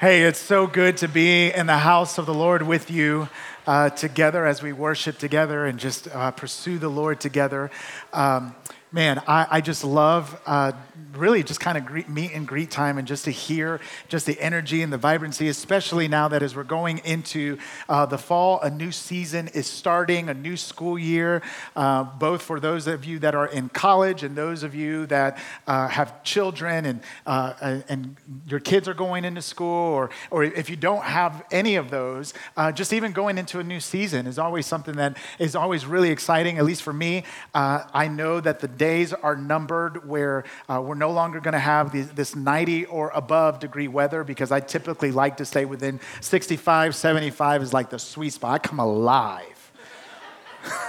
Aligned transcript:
Hey, 0.00 0.22
it's 0.22 0.38
so 0.38 0.68
good 0.68 0.98
to 0.98 1.08
be 1.08 1.52
in 1.52 1.66
the 1.66 1.76
house 1.76 2.18
of 2.18 2.26
the 2.26 2.32
Lord 2.32 2.62
with 2.62 2.88
you 2.88 3.28
uh, 3.66 3.90
together 3.90 4.46
as 4.46 4.62
we 4.62 4.72
worship 4.72 5.18
together 5.18 5.66
and 5.66 5.76
just 5.76 6.06
uh, 6.06 6.30
pursue 6.30 6.78
the 6.78 6.88
Lord 6.88 7.18
together. 7.18 7.68
Um, 8.12 8.54
man, 8.92 9.22
I, 9.26 9.46
I, 9.50 9.60
just 9.60 9.84
love 9.84 10.40
uh, 10.46 10.72
really 11.12 11.42
just 11.42 11.60
kind 11.60 11.76
of 11.76 12.08
meet 12.08 12.32
and 12.32 12.46
greet 12.46 12.70
time 12.70 12.96
and 12.96 13.06
just 13.06 13.24
to 13.24 13.30
hear 13.30 13.80
just 14.08 14.24
the 14.24 14.40
energy 14.40 14.82
and 14.82 14.92
the 14.92 14.98
vibrancy, 14.98 15.48
especially 15.48 16.08
now 16.08 16.28
that 16.28 16.42
as 16.42 16.56
we're 16.56 16.64
going 16.64 16.98
into 16.98 17.58
uh, 17.88 18.06
the 18.06 18.16
fall, 18.16 18.60
a 18.60 18.70
new 18.70 18.90
season 18.90 19.48
is 19.48 19.66
starting, 19.66 20.28
a 20.28 20.34
new 20.34 20.56
school 20.56 20.98
year, 20.98 21.42
uh, 21.76 22.04
both 22.04 22.42
for 22.42 22.60
those 22.60 22.86
of 22.86 23.04
you 23.04 23.18
that 23.18 23.34
are 23.34 23.46
in 23.46 23.68
college 23.68 24.22
and 24.22 24.36
those 24.36 24.62
of 24.62 24.74
you 24.74 25.06
that 25.06 25.38
uh, 25.66 25.88
have 25.88 26.22
children 26.22 26.86
and, 26.86 27.00
uh, 27.26 27.80
and 27.88 28.16
your 28.46 28.60
kids 28.60 28.88
are 28.88 28.94
going 28.94 29.24
into 29.24 29.42
school, 29.42 29.92
or, 29.92 30.10
or 30.30 30.44
if 30.44 30.70
you 30.70 30.76
don't 30.76 31.04
have 31.04 31.44
any 31.50 31.76
of 31.76 31.90
those, 31.90 32.32
uh, 32.56 32.72
just 32.72 32.92
even 32.92 33.12
going 33.12 33.36
into 33.36 33.58
a 33.58 33.64
new 33.64 33.80
season 33.80 34.26
is 34.26 34.38
always 34.38 34.66
something 34.66 34.96
that 34.96 35.16
is 35.38 35.54
always 35.54 35.84
really 35.84 36.10
exciting, 36.10 36.58
at 36.58 36.64
least 36.64 36.82
for 36.82 36.92
me. 36.92 37.24
I 37.54 38.08
know 38.08 38.40
that 38.40 38.60
the 38.60 38.68
days 38.78 39.12
are 39.12 39.36
numbered 39.36 40.08
where 40.08 40.44
uh, 40.68 40.80
we're 40.82 40.94
no 40.94 41.10
longer 41.10 41.40
going 41.40 41.52
to 41.52 41.58
have 41.58 41.92
these, 41.92 42.10
this 42.10 42.34
90 42.34 42.86
or 42.86 43.10
above 43.10 43.60
degree 43.60 43.88
weather 43.88 44.24
because 44.24 44.50
I 44.50 44.60
typically 44.60 45.12
like 45.12 45.36
to 45.38 45.44
stay 45.44 45.64
within 45.64 46.00
65, 46.20 46.94
75 46.94 47.62
is 47.62 47.72
like 47.72 47.90
the 47.90 47.98
sweet 47.98 48.32
spot. 48.32 48.54
I 48.54 48.58
come 48.58 48.80
alive. 48.80 49.72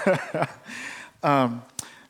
um, 1.23 1.63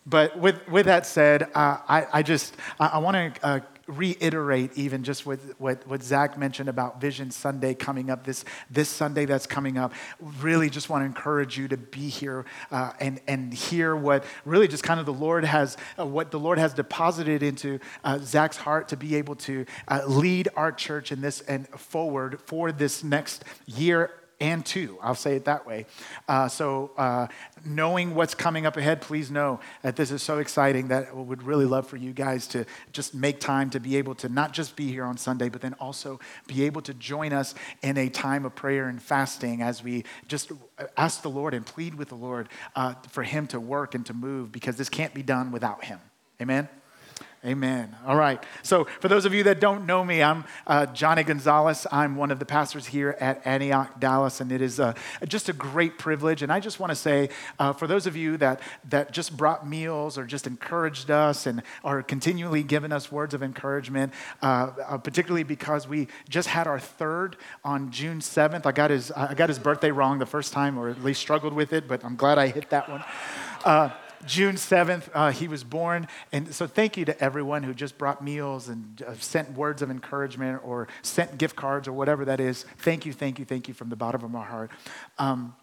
but 0.05 0.37
with, 0.37 0.67
with 0.67 0.85
that 0.87 1.05
said, 1.05 1.43
uh, 1.53 1.77
I, 1.87 2.07
I 2.13 2.23
just, 2.23 2.55
I, 2.79 2.87
I 2.87 2.97
want 2.99 3.35
to 3.35 3.45
uh, 3.45 3.59
reiterate 3.89 4.71
even 4.75 5.03
just 5.03 5.25
what, 5.25 5.39
what, 5.57 5.85
what 5.87 6.03
Zach 6.03 6.37
mentioned 6.37 6.69
about 6.69 7.01
Vision 7.01 7.31
Sunday 7.31 7.73
coming 7.73 8.09
up, 8.09 8.23
this, 8.23 8.45
this 8.69 8.87
Sunday 8.87 9.25
that's 9.25 9.47
coming 9.47 9.77
up. 9.77 9.93
Really 10.39 10.69
just 10.69 10.89
want 10.89 11.01
to 11.01 11.05
encourage 11.05 11.57
you 11.57 11.67
to 11.67 11.77
be 11.77 12.07
here 12.07 12.45
uh, 12.71 12.93
and, 12.99 13.19
and 13.27 13.53
hear 13.53 13.95
what 13.95 14.23
really 14.45 14.67
just 14.67 14.83
kind 14.83 14.99
of 14.99 15.05
the 15.05 15.13
Lord 15.13 15.43
has, 15.43 15.75
uh, 15.97 16.05
what 16.05 16.29
the 16.31 16.39
Lord 16.39 16.59
has 16.59 16.73
deposited 16.73 17.41
into 17.41 17.79
uh, 18.03 18.19
Zach's 18.19 18.57
heart 18.57 18.89
to 18.89 18.97
be 18.97 19.15
able 19.15 19.35
to 19.37 19.65
uh, 19.87 20.01
lead 20.07 20.49
our 20.55 20.71
church 20.71 21.11
in 21.11 21.21
this 21.21 21.41
and 21.41 21.67
forward 21.69 22.39
for 22.45 22.71
this 22.71 23.03
next 23.03 23.43
year 23.65 24.11
and 24.39 24.65
two. 24.65 24.97
I'll 25.01 25.15
say 25.15 25.35
it 25.35 25.45
that 25.45 25.65
way. 25.65 25.85
Uh, 26.27 26.47
so, 26.47 26.91
uh, 26.97 27.27
knowing 27.65 28.15
what's 28.15 28.33
coming 28.33 28.65
up 28.65 28.77
ahead, 28.77 29.01
please 29.01 29.29
know 29.29 29.59
that 29.81 29.95
this 29.95 30.11
is 30.11 30.23
so 30.23 30.39
exciting 30.39 30.87
that 30.89 31.15
we 31.15 31.23
would 31.23 31.43
really 31.43 31.65
love 31.65 31.87
for 31.87 31.97
you 31.97 32.13
guys 32.13 32.47
to 32.47 32.65
just 32.93 33.13
make 33.13 33.39
time 33.39 33.69
to 33.71 33.79
be 33.79 33.97
able 33.97 34.15
to 34.15 34.29
not 34.29 34.53
just 34.53 34.75
be 34.75 34.87
here 34.87 35.03
on 35.03 35.17
Sunday, 35.17 35.49
but 35.49 35.61
then 35.61 35.73
also 35.75 36.19
be 36.47 36.63
able 36.63 36.81
to 36.81 36.93
join 36.93 37.33
us 37.33 37.53
in 37.81 37.97
a 37.97 38.09
time 38.09 38.45
of 38.45 38.55
prayer 38.55 38.87
and 38.87 39.01
fasting 39.01 39.61
as 39.61 39.83
we 39.83 40.05
just 40.27 40.51
ask 40.95 41.21
the 41.21 41.29
Lord 41.29 41.53
and 41.53 41.65
plead 41.65 41.95
with 41.95 42.09
the 42.09 42.15
Lord 42.15 42.49
uh, 42.75 42.93
for 43.09 43.23
Him 43.23 43.47
to 43.47 43.59
work 43.59 43.95
and 43.95 44.05
to 44.05 44.13
move 44.13 44.51
because 44.51 44.77
this 44.77 44.89
can't 44.89 45.13
be 45.13 45.23
done 45.23 45.51
without 45.51 45.83
Him. 45.83 45.99
Amen? 46.41 46.69
Amen. 47.45 47.95
All 48.05 48.17
right. 48.17 48.43
So, 48.63 48.83
for 48.99 49.07
those 49.07 49.23
of 49.23 49.33
you 49.33 49.43
that 49.43 49.61
don't 49.61 49.85
know 49.85 50.03
me, 50.03 50.21
I'm 50.21 50.43
uh, 50.67 50.87
Johnny 50.87 51.23
Gonzalez. 51.23 51.87
I'm 51.89 52.17
one 52.17 52.31
of 52.31 52.39
the 52.39 52.45
pastors 52.45 52.85
here 52.85 53.15
at 53.17 53.47
Antioch, 53.47 53.97
Dallas, 53.97 54.41
and 54.41 54.51
it 54.51 54.61
is 54.61 54.77
uh, 54.77 54.93
just 55.25 55.47
a 55.47 55.53
great 55.53 55.97
privilege. 55.97 56.41
And 56.41 56.51
I 56.51 56.59
just 56.59 56.81
want 56.81 56.89
to 56.89 56.97
say, 56.97 57.29
uh, 57.57 57.71
for 57.71 57.87
those 57.87 58.07
of 58.07 58.17
you 58.17 58.35
that, 58.37 58.59
that 58.89 59.13
just 59.13 59.37
brought 59.37 59.65
meals 59.65 60.17
or 60.17 60.25
just 60.25 60.47
encouraged 60.47 61.09
us 61.11 61.45
and 61.45 61.63
are 61.85 62.03
continually 62.03 62.61
giving 62.61 62.91
us 62.91 63.09
words 63.09 63.33
of 63.33 63.41
encouragement, 63.41 64.11
uh, 64.41 64.71
uh, 64.85 64.97
particularly 64.97 65.43
because 65.43 65.87
we 65.87 66.09
just 66.27 66.49
had 66.49 66.67
our 66.67 66.79
third 66.79 67.37
on 67.63 67.89
June 67.89 68.19
7th. 68.19 68.65
I 68.65 68.73
got, 68.73 68.91
his, 68.91 69.11
I 69.11 69.33
got 69.33 69.47
his 69.47 69.59
birthday 69.59 69.91
wrong 69.91 70.19
the 70.19 70.25
first 70.25 70.51
time, 70.51 70.77
or 70.77 70.89
at 70.89 71.01
least 71.05 71.21
struggled 71.21 71.53
with 71.53 71.71
it, 71.71 71.87
but 71.87 72.03
I'm 72.03 72.17
glad 72.17 72.37
I 72.37 72.47
hit 72.47 72.69
that 72.71 72.89
one. 72.89 73.03
June 74.25 74.55
7th, 74.55 75.09
uh, 75.13 75.31
he 75.31 75.47
was 75.47 75.63
born. 75.63 76.07
And 76.31 76.53
so 76.53 76.67
thank 76.67 76.97
you 76.97 77.05
to 77.05 77.23
everyone 77.23 77.63
who 77.63 77.73
just 77.73 77.97
brought 77.97 78.23
meals 78.23 78.67
and 78.67 79.01
uh, 79.01 79.13
sent 79.15 79.53
words 79.53 79.81
of 79.81 79.89
encouragement 79.89 80.61
or 80.63 80.87
sent 81.01 81.37
gift 81.37 81.55
cards 81.55 81.87
or 81.87 81.93
whatever 81.93 82.25
that 82.25 82.39
is. 82.39 82.65
Thank 82.79 83.05
you, 83.05 83.13
thank 83.13 83.39
you, 83.39 83.45
thank 83.45 83.67
you 83.67 83.73
from 83.73 83.89
the 83.89 83.95
bottom 83.95 84.23
of 84.23 84.31
my 84.31 84.45
heart. 84.45 84.71
Um, 85.17 85.55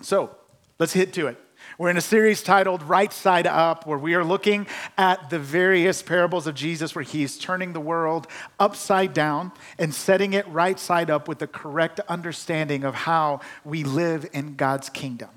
so 0.00 0.34
let's 0.78 0.92
hit 0.92 1.12
to 1.14 1.28
it. 1.28 1.38
We're 1.78 1.90
in 1.90 1.96
a 1.96 2.02
series 2.02 2.42
titled 2.42 2.82
Right 2.82 3.12
Side 3.12 3.46
Up, 3.46 3.86
where 3.86 3.98
we 3.98 4.14
are 4.14 4.24
looking 4.24 4.66
at 4.98 5.30
the 5.30 5.38
various 5.38 6.02
parables 6.02 6.46
of 6.46 6.54
Jesus 6.54 6.94
where 6.94 7.04
he's 7.04 7.38
turning 7.38 7.72
the 7.72 7.80
world 7.80 8.26
upside 8.58 9.14
down 9.14 9.52
and 9.78 9.94
setting 9.94 10.32
it 10.32 10.46
right 10.48 10.78
side 10.78 11.10
up 11.10 11.28
with 11.28 11.38
the 11.38 11.46
correct 11.46 12.00
understanding 12.08 12.84
of 12.84 12.94
how 12.94 13.40
we 13.64 13.84
live 13.84 14.28
in 14.32 14.56
God's 14.56 14.88
kingdom. 14.88 15.30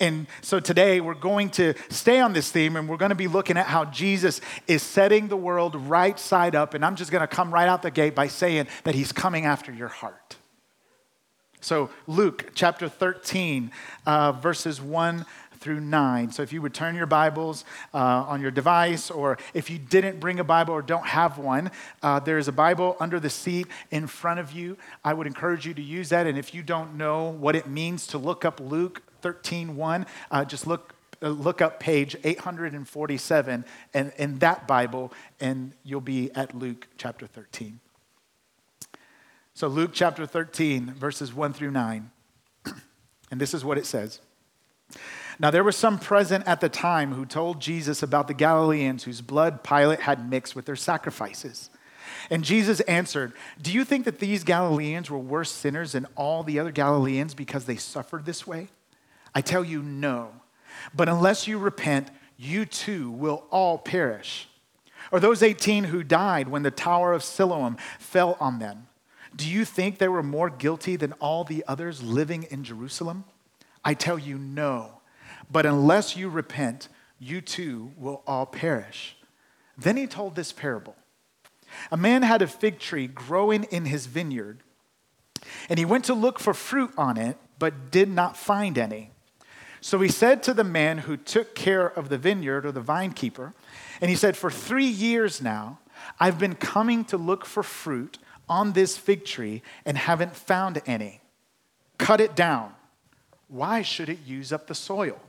And 0.00 0.26
so 0.40 0.60
today 0.60 1.00
we're 1.00 1.14
going 1.14 1.50
to 1.50 1.74
stay 1.88 2.20
on 2.20 2.32
this 2.32 2.50
theme 2.50 2.76
and 2.76 2.88
we're 2.88 2.96
going 2.96 3.10
to 3.10 3.14
be 3.14 3.28
looking 3.28 3.56
at 3.56 3.66
how 3.66 3.84
Jesus 3.86 4.40
is 4.66 4.82
setting 4.82 5.28
the 5.28 5.36
world 5.36 5.76
right 5.76 6.18
side 6.18 6.54
up. 6.54 6.74
And 6.74 6.84
I'm 6.84 6.96
just 6.96 7.10
going 7.10 7.20
to 7.20 7.26
come 7.26 7.52
right 7.52 7.68
out 7.68 7.82
the 7.82 7.90
gate 7.90 8.14
by 8.14 8.28
saying 8.28 8.66
that 8.84 8.94
he's 8.94 9.12
coming 9.12 9.44
after 9.44 9.72
your 9.72 9.88
heart. 9.88 10.36
So, 11.64 11.88
Luke 12.06 12.50
chapter 12.54 12.90
13, 12.90 13.70
uh, 14.04 14.32
verses 14.32 14.82
1 14.82 15.24
through 15.60 15.80
9. 15.80 16.30
So, 16.30 16.42
if 16.42 16.52
you 16.52 16.60
would 16.60 16.74
turn 16.74 16.94
your 16.94 17.06
Bibles 17.06 17.64
uh, 17.94 17.96
on 17.96 18.42
your 18.42 18.50
device, 18.50 19.10
or 19.10 19.38
if 19.54 19.70
you 19.70 19.78
didn't 19.78 20.20
bring 20.20 20.40
a 20.40 20.44
Bible 20.44 20.74
or 20.74 20.82
don't 20.82 21.06
have 21.06 21.38
one, 21.38 21.70
uh, 22.02 22.20
there 22.20 22.36
is 22.36 22.48
a 22.48 22.52
Bible 22.52 22.98
under 23.00 23.18
the 23.18 23.30
seat 23.30 23.66
in 23.90 24.06
front 24.06 24.40
of 24.40 24.52
you. 24.52 24.76
I 25.02 25.14
would 25.14 25.26
encourage 25.26 25.66
you 25.66 25.72
to 25.72 25.80
use 25.80 26.10
that. 26.10 26.26
And 26.26 26.36
if 26.36 26.52
you 26.52 26.62
don't 26.62 26.98
know 26.98 27.30
what 27.30 27.56
it 27.56 27.66
means 27.66 28.06
to 28.08 28.18
look 28.18 28.44
up 28.44 28.60
Luke 28.60 29.00
13 29.24 29.74
1. 29.76 30.06
Uh, 30.30 30.44
just 30.44 30.66
look, 30.66 30.94
uh, 31.22 31.30
look 31.30 31.62
up 31.62 31.80
page 31.80 32.14
847 32.24 33.64
and 33.94 34.12
in 34.18 34.38
that 34.40 34.68
Bible, 34.68 35.14
and 35.40 35.72
you'll 35.82 36.02
be 36.02 36.30
at 36.34 36.54
Luke 36.54 36.86
chapter 36.98 37.26
13. 37.26 37.80
So, 39.54 39.66
Luke 39.66 39.92
chapter 39.94 40.26
13, 40.26 40.92
verses 40.92 41.32
1 41.32 41.54
through 41.54 41.70
9. 41.70 42.10
And 43.30 43.40
this 43.40 43.54
is 43.54 43.64
what 43.64 43.78
it 43.78 43.86
says. 43.86 44.20
Now, 45.40 45.50
there 45.50 45.64
were 45.64 45.72
some 45.72 45.98
present 45.98 46.46
at 46.46 46.60
the 46.60 46.68
time 46.68 47.14
who 47.14 47.24
told 47.24 47.60
Jesus 47.60 48.02
about 48.02 48.28
the 48.28 48.34
Galileans 48.34 49.04
whose 49.04 49.22
blood 49.22 49.64
Pilate 49.64 50.00
had 50.00 50.28
mixed 50.28 50.54
with 50.54 50.66
their 50.66 50.76
sacrifices. 50.76 51.70
And 52.30 52.44
Jesus 52.44 52.80
answered, 52.80 53.32
Do 53.60 53.72
you 53.72 53.84
think 53.84 54.04
that 54.04 54.18
these 54.18 54.44
Galileans 54.44 55.10
were 55.10 55.18
worse 55.18 55.50
sinners 55.50 55.92
than 55.92 56.06
all 56.14 56.42
the 56.42 56.58
other 56.58 56.70
Galileans 56.70 57.34
because 57.34 57.64
they 57.64 57.76
suffered 57.76 58.26
this 58.26 58.46
way? 58.46 58.68
I 59.34 59.40
tell 59.40 59.64
you, 59.64 59.82
no. 59.82 60.32
But 60.94 61.08
unless 61.08 61.46
you 61.48 61.58
repent, 61.58 62.10
you 62.36 62.64
too 62.64 63.10
will 63.10 63.44
all 63.50 63.78
perish. 63.78 64.48
Or 65.10 65.20
those 65.20 65.42
18 65.42 65.84
who 65.84 66.02
died 66.02 66.48
when 66.48 66.62
the 66.62 66.70
Tower 66.70 67.12
of 67.12 67.22
Siloam 67.22 67.76
fell 67.98 68.36
on 68.40 68.58
them. 68.58 68.88
Do 69.36 69.48
you 69.48 69.64
think 69.64 69.98
they 69.98 70.08
were 70.08 70.22
more 70.22 70.50
guilty 70.50 70.96
than 70.96 71.12
all 71.14 71.44
the 71.44 71.64
others 71.66 72.02
living 72.02 72.44
in 72.44 72.64
Jerusalem? 72.64 73.24
I 73.84 73.94
tell 73.94 74.18
you, 74.18 74.38
no. 74.38 75.00
But 75.50 75.66
unless 75.66 76.16
you 76.16 76.28
repent, 76.28 76.88
you 77.18 77.40
too 77.40 77.92
will 77.96 78.22
all 78.26 78.46
perish. 78.46 79.16
Then 79.76 79.96
he 79.96 80.06
told 80.06 80.36
this 80.36 80.52
parable 80.52 80.96
A 81.90 81.96
man 81.96 82.22
had 82.22 82.42
a 82.42 82.46
fig 82.46 82.78
tree 82.78 83.06
growing 83.06 83.64
in 83.64 83.86
his 83.86 84.06
vineyard, 84.06 84.62
and 85.68 85.78
he 85.78 85.84
went 85.84 86.04
to 86.06 86.14
look 86.14 86.38
for 86.38 86.54
fruit 86.54 86.92
on 86.96 87.16
it, 87.16 87.36
but 87.58 87.90
did 87.90 88.08
not 88.08 88.36
find 88.36 88.78
any. 88.78 89.10
So 89.84 90.00
he 90.00 90.08
said 90.08 90.42
to 90.44 90.54
the 90.54 90.64
man 90.64 90.96
who 90.96 91.18
took 91.18 91.54
care 91.54 91.86
of 91.86 92.08
the 92.08 92.16
vineyard 92.16 92.64
or 92.64 92.72
the 92.72 92.80
vine 92.80 93.12
keeper, 93.12 93.52
and 94.00 94.08
he 94.08 94.16
said, 94.16 94.34
For 94.34 94.50
three 94.50 94.86
years 94.86 95.42
now, 95.42 95.78
I've 96.18 96.38
been 96.38 96.54
coming 96.54 97.04
to 97.04 97.18
look 97.18 97.44
for 97.44 97.62
fruit 97.62 98.16
on 98.48 98.72
this 98.72 98.96
fig 98.96 99.26
tree 99.26 99.60
and 99.84 99.98
haven't 99.98 100.34
found 100.34 100.80
any. 100.86 101.20
Cut 101.98 102.22
it 102.22 102.34
down. 102.34 102.72
Why 103.48 103.82
should 103.82 104.08
it 104.08 104.20
use 104.24 104.54
up 104.54 104.68
the 104.68 104.74
soil? 104.74 105.20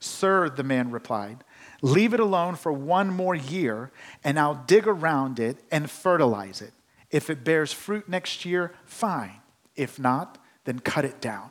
Sir, 0.00 0.48
the 0.48 0.64
man 0.64 0.90
replied, 0.90 1.44
leave 1.82 2.14
it 2.14 2.20
alone 2.20 2.54
for 2.54 2.72
one 2.72 3.10
more 3.10 3.34
year, 3.34 3.90
and 4.24 4.40
I'll 4.40 4.64
dig 4.66 4.86
around 4.86 5.38
it 5.38 5.58
and 5.70 5.90
fertilize 5.90 6.62
it. 6.62 6.72
If 7.10 7.28
it 7.28 7.44
bears 7.44 7.74
fruit 7.74 8.08
next 8.08 8.46
year, 8.46 8.72
fine. 8.86 9.42
If 9.76 9.98
not, 9.98 10.42
then 10.64 10.78
cut 10.78 11.04
it 11.04 11.20
down. 11.20 11.50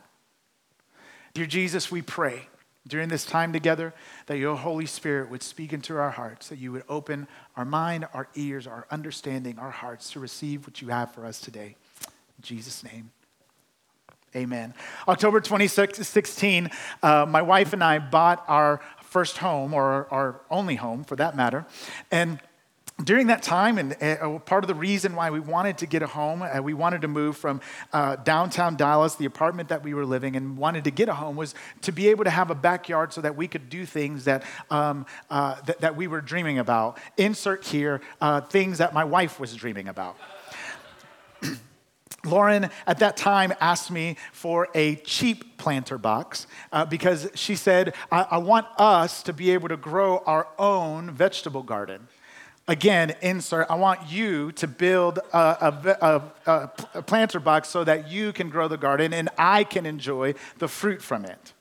Dear 1.34 1.46
Jesus, 1.46 1.90
we 1.90 2.02
pray 2.02 2.48
during 2.86 3.08
this 3.08 3.24
time 3.24 3.52
together 3.52 3.94
that 4.26 4.38
your 4.38 4.56
Holy 4.56 4.86
Spirit 4.86 5.30
would 5.30 5.42
speak 5.42 5.72
into 5.72 5.96
our 5.96 6.10
hearts, 6.10 6.48
that 6.48 6.58
you 6.58 6.72
would 6.72 6.84
open 6.88 7.28
our 7.56 7.64
mind, 7.64 8.06
our 8.14 8.28
ears, 8.34 8.66
our 8.66 8.86
understanding, 8.90 9.58
our 9.58 9.70
hearts 9.70 10.10
to 10.12 10.20
receive 10.20 10.66
what 10.66 10.80
you 10.80 10.88
have 10.88 11.12
for 11.12 11.26
us 11.26 11.40
today. 11.40 11.76
In 12.38 12.42
Jesus' 12.42 12.82
name. 12.82 13.10
Amen. 14.36 14.74
October 15.06 15.40
2016, 15.40 16.70
uh, 17.02 17.26
my 17.26 17.40
wife 17.40 17.72
and 17.72 17.82
I 17.82 17.98
bought 17.98 18.44
our 18.46 18.80
first 19.02 19.38
home, 19.38 19.72
or 19.72 20.06
our 20.10 20.42
only 20.50 20.76
home 20.76 21.02
for 21.02 21.16
that 21.16 21.34
matter. 21.34 21.64
And 22.10 22.38
during 23.04 23.28
that 23.28 23.44
time, 23.44 23.78
and 23.78 23.96
uh, 24.02 24.40
part 24.40 24.64
of 24.64 24.68
the 24.68 24.74
reason 24.74 25.14
why 25.14 25.30
we 25.30 25.38
wanted 25.38 25.78
to 25.78 25.86
get 25.86 26.02
a 26.02 26.06
home, 26.06 26.42
uh, 26.42 26.60
we 26.60 26.74
wanted 26.74 27.02
to 27.02 27.08
move 27.08 27.36
from 27.36 27.60
uh, 27.92 28.16
downtown 28.16 28.74
Dallas, 28.74 29.14
the 29.14 29.24
apartment 29.24 29.68
that 29.68 29.84
we 29.84 29.94
were 29.94 30.04
living 30.04 30.34
in, 30.34 30.56
wanted 30.56 30.84
to 30.84 30.90
get 30.90 31.08
a 31.08 31.14
home, 31.14 31.36
was 31.36 31.54
to 31.82 31.92
be 31.92 32.08
able 32.08 32.24
to 32.24 32.30
have 32.30 32.50
a 32.50 32.56
backyard 32.56 33.12
so 33.12 33.20
that 33.20 33.36
we 33.36 33.46
could 33.46 33.68
do 33.68 33.86
things 33.86 34.24
that, 34.24 34.42
um, 34.70 35.06
uh, 35.30 35.60
that, 35.78 35.94
we 35.94 36.08
were 36.08 36.20
dreaming 36.20 36.58
about. 36.58 36.98
Insert 37.16 37.64
here 37.64 38.00
uh, 38.20 38.40
things 38.40 38.78
that 38.78 38.92
my 38.92 39.04
wife 39.04 39.38
was 39.38 39.54
dreaming 39.54 39.86
about. 39.86 40.16
Lauren, 42.24 42.68
at 42.86 42.98
that 42.98 43.16
time, 43.16 43.52
asked 43.60 43.92
me 43.92 44.16
for 44.32 44.68
a 44.74 44.96
cheap 44.96 45.56
planter 45.56 45.98
box 45.98 46.48
uh, 46.72 46.84
because 46.84 47.30
she 47.34 47.54
said, 47.54 47.94
I-, 48.10 48.26
I 48.32 48.38
want 48.38 48.66
us 48.76 49.22
to 49.22 49.32
be 49.32 49.52
able 49.52 49.68
to 49.68 49.76
grow 49.76 50.18
our 50.26 50.48
own 50.58 51.12
vegetable 51.12 51.62
garden 51.62 52.08
again, 52.68 53.16
insert, 53.22 53.66
I 53.70 53.74
want 53.74 54.10
you 54.10 54.52
to 54.52 54.68
build 54.68 55.18
a, 55.32 55.38
a, 55.38 56.30
a, 56.46 56.70
a, 56.94 57.02
planter 57.02 57.40
box 57.40 57.68
so 57.68 57.82
that 57.82 58.08
you 58.10 58.32
can 58.32 58.50
grow 58.50 58.68
the 58.68 58.76
garden 58.76 59.12
and 59.12 59.30
I 59.38 59.64
can 59.64 59.86
enjoy 59.86 60.34
the 60.58 60.68
fruit 60.68 61.02
from 61.02 61.24
it. 61.24 61.54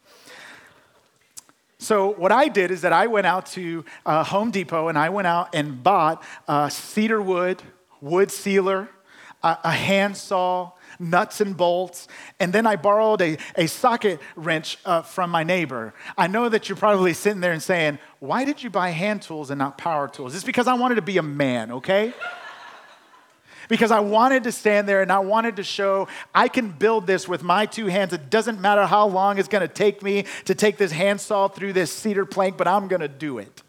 So, 1.79 2.09
what 2.09 2.31
I 2.31 2.47
did 2.47 2.71
is 2.71 2.81
that 2.81 2.91
I 2.91 3.07
went 3.07 3.27
out 3.27 3.45
to 3.47 3.85
uh, 4.05 4.23
Home 4.25 4.51
Depot 4.51 4.87
and 4.87 4.97
I 4.97 5.09
went 5.09 5.27
out 5.27 5.55
and 5.55 5.81
bought 5.81 6.23
uh, 6.47 6.69
cedar 6.69 7.21
wood, 7.21 7.61
wood 8.01 8.31
sealer, 8.31 8.89
a, 9.43 9.57
a 9.63 9.71
handsaw, 9.71 10.71
nuts 10.99 11.41
and 11.41 11.55
bolts. 11.55 12.07
And 12.39 12.53
then 12.53 12.65
I 12.65 12.75
borrowed 12.75 13.21
a, 13.21 13.37
a 13.55 13.67
socket 13.67 14.19
wrench 14.35 14.77
uh, 14.85 15.01
from 15.01 15.29
my 15.29 15.43
neighbor. 15.43 15.93
I 16.17 16.27
know 16.27 16.49
that 16.49 16.69
you're 16.69 16.77
probably 16.77 17.13
sitting 17.13 17.41
there 17.41 17.53
and 17.53 17.61
saying, 17.61 17.99
Why 18.19 18.45
did 18.45 18.63
you 18.63 18.69
buy 18.69 18.89
hand 18.89 19.21
tools 19.21 19.49
and 19.49 19.59
not 19.59 19.77
power 19.77 20.07
tools? 20.07 20.35
It's 20.35 20.43
because 20.43 20.67
I 20.67 20.73
wanted 20.73 20.95
to 20.95 21.01
be 21.01 21.17
a 21.17 21.23
man, 21.23 21.71
okay? 21.71 22.13
because 23.67 23.91
I 23.91 23.99
wanted 23.99 24.43
to 24.43 24.51
stand 24.51 24.87
there 24.87 25.01
and 25.01 25.11
I 25.11 25.19
wanted 25.19 25.57
to 25.57 25.63
show 25.63 26.07
I 26.33 26.47
can 26.47 26.71
build 26.71 27.07
this 27.07 27.27
with 27.27 27.43
my 27.43 27.65
two 27.65 27.87
hands. 27.87 28.13
It 28.13 28.29
doesn't 28.29 28.59
matter 28.61 28.85
how 28.85 29.07
long 29.07 29.37
it's 29.37 29.47
going 29.47 29.67
to 29.67 29.73
take 29.73 30.01
me 30.01 30.25
to 30.45 30.55
take 30.55 30.77
this 30.77 30.91
handsaw 30.91 31.49
through 31.49 31.73
this 31.73 31.91
cedar 31.91 32.25
plank, 32.25 32.57
but 32.57 32.67
I'm 32.67 32.87
going 32.87 33.01
to 33.01 33.07
do 33.07 33.37
it. 33.37 33.61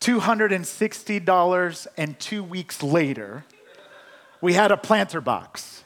$260 0.00 1.86
and 1.96 2.18
two 2.18 2.42
weeks 2.42 2.82
later, 2.82 3.44
we 4.40 4.52
had 4.52 4.72
a 4.72 4.76
planter 4.76 5.20
box, 5.20 5.84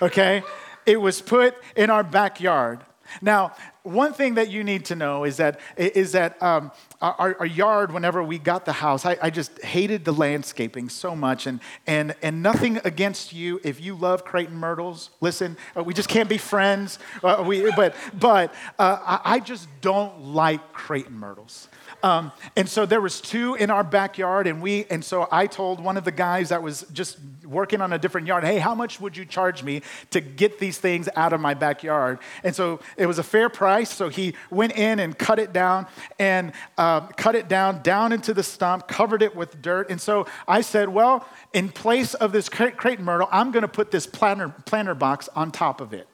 okay? 0.00 0.42
It 0.86 1.00
was 1.00 1.20
put 1.20 1.54
in 1.76 1.90
our 1.90 2.02
backyard. 2.02 2.80
Now, 3.20 3.54
one 3.82 4.12
thing 4.12 4.34
that 4.34 4.50
you 4.50 4.62
need 4.62 4.84
to 4.86 4.94
know 4.94 5.24
is 5.24 5.38
that, 5.38 5.58
is 5.76 6.12
that 6.12 6.40
um, 6.42 6.70
our, 7.00 7.36
our, 7.40 7.46
yard, 7.46 7.92
whenever 7.92 8.22
we 8.22 8.38
got 8.38 8.64
the 8.64 8.72
house, 8.72 9.06
I, 9.06 9.16
I, 9.22 9.30
just 9.30 9.60
hated 9.62 10.04
the 10.04 10.12
landscaping 10.12 10.88
so 10.88 11.16
much. 11.16 11.46
And, 11.46 11.60
and, 11.86 12.14
and 12.22 12.42
nothing 12.42 12.78
against 12.84 13.32
you 13.32 13.60
if 13.64 13.80
you 13.80 13.94
love 13.94 14.24
Creighton 14.24 14.56
Myrtles. 14.56 15.10
Listen, 15.20 15.56
uh, 15.76 15.82
we 15.82 15.94
just 15.94 16.08
can't 16.08 16.28
be 16.28 16.38
friends. 16.38 16.98
Uh, 17.24 17.42
we, 17.46 17.70
but 17.72 17.94
but 18.18 18.54
uh, 18.78 18.98
I, 19.02 19.34
I 19.34 19.40
just 19.40 19.68
don't 19.80 20.26
like 20.26 20.72
Creighton 20.72 21.18
Myrtles. 21.18 21.68
Um, 22.02 22.32
and 22.56 22.68
so 22.68 22.86
there 22.86 23.00
was 23.00 23.20
two 23.20 23.54
in 23.54 23.70
our 23.70 23.84
backyard, 23.84 24.46
and 24.46 24.62
we 24.62 24.86
and 24.90 25.04
so 25.04 25.28
I 25.30 25.46
told 25.46 25.82
one 25.82 25.96
of 25.96 26.04
the 26.04 26.12
guys 26.12 26.48
that 26.48 26.62
was 26.62 26.86
just 26.92 27.18
working 27.44 27.80
on 27.80 27.92
a 27.92 27.98
different 27.98 28.26
yard, 28.26 28.44
hey, 28.44 28.58
how 28.58 28.74
much 28.74 29.00
would 29.00 29.16
you 29.16 29.24
charge 29.24 29.62
me 29.62 29.82
to 30.10 30.20
get 30.20 30.58
these 30.58 30.78
things 30.78 31.08
out 31.16 31.32
of 31.32 31.40
my 31.40 31.52
backyard? 31.52 32.18
And 32.44 32.54
so 32.54 32.80
it 32.96 33.06
was 33.06 33.18
a 33.18 33.22
fair 33.22 33.48
price. 33.48 33.90
So 33.92 34.08
he 34.08 34.34
went 34.50 34.72
in 34.72 35.00
and 35.00 35.18
cut 35.18 35.38
it 35.38 35.52
down 35.52 35.86
and 36.18 36.52
uh, 36.78 37.00
cut 37.00 37.34
it 37.34 37.48
down 37.48 37.82
down 37.82 38.12
into 38.12 38.32
the 38.32 38.42
stump, 38.42 38.88
covered 38.88 39.22
it 39.22 39.34
with 39.34 39.60
dirt. 39.60 39.90
And 39.90 40.00
so 40.00 40.26
I 40.46 40.60
said, 40.60 40.88
well, 40.88 41.26
in 41.52 41.68
place 41.68 42.14
of 42.14 42.32
this 42.32 42.48
Cretin 42.48 43.04
myrtle, 43.04 43.28
I'm 43.30 43.50
going 43.50 43.62
to 43.62 43.68
put 43.68 43.90
this 43.90 44.06
planter, 44.06 44.54
planter 44.64 44.94
box 44.94 45.28
on 45.34 45.50
top 45.50 45.80
of 45.80 45.92
it. 45.92 46.06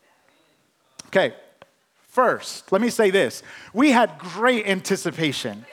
Okay. 1.09 1.35
First, 2.17 2.73
let 2.73 2.81
me 2.81 2.89
say 2.89 3.11
this. 3.11 3.43
We 3.75 3.91
had 3.91 4.19
great 4.19 4.67
anticipation 4.67 5.67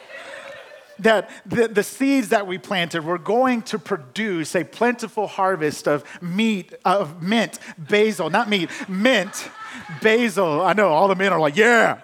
that 1.00 1.30
the, 1.46 1.70
the 1.70 1.84
seeds 1.84 2.28
that 2.30 2.46
we 2.48 2.58
planted 2.58 3.06
were 3.06 3.18
going 3.18 3.62
to 3.62 3.80
produce 3.80 4.54
a 4.54 4.66
plentiful 4.66 5.28
harvest 5.28 5.88
of 5.88 6.04
meat, 6.22 6.74
of 6.84 7.24
mint, 7.24 7.60
basil, 7.78 8.30
not 8.30 8.50
meat, 8.50 8.70
mint, 8.90 9.50
basil. 10.02 10.62
I 10.62 10.74
know 10.74 10.90
all 10.90 11.08
the 11.08 11.16
men 11.16 11.32
are 11.32 11.40
like, 11.40 11.56
yeah. 11.56 12.02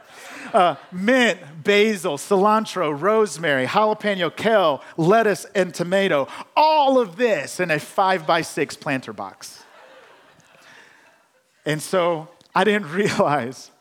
Uh, 0.54 0.76
mint, 0.90 1.42
basil, 1.62 2.18
cilantro, 2.18 2.98
rosemary, 2.98 3.68
jalapeno, 3.68 4.34
kale, 4.34 4.82
lettuce, 4.96 5.48
and 5.54 5.74
tomato. 5.74 6.30
All 6.56 6.98
of 6.98 7.18
this 7.18 7.60
in 7.60 7.72
a 7.72 7.78
five 7.78 8.26
by 8.26 8.44
six 8.44 8.78
planter 8.78 9.12
box. 9.12 9.66
And 11.66 11.82
so 11.82 12.30
I 12.56 12.64
didn't 12.64 12.90
realize 12.94 13.72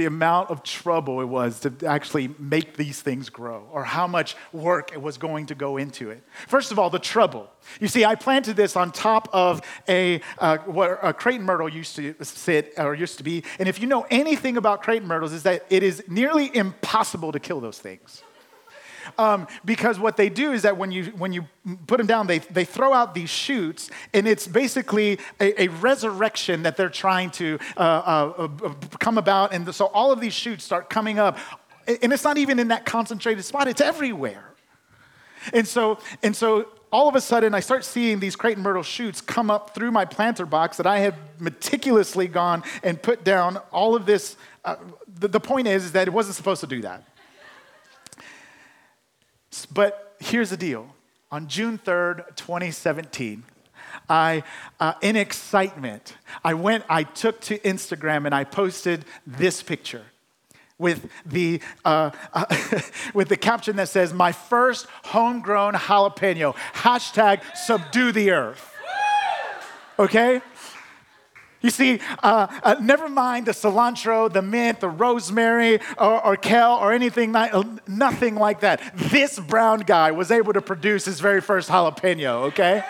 the 0.00 0.06
amount 0.06 0.48
of 0.48 0.62
trouble 0.62 1.20
it 1.20 1.26
was 1.26 1.60
to 1.60 1.70
actually 1.86 2.34
make 2.38 2.78
these 2.78 3.02
things 3.02 3.28
grow 3.28 3.68
or 3.70 3.84
how 3.84 4.06
much 4.06 4.34
work 4.50 4.92
it 4.94 5.02
was 5.02 5.18
going 5.18 5.44
to 5.44 5.54
go 5.54 5.76
into 5.76 6.08
it. 6.08 6.22
First 6.48 6.72
of 6.72 6.78
all, 6.78 6.88
the 6.88 6.98
trouble. 6.98 7.50
You 7.80 7.88
see, 7.88 8.02
I 8.02 8.14
planted 8.14 8.56
this 8.56 8.76
on 8.76 8.92
top 8.92 9.28
of 9.30 9.60
a, 9.88 10.22
uh, 10.38 10.56
a 11.02 11.12
Cretin 11.12 11.42
myrtle 11.42 11.68
used 11.68 11.96
to 11.96 12.14
sit 12.22 12.72
or 12.78 12.94
used 12.94 13.18
to 13.18 13.24
be. 13.24 13.44
And 13.58 13.68
if 13.68 13.78
you 13.78 13.86
know 13.86 14.06
anything 14.10 14.56
about 14.56 14.82
Cretin 14.82 15.06
myrtles, 15.06 15.34
is 15.34 15.42
that 15.42 15.66
it 15.68 15.82
is 15.82 16.02
nearly 16.08 16.50
impossible 16.56 17.30
to 17.32 17.38
kill 17.38 17.60
those 17.60 17.78
things. 17.78 18.22
Um, 19.18 19.46
because 19.64 19.98
what 19.98 20.16
they 20.16 20.28
do 20.28 20.52
is 20.52 20.62
that 20.62 20.76
when 20.76 20.90
you, 20.90 21.04
when 21.16 21.32
you 21.32 21.46
put 21.86 21.98
them 21.98 22.06
down, 22.06 22.26
they, 22.26 22.38
they 22.38 22.64
throw 22.64 22.92
out 22.92 23.14
these 23.14 23.30
shoots, 23.30 23.90
and 24.14 24.26
it's 24.26 24.46
basically 24.46 25.18
a, 25.40 25.62
a 25.64 25.68
resurrection 25.68 26.62
that 26.62 26.76
they're 26.76 26.88
trying 26.88 27.30
to 27.32 27.58
uh, 27.76 27.80
uh, 27.80 28.48
uh, 28.64 28.74
come 28.98 29.18
about. 29.18 29.52
And 29.52 29.74
so 29.74 29.86
all 29.86 30.12
of 30.12 30.20
these 30.20 30.34
shoots 30.34 30.64
start 30.64 30.90
coming 30.90 31.18
up. 31.18 31.38
And 31.86 32.12
it's 32.12 32.24
not 32.24 32.38
even 32.38 32.58
in 32.58 32.68
that 32.68 32.84
concentrated 32.84 33.44
spot, 33.44 33.68
it's 33.68 33.80
everywhere. 33.80 34.44
And 35.52 35.66
so, 35.66 35.98
and 36.22 36.36
so 36.36 36.68
all 36.92 37.08
of 37.08 37.14
a 37.14 37.20
sudden, 37.20 37.54
I 37.54 37.60
start 37.60 37.84
seeing 37.84 38.18
these 38.18 38.36
Cretin 38.36 38.62
myrtle 38.62 38.82
shoots 38.82 39.20
come 39.20 39.50
up 39.50 39.74
through 39.74 39.92
my 39.92 40.04
planter 40.04 40.44
box 40.44 40.76
that 40.76 40.86
I 40.86 40.98
have 41.00 41.14
meticulously 41.38 42.26
gone 42.26 42.64
and 42.82 43.00
put 43.00 43.24
down 43.24 43.58
all 43.70 43.94
of 43.94 44.06
this. 44.06 44.36
Uh, 44.64 44.76
the, 45.18 45.28
the 45.28 45.40
point 45.40 45.68
is, 45.68 45.84
is 45.84 45.92
that 45.92 46.08
it 46.08 46.10
wasn't 46.10 46.34
supposed 46.34 46.60
to 46.62 46.66
do 46.66 46.82
that. 46.82 47.04
But 49.72 50.16
here's 50.20 50.50
the 50.50 50.56
deal 50.56 50.94
on 51.30 51.48
June 51.48 51.78
3rd, 51.78 52.36
2017, 52.36 53.44
I, 54.08 54.42
uh, 54.78 54.94
in 55.00 55.16
excitement, 55.16 56.16
I 56.44 56.54
went, 56.54 56.84
I 56.88 57.04
took 57.04 57.40
to 57.42 57.58
Instagram 57.60 58.26
and 58.26 58.34
I 58.34 58.44
posted 58.44 59.04
this 59.26 59.62
picture 59.62 60.04
with 60.78 61.10
the, 61.26 61.60
uh, 61.84 62.10
uh, 62.32 62.46
with 63.14 63.28
the 63.28 63.36
caption 63.36 63.76
that 63.76 63.88
says, 63.88 64.12
My 64.12 64.32
first 64.32 64.86
homegrown 65.04 65.74
jalapeno, 65.74 66.54
hashtag 66.74 67.42
subdue 67.56 68.12
the 68.12 68.30
earth. 68.30 68.74
Okay? 69.98 70.40
You 71.62 71.68
see, 71.68 72.00
uh, 72.22 72.46
uh, 72.62 72.76
never 72.80 73.08
mind 73.08 73.46
the 73.46 73.52
cilantro, 73.52 74.32
the 74.32 74.40
mint, 74.40 74.80
the 74.80 74.88
rosemary, 74.88 75.80
or, 75.98 76.24
or 76.24 76.36
kale, 76.36 76.78
or 76.80 76.92
anything, 76.92 77.32
like, 77.32 77.52
uh, 77.52 77.64
nothing 77.86 78.34
like 78.36 78.60
that. 78.60 78.80
This 78.94 79.38
brown 79.38 79.80
guy 79.80 80.10
was 80.12 80.30
able 80.30 80.54
to 80.54 80.62
produce 80.62 81.04
his 81.04 81.20
very 81.20 81.42
first 81.42 81.68
jalapeno, 81.68 82.44
okay? 82.48 82.82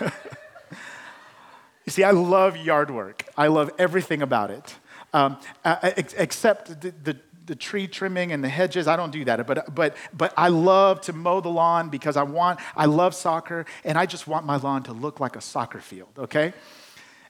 Yeah. 0.00 0.10
you 1.86 1.90
see, 1.90 2.04
I 2.04 2.10
love 2.10 2.58
yard 2.58 2.90
work, 2.90 3.24
I 3.38 3.46
love 3.46 3.70
everything 3.78 4.20
about 4.20 4.50
it, 4.50 4.74
um, 5.14 5.38
uh, 5.64 5.92
except 5.96 6.80
the, 6.80 6.92
the 7.02 7.16
the 7.46 7.54
tree 7.54 7.86
trimming 7.86 8.32
and 8.32 8.42
the 8.42 8.48
hedges. 8.48 8.88
I 8.88 8.96
don't 8.96 9.10
do 9.10 9.22
that, 9.26 9.46
but 9.46 9.74
but 9.74 9.96
but 10.16 10.32
I 10.34 10.48
love 10.48 11.02
to 11.02 11.12
mow 11.12 11.42
the 11.42 11.50
lawn 11.50 11.90
because 11.90 12.16
I 12.16 12.22
want. 12.22 12.58
I 12.74 12.86
love 12.86 13.14
soccer, 13.14 13.66
and 13.84 13.98
I 13.98 14.06
just 14.06 14.26
want 14.26 14.46
my 14.46 14.56
lawn 14.56 14.82
to 14.84 14.94
look 14.94 15.20
like 15.20 15.36
a 15.36 15.42
soccer 15.42 15.80
field. 15.80 16.08
Okay. 16.18 16.54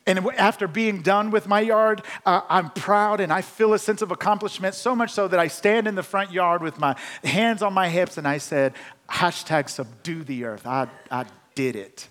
And 0.07 0.19
after 0.37 0.69
being 0.69 1.01
done 1.01 1.31
with 1.31 1.47
my 1.47 1.61
yard, 1.61 2.03
uh, 2.27 2.43
I'm 2.49 2.71
proud 2.71 3.21
and 3.21 3.33
I 3.33 3.41
feel 3.41 3.73
a 3.73 3.79
sense 3.79 4.03
of 4.03 4.11
accomplishment, 4.11 4.75
so 4.75 4.95
much 4.95 5.11
so 5.13 5.29
that 5.29 5.41
I 5.41 5.49
stand 5.49 5.89
in 5.89 5.95
the 5.95 6.03
front 6.03 6.31
yard 6.31 6.63
with 6.63 6.79
my 6.79 6.95
hands 7.23 7.63
on 7.63 7.73
my 7.73 7.89
hips 7.89 8.19
and 8.19 8.29
I 8.29 8.37
said, 8.37 8.75
hashtag 9.09 9.71
subdue 9.71 10.25
the 10.25 10.45
earth. 10.45 10.67
I, 10.67 10.89
I 11.11 11.25
did 11.55 11.75
it. 11.75 12.09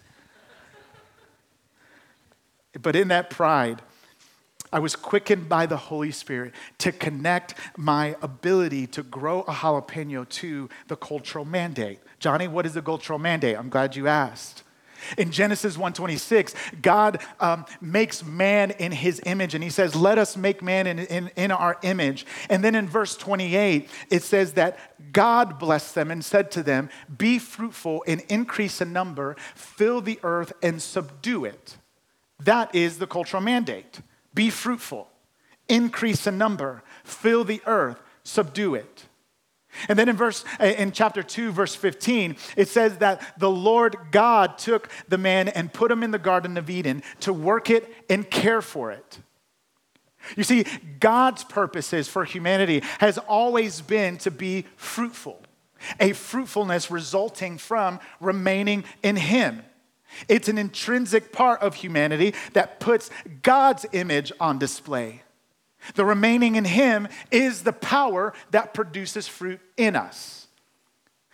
But 2.82 2.96
in 2.96 3.10
that 3.10 3.30
pride, 3.30 3.84
I 4.72 4.80
was 4.80 4.96
quickened 4.96 5.48
by 5.48 5.68
the 5.68 5.78
Holy 5.78 6.10
Spirit 6.10 6.54
to 6.80 6.92
connect 6.92 7.54
my 7.78 8.16
ability 8.24 8.88
to 8.88 9.04
grow 9.04 9.42
a 9.42 9.54
jalapeno 9.54 10.28
to 10.28 10.68
the 10.88 10.96
cultural 10.96 11.46
mandate. 11.46 12.00
Johnny, 12.18 12.48
what 12.48 12.66
is 12.66 12.74
the 12.74 12.82
cultural 12.82 13.20
mandate? 13.20 13.56
I'm 13.56 13.70
glad 13.70 13.96
you 13.96 14.08
asked. 14.08 14.64
In 15.18 15.32
Genesis 15.32 15.78
1:26, 15.78 16.54
God 16.82 17.22
um, 17.40 17.66
makes 17.82 18.24
man 18.24 18.72
in 18.72 18.92
his 18.92 19.22
image, 19.26 19.56
and 19.56 19.64
he 19.64 19.70
says, 19.70 19.96
Let 19.96 20.18
us 20.18 20.38
make 20.38 20.62
man 20.62 20.88
in, 20.88 21.00
in, 21.00 21.32
in 21.36 21.52
our 21.52 21.78
image. 21.84 22.26
And 22.50 22.64
then 22.64 22.76
in 22.76 22.88
verse 22.88 23.16
28, 23.16 23.90
it 24.10 24.24
says 24.24 24.54
that 24.54 24.78
God 25.14 25.60
blessed 25.60 25.96
them 25.96 26.12
and 26.12 26.24
said 26.24 26.52
to 26.52 26.64
them, 26.64 26.90
Be 27.16 27.40
fruitful 27.40 28.04
and 28.08 28.22
increase 28.30 28.82
in 28.82 28.94
number, 28.94 29.36
fill 29.56 30.02
the 30.02 30.20
earth 30.24 30.54
and 30.62 30.82
subdue 30.82 31.46
it. 31.46 31.78
That 32.40 32.74
is 32.76 32.98
the 32.98 33.08
cultural 33.08 33.42
mandate. 33.42 34.02
Be 34.34 34.50
fruitful, 34.50 35.10
increase 35.70 36.28
in 36.28 36.38
number, 36.38 36.84
fill 37.04 37.44
the 37.44 37.62
earth, 37.66 38.00
subdue 38.24 38.76
it. 38.76 39.06
And 39.88 39.98
then 39.98 40.10
in 40.10 40.16
verse 40.16 40.44
in 40.60 40.92
chapter 40.92 41.24
2 41.24 41.52
verse 41.52 41.76
15 41.76 42.36
it 42.56 42.68
says 42.68 42.98
that 42.98 43.40
the 43.40 43.50
Lord 43.50 43.96
God 44.12 44.58
took 44.58 44.90
the 45.08 45.18
man 45.18 45.48
and 45.48 45.74
put 45.74 45.92
him 45.92 46.04
in 46.04 46.12
the 46.12 46.20
garden 46.20 46.58
of 46.58 46.70
Eden 46.70 47.04
to 47.22 47.34
work 47.34 47.70
it 47.70 47.92
and 48.10 48.30
care 48.30 48.62
for 48.62 48.92
it. 48.92 49.20
You 50.38 50.44
see 50.44 50.66
God's 51.00 51.44
purposes 51.44 52.08
for 52.08 52.24
humanity 52.24 52.82
has 53.00 53.18
always 53.18 53.82
been 53.82 54.18
to 54.20 54.32
be 54.32 54.66
fruitful. 54.76 55.42
A 56.00 56.14
fruitfulness 56.14 56.90
resulting 56.90 57.58
from 57.58 58.00
remaining 58.22 58.86
in 59.02 59.18
him. 59.18 59.64
It's 60.30 60.48
an 60.48 60.58
intrinsic 60.58 61.32
part 61.32 61.62
of 61.62 61.76
humanity 61.76 62.36
that 62.54 62.80
puts 62.80 63.10
God's 63.42 63.86
image 63.92 64.32
on 64.40 64.60
display. 64.60 65.24
The 65.96 66.06
remaining 66.06 66.56
in 66.56 66.66
Him 66.66 67.08
is 67.32 67.64
the 67.64 67.74
power 67.74 68.34
that 68.52 68.74
produces 68.74 69.28
fruit 69.28 69.60
in 69.78 69.96
us. 69.96 70.48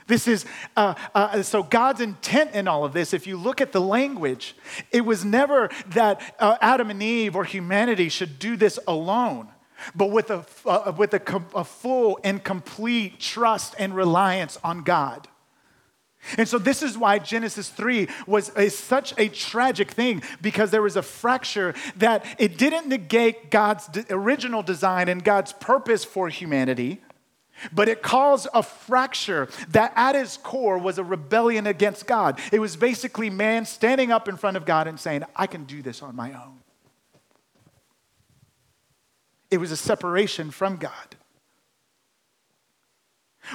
This 0.09 0.27
is, 0.27 0.45
uh, 0.75 0.95
uh, 1.13 1.43
so 1.43 1.61
God's 1.61 2.01
intent 2.01 2.55
in 2.55 2.67
all 2.67 2.83
of 2.83 2.93
this, 2.93 3.13
if 3.13 3.27
you 3.27 3.37
look 3.37 3.61
at 3.61 3.71
the 3.71 3.79
language, 3.79 4.55
it 4.91 5.01
was 5.01 5.23
never 5.23 5.69
that 5.89 6.35
uh, 6.39 6.57
Adam 6.61 6.89
and 6.89 7.01
Eve 7.01 7.35
or 7.35 7.43
humanity 7.43 8.09
should 8.09 8.39
do 8.39 8.57
this 8.57 8.79
alone, 8.87 9.49
but 9.95 10.07
with, 10.07 10.31
a, 10.31 10.43
uh, 10.65 10.91
with 10.97 11.13
a, 11.13 11.43
a 11.53 11.63
full 11.63 12.19
and 12.23 12.43
complete 12.43 13.19
trust 13.19 13.75
and 13.77 13.95
reliance 13.95 14.57
on 14.63 14.81
God. 14.81 15.27
And 16.37 16.47
so 16.47 16.57
this 16.57 16.83
is 16.83 16.97
why 16.97 17.19
Genesis 17.19 17.69
3 17.69 18.07
was 18.27 18.51
a, 18.55 18.69
such 18.69 19.13
a 19.17 19.29
tragic 19.29 19.91
thing 19.91 20.21
because 20.41 20.69
there 20.71 20.81
was 20.81 20.95
a 20.95 21.01
fracture 21.01 21.73
that 21.97 22.25
it 22.37 22.57
didn't 22.57 22.87
negate 22.87 23.49
God's 23.49 23.89
original 24.09 24.61
design 24.61 25.07
and 25.07 25.23
God's 25.23 25.53
purpose 25.53 26.03
for 26.03 26.29
humanity, 26.29 27.01
but 27.71 27.89
it 27.89 28.01
caused 28.01 28.47
a 28.53 28.63
fracture 28.63 29.49
that 29.69 29.93
at 29.95 30.15
its 30.15 30.37
core 30.37 30.77
was 30.77 30.97
a 30.97 31.03
rebellion 31.03 31.67
against 31.67 32.05
God. 32.05 32.39
It 32.51 32.59
was 32.59 32.75
basically 32.75 33.29
man 33.29 33.65
standing 33.65 34.11
up 34.11 34.27
in 34.27 34.37
front 34.37 34.57
of 34.57 34.65
God 34.65 34.87
and 34.87 34.99
saying, 34.99 35.23
I 35.35 35.47
can 35.47 35.65
do 35.65 35.81
this 35.81 36.01
on 36.01 36.15
my 36.15 36.33
own. 36.33 36.59
It 39.51 39.57
was 39.57 39.71
a 39.71 39.77
separation 39.77 40.51
from 40.51 40.77
God. 40.77 41.15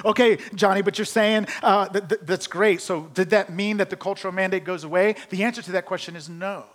Okay, 0.03 0.37
Johnny, 0.53 0.81
but 0.81 0.97
you're 0.97 1.05
saying 1.05 1.47
uh, 1.63 1.87
that, 1.89 2.09
that, 2.09 2.27
that's 2.27 2.47
great. 2.47 2.81
So, 2.81 3.09
did 3.13 3.29
that 3.29 3.49
mean 3.49 3.77
that 3.77 3.89
the 3.89 3.95
cultural 3.95 4.33
mandate 4.33 4.65
goes 4.65 4.83
away? 4.83 5.15
The 5.29 5.43
answer 5.43 5.61
to 5.61 5.71
that 5.73 5.85
question 5.85 6.15
is 6.15 6.27
no. 6.27 6.65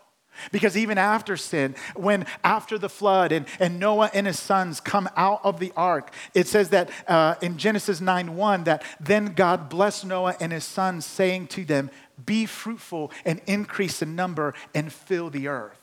Because 0.52 0.76
even 0.76 0.96
after 0.96 1.36
sin, 1.36 1.74
when 1.94 2.24
after 2.42 2.78
the 2.78 2.88
flood 2.88 3.32
and, 3.32 3.46
and 3.58 3.78
Noah 3.78 4.10
and 4.14 4.26
his 4.26 4.38
sons 4.38 4.80
come 4.80 5.08
out 5.16 5.40
of 5.44 5.60
the 5.60 5.72
ark, 5.76 6.12
it 6.34 6.46
says 6.46 6.70
that 6.70 6.90
uh, 7.06 7.34
in 7.42 7.58
Genesis 7.58 8.00
9 8.00 8.36
1 8.36 8.64
that 8.64 8.82
then 9.00 9.26
God 9.34 9.68
blessed 9.68 10.06
Noah 10.06 10.36
and 10.40 10.52
his 10.52 10.64
sons, 10.64 11.04
saying 11.04 11.48
to 11.48 11.64
them, 11.64 11.90
Be 12.24 12.46
fruitful 12.46 13.12
and 13.24 13.40
increase 13.46 14.02
in 14.02 14.16
number 14.16 14.54
and 14.74 14.92
fill 14.92 15.30
the 15.30 15.48
earth. 15.48 15.79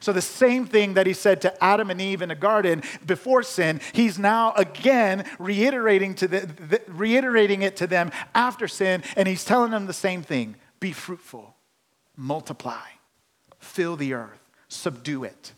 So, 0.00 0.12
the 0.12 0.22
same 0.22 0.66
thing 0.66 0.94
that 0.94 1.06
he 1.06 1.12
said 1.12 1.40
to 1.42 1.64
Adam 1.64 1.90
and 1.90 2.00
Eve 2.00 2.22
in 2.22 2.28
the 2.28 2.34
garden 2.34 2.82
before 3.04 3.42
sin, 3.42 3.80
he's 3.92 4.18
now 4.18 4.52
again 4.52 5.24
reiterating, 5.38 6.14
to 6.16 6.28
the, 6.28 6.40
the, 6.40 6.82
reiterating 6.88 7.62
it 7.62 7.76
to 7.76 7.86
them 7.86 8.10
after 8.34 8.68
sin, 8.68 9.02
and 9.16 9.28
he's 9.28 9.44
telling 9.44 9.70
them 9.70 9.86
the 9.86 9.92
same 9.92 10.22
thing 10.22 10.56
be 10.80 10.92
fruitful, 10.92 11.54
multiply, 12.16 12.86
fill 13.58 13.96
the 13.96 14.14
earth, 14.14 14.50
subdue 14.68 15.24
it. 15.24 15.52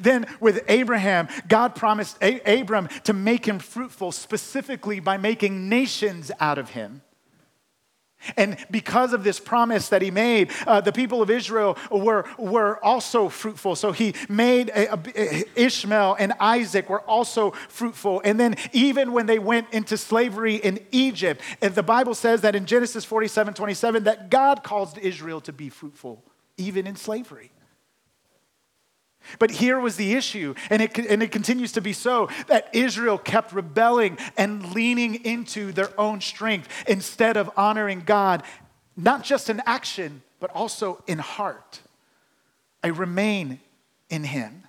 Then 0.00 0.26
with 0.40 0.64
Abraham, 0.68 1.28
God 1.48 1.74
promised 1.74 2.16
A- 2.22 2.60
Abram 2.60 2.88
to 3.04 3.12
make 3.12 3.46
him 3.46 3.58
fruitful 3.58 4.12
specifically 4.12 5.00
by 5.00 5.16
making 5.16 5.68
nations 5.68 6.30
out 6.40 6.58
of 6.58 6.70
him. 6.70 7.02
And 8.36 8.56
because 8.70 9.12
of 9.12 9.24
this 9.24 9.38
promise 9.40 9.88
that 9.90 10.02
he 10.02 10.10
made, 10.10 10.50
uh, 10.66 10.80
the 10.80 10.92
people 10.92 11.22
of 11.22 11.30
Israel 11.30 11.76
were, 11.90 12.26
were 12.38 12.82
also 12.84 13.28
fruitful. 13.28 13.76
So 13.76 13.92
he 13.92 14.14
made 14.28 14.70
a, 14.70 14.94
a, 14.94 15.44
Ishmael 15.54 16.16
and 16.18 16.32
Isaac 16.40 16.88
were 16.88 17.02
also 17.02 17.52
fruitful. 17.68 18.22
And 18.24 18.38
then, 18.38 18.56
even 18.72 19.12
when 19.12 19.26
they 19.26 19.38
went 19.38 19.72
into 19.72 19.96
slavery 19.96 20.56
in 20.56 20.80
Egypt, 20.92 21.40
and 21.62 21.74
the 21.74 21.82
Bible 21.82 22.14
says 22.14 22.42
that 22.42 22.54
in 22.54 22.66
Genesis 22.66 23.04
47 23.04 23.54
27, 23.54 24.04
that 24.04 24.30
God 24.30 24.62
caused 24.62 24.98
Israel 24.98 25.40
to 25.42 25.52
be 25.52 25.68
fruitful, 25.68 26.22
even 26.56 26.86
in 26.86 26.96
slavery. 26.96 27.50
But 29.38 29.50
here 29.50 29.78
was 29.78 29.96
the 29.96 30.14
issue, 30.14 30.54
and 30.70 30.82
it, 30.82 30.96
and 30.98 31.22
it 31.22 31.32
continues 31.32 31.72
to 31.72 31.80
be 31.80 31.92
so 31.92 32.28
that 32.46 32.68
Israel 32.72 33.18
kept 33.18 33.52
rebelling 33.52 34.18
and 34.36 34.72
leaning 34.74 35.24
into 35.24 35.72
their 35.72 35.98
own 35.98 36.20
strength 36.20 36.68
instead 36.88 37.36
of 37.36 37.50
honoring 37.56 38.02
God, 38.04 38.42
not 38.96 39.24
just 39.24 39.50
in 39.50 39.60
action, 39.66 40.22
but 40.40 40.50
also 40.50 41.02
in 41.06 41.18
heart. 41.18 41.80
I 42.82 42.88
remain 42.88 43.60
in 44.08 44.24
Him. 44.24 44.62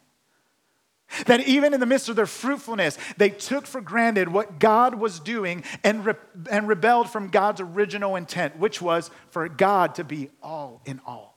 That 1.26 1.48
even 1.48 1.74
in 1.74 1.80
the 1.80 1.86
midst 1.86 2.10
of 2.10 2.18
their 2.18 2.26
fruitfulness, 2.26 2.98
they 3.16 3.30
took 3.30 3.66
for 3.66 3.80
granted 3.80 4.28
what 4.28 4.60
God 4.60 4.96
was 4.96 5.20
doing 5.20 5.64
and, 5.84 6.06
re- 6.06 6.16
and 6.52 6.68
rebelled 6.68 7.10
from 7.10 7.30
God's 7.30 7.62
original 7.62 8.18
intent, 8.18 8.58
which 8.58 8.82
was 8.82 9.10
for 9.30 9.48
God 9.48 9.96
to 9.96 10.04
be 10.04 10.30
all 10.44 10.82
in 10.86 11.00
all. 11.06 11.37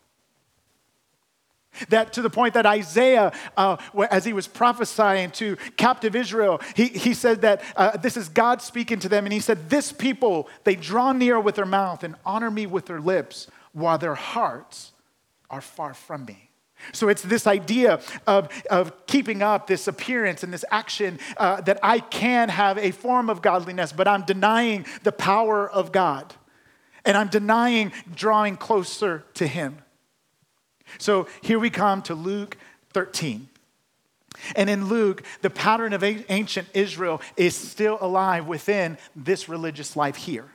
That 1.89 2.13
to 2.13 2.23
the 2.23 2.31
point 2.31 2.55
that 2.55 2.67
Isaiah, 2.67 3.33
uh, 3.57 3.77
as 4.11 4.25
he 4.25 4.33
was 4.33 4.47
prophesying 4.47 5.31
to 5.33 5.57
captive 5.77 6.15
Israel, 6.15 6.61
he, 6.75 6.87
he 6.87 7.15
said 7.15 7.43
that 7.43 7.63
uh, 7.77 7.97
this 7.97 8.17
is 8.17 8.29
God 8.29 8.63
speaking 8.63 8.99
to 9.01 9.09
them, 9.09 9.25
and 9.25 9.33
he 9.33 9.41
said, 9.41 9.71
This 9.71 9.93
people, 9.93 10.49
they 10.65 10.77
draw 10.77 11.13
near 11.13 11.41
with 11.41 11.55
their 11.55 11.67
mouth 11.67 12.05
and 12.05 12.15
honor 12.25 12.51
me 12.51 12.67
with 12.67 12.87
their 12.87 13.01
lips, 13.01 13.49
while 13.73 13.99
their 13.99 14.15
hearts 14.15 14.93
are 15.49 15.61
far 15.61 15.95
from 15.95 16.25
me. 16.25 16.51
So 16.93 17.09
it's 17.09 17.23
this 17.23 17.47
idea 17.47 18.01
of, 18.27 18.49
of 18.71 19.07
keeping 19.07 19.43
up 19.43 19.67
this 19.67 19.87
appearance 19.87 20.43
and 20.43 20.53
this 20.53 20.65
action 20.71 21.19
uh, 21.37 21.61
that 21.63 21.79
I 21.83 22.01
can 22.01 22.49
have 22.49 22.79
a 22.79 22.91
form 22.91 23.31
of 23.31 23.43
godliness, 23.43 23.93
but 23.93 24.09
I'm 24.09 24.25
denying 24.25 24.87
the 25.03 25.13
power 25.13 25.69
of 25.69 25.93
God. 25.93 26.35
And 27.05 27.17
I'm 27.17 27.29
denying 27.29 27.93
drawing 28.15 28.57
closer 28.57 29.25
to 29.35 29.47
Him. 29.47 29.79
So 30.99 31.29
here 31.43 31.59
we 31.59 31.71
come 31.71 32.03
to 32.03 32.15
Luke 32.15 32.57
13. 32.93 33.49
And 34.57 34.71
in 34.71 34.89
Luke, 34.89 35.23
the 35.43 35.51
pattern 35.51 35.93
of 35.93 36.03
ancient 36.03 36.69
Israel 36.73 37.21
is 37.37 37.55
still 37.55 37.99
alive 38.01 38.47
within 38.47 38.97
this 39.15 39.49
religious 39.49 39.97
life 39.97 40.17
here. 40.17 40.47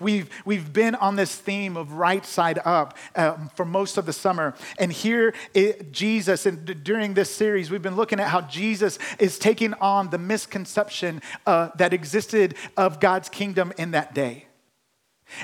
We've, 0.00 0.28
we've 0.44 0.72
been 0.72 0.94
on 0.96 1.16
this 1.16 1.34
theme 1.34 1.76
of 1.76 1.92
right 1.92 2.24
side 2.26 2.58
up 2.64 2.96
uh, 3.14 3.36
for 3.54 3.64
most 3.64 3.96
of 3.96 4.06
the 4.06 4.12
summer. 4.12 4.54
And 4.78 4.92
here, 4.92 5.34
it, 5.54 5.92
Jesus, 5.92 6.46
and 6.46 6.82
during 6.82 7.14
this 7.14 7.30
series, 7.30 7.70
we've 7.70 7.82
been 7.82 7.96
looking 7.96 8.20
at 8.20 8.28
how 8.28 8.42
Jesus 8.42 8.98
is 9.18 9.38
taking 9.38 9.74
on 9.74 10.10
the 10.10 10.18
misconception 10.18 11.22
uh, 11.46 11.70
that 11.76 11.92
existed 11.92 12.54
of 12.76 13.00
God's 13.00 13.28
kingdom 13.28 13.72
in 13.78 13.92
that 13.92 14.14
day. 14.14 14.47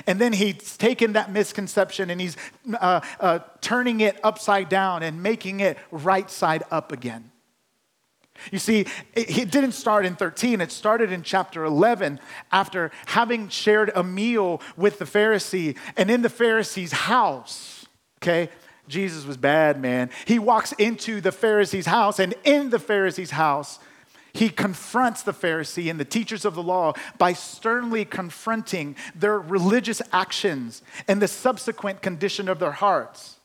And 0.07 0.19
then 0.19 0.33
he's 0.33 0.77
taken 0.77 1.13
that 1.13 1.31
misconception 1.31 2.09
and 2.09 2.19
he's 2.19 2.37
uh, 2.79 3.01
uh, 3.19 3.39
turning 3.61 4.01
it 4.01 4.19
upside 4.23 4.69
down 4.69 5.03
and 5.03 5.21
making 5.21 5.59
it 5.59 5.77
right 5.91 6.29
side 6.29 6.63
up 6.71 6.91
again. 6.91 7.31
You 8.51 8.59
see, 8.59 8.81
it, 9.13 9.37
it, 9.37 9.51
didn't 9.51 9.71
start 9.71 10.05
in 10.05 10.15
13, 10.15 10.59
it 10.59 10.71
started 10.71 11.11
in 11.11 11.23
chapter 11.23 11.63
11 11.63 12.19
after 12.51 12.91
having 13.05 13.47
shared 13.49 13.91
a 13.95 14.03
meal 14.03 14.61
with 14.75 14.99
the 14.99 15.05
Pharisee. 15.05 15.77
And 15.95 16.11
in 16.11 16.21
the 16.21 16.29
Pharisee's 16.29 16.91
house, 16.91 17.85
okay, 18.21 18.49
Jesus 18.87 19.25
was 19.25 19.37
bad, 19.37 19.81
man. 19.81 20.09
He 20.25 20.37
walks 20.37 20.73
into 20.73 21.21
the 21.21 21.31
Pharisee's 21.31 21.85
house, 21.85 22.19
and 22.19 22.35
in 22.43 22.69
the 22.69 22.79
Pharisee's 22.79 23.31
house, 23.31 23.79
he 24.35 24.49
confronts 24.49 25.23
the 25.23 25.33
Pharisee 25.33 25.89
and 25.89 25.97
the 25.97 26.05
teachers 26.05 26.43
of 26.43 26.55
the 26.55 26.63
law 26.63 26.93
by 27.17 27.31
sternly 27.31 28.03
confronting 28.03 28.97
their 29.15 29.39
religious 29.39 30.01
actions 30.11 30.81
and 31.07 31.21
the 31.21 31.27
subsequent 31.27 32.01
condition 32.01 32.49
of 32.49 32.59
their 32.59 32.73
hearts. 32.73 33.39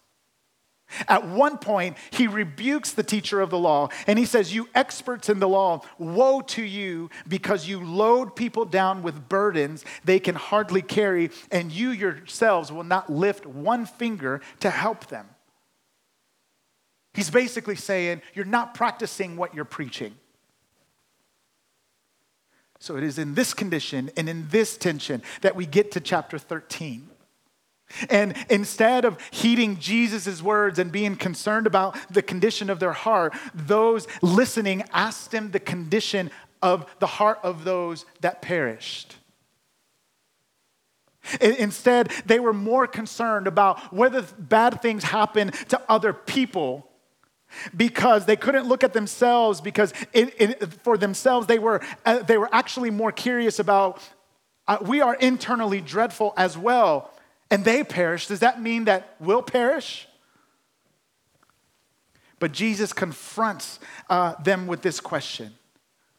At 1.06 1.28
one 1.28 1.58
point, 1.58 1.96
he 2.10 2.26
rebukes 2.26 2.90
the 2.90 3.04
teacher 3.04 3.40
of 3.40 3.50
the 3.50 3.58
law 3.58 3.90
and 4.08 4.18
he 4.18 4.24
says, 4.24 4.52
You 4.52 4.68
experts 4.74 5.28
in 5.28 5.38
the 5.38 5.48
law, 5.48 5.82
woe 5.98 6.40
to 6.40 6.62
you 6.62 7.08
because 7.28 7.68
you 7.68 7.84
load 7.84 8.34
people 8.34 8.64
down 8.64 9.04
with 9.04 9.28
burdens 9.28 9.84
they 10.04 10.18
can 10.18 10.34
hardly 10.34 10.82
carry, 10.82 11.30
and 11.52 11.70
you 11.70 11.90
yourselves 11.90 12.72
will 12.72 12.82
not 12.82 13.08
lift 13.08 13.46
one 13.46 13.86
finger 13.86 14.40
to 14.58 14.70
help 14.70 15.06
them. 15.06 15.28
He's 17.14 17.30
basically 17.30 17.76
saying, 17.76 18.22
You're 18.34 18.44
not 18.44 18.74
practicing 18.74 19.36
what 19.36 19.54
you're 19.54 19.64
preaching. 19.64 20.16
So 22.80 22.96
it 22.96 23.04
is 23.04 23.18
in 23.18 23.34
this 23.34 23.52
condition 23.52 24.10
and 24.16 24.28
in 24.28 24.48
this 24.48 24.76
tension 24.76 25.22
that 25.42 25.54
we 25.54 25.66
get 25.66 25.92
to 25.92 26.00
chapter 26.00 26.38
13. 26.38 27.08
And 28.08 28.34
instead 28.48 29.04
of 29.04 29.20
heeding 29.30 29.78
Jesus' 29.78 30.42
words 30.42 30.78
and 30.78 30.90
being 30.90 31.16
concerned 31.16 31.66
about 31.66 31.96
the 32.10 32.22
condition 32.22 32.70
of 32.70 32.80
their 32.80 32.92
heart, 32.92 33.34
those 33.54 34.06
listening 34.22 34.84
asked 34.92 35.34
him 35.34 35.50
the 35.50 35.60
condition 35.60 36.30
of 36.62 36.86
the 37.00 37.06
heart 37.06 37.38
of 37.42 37.64
those 37.64 38.06
that 38.20 38.42
perished. 38.42 39.16
Instead, 41.40 42.10
they 42.24 42.40
were 42.40 42.52
more 42.52 42.86
concerned 42.86 43.46
about 43.46 43.92
whether 43.92 44.22
bad 44.38 44.80
things 44.80 45.04
happen 45.04 45.50
to 45.68 45.80
other 45.88 46.14
people 46.14 46.89
because 47.76 48.26
they 48.26 48.36
couldn't 48.36 48.66
look 48.66 48.84
at 48.84 48.92
themselves 48.92 49.60
because 49.60 49.92
it, 50.12 50.34
it, 50.38 50.72
for 50.82 50.96
themselves 50.96 51.46
they 51.46 51.58
were, 51.58 51.80
uh, 52.04 52.18
they 52.20 52.38
were 52.38 52.48
actually 52.52 52.90
more 52.90 53.12
curious 53.12 53.58
about 53.58 54.02
uh, 54.68 54.78
we 54.82 55.00
are 55.00 55.14
internally 55.16 55.80
dreadful 55.80 56.32
as 56.36 56.56
well 56.56 57.12
and 57.50 57.64
they 57.64 57.82
perish, 57.82 58.28
does 58.28 58.40
that 58.40 58.62
mean 58.62 58.84
that 58.84 59.16
we'll 59.18 59.42
perish? 59.42 60.06
But 62.38 62.52
Jesus 62.52 62.92
confronts 62.92 63.80
uh, 64.08 64.34
them 64.42 64.66
with 64.66 64.82
this 64.82 65.00
question 65.00 65.54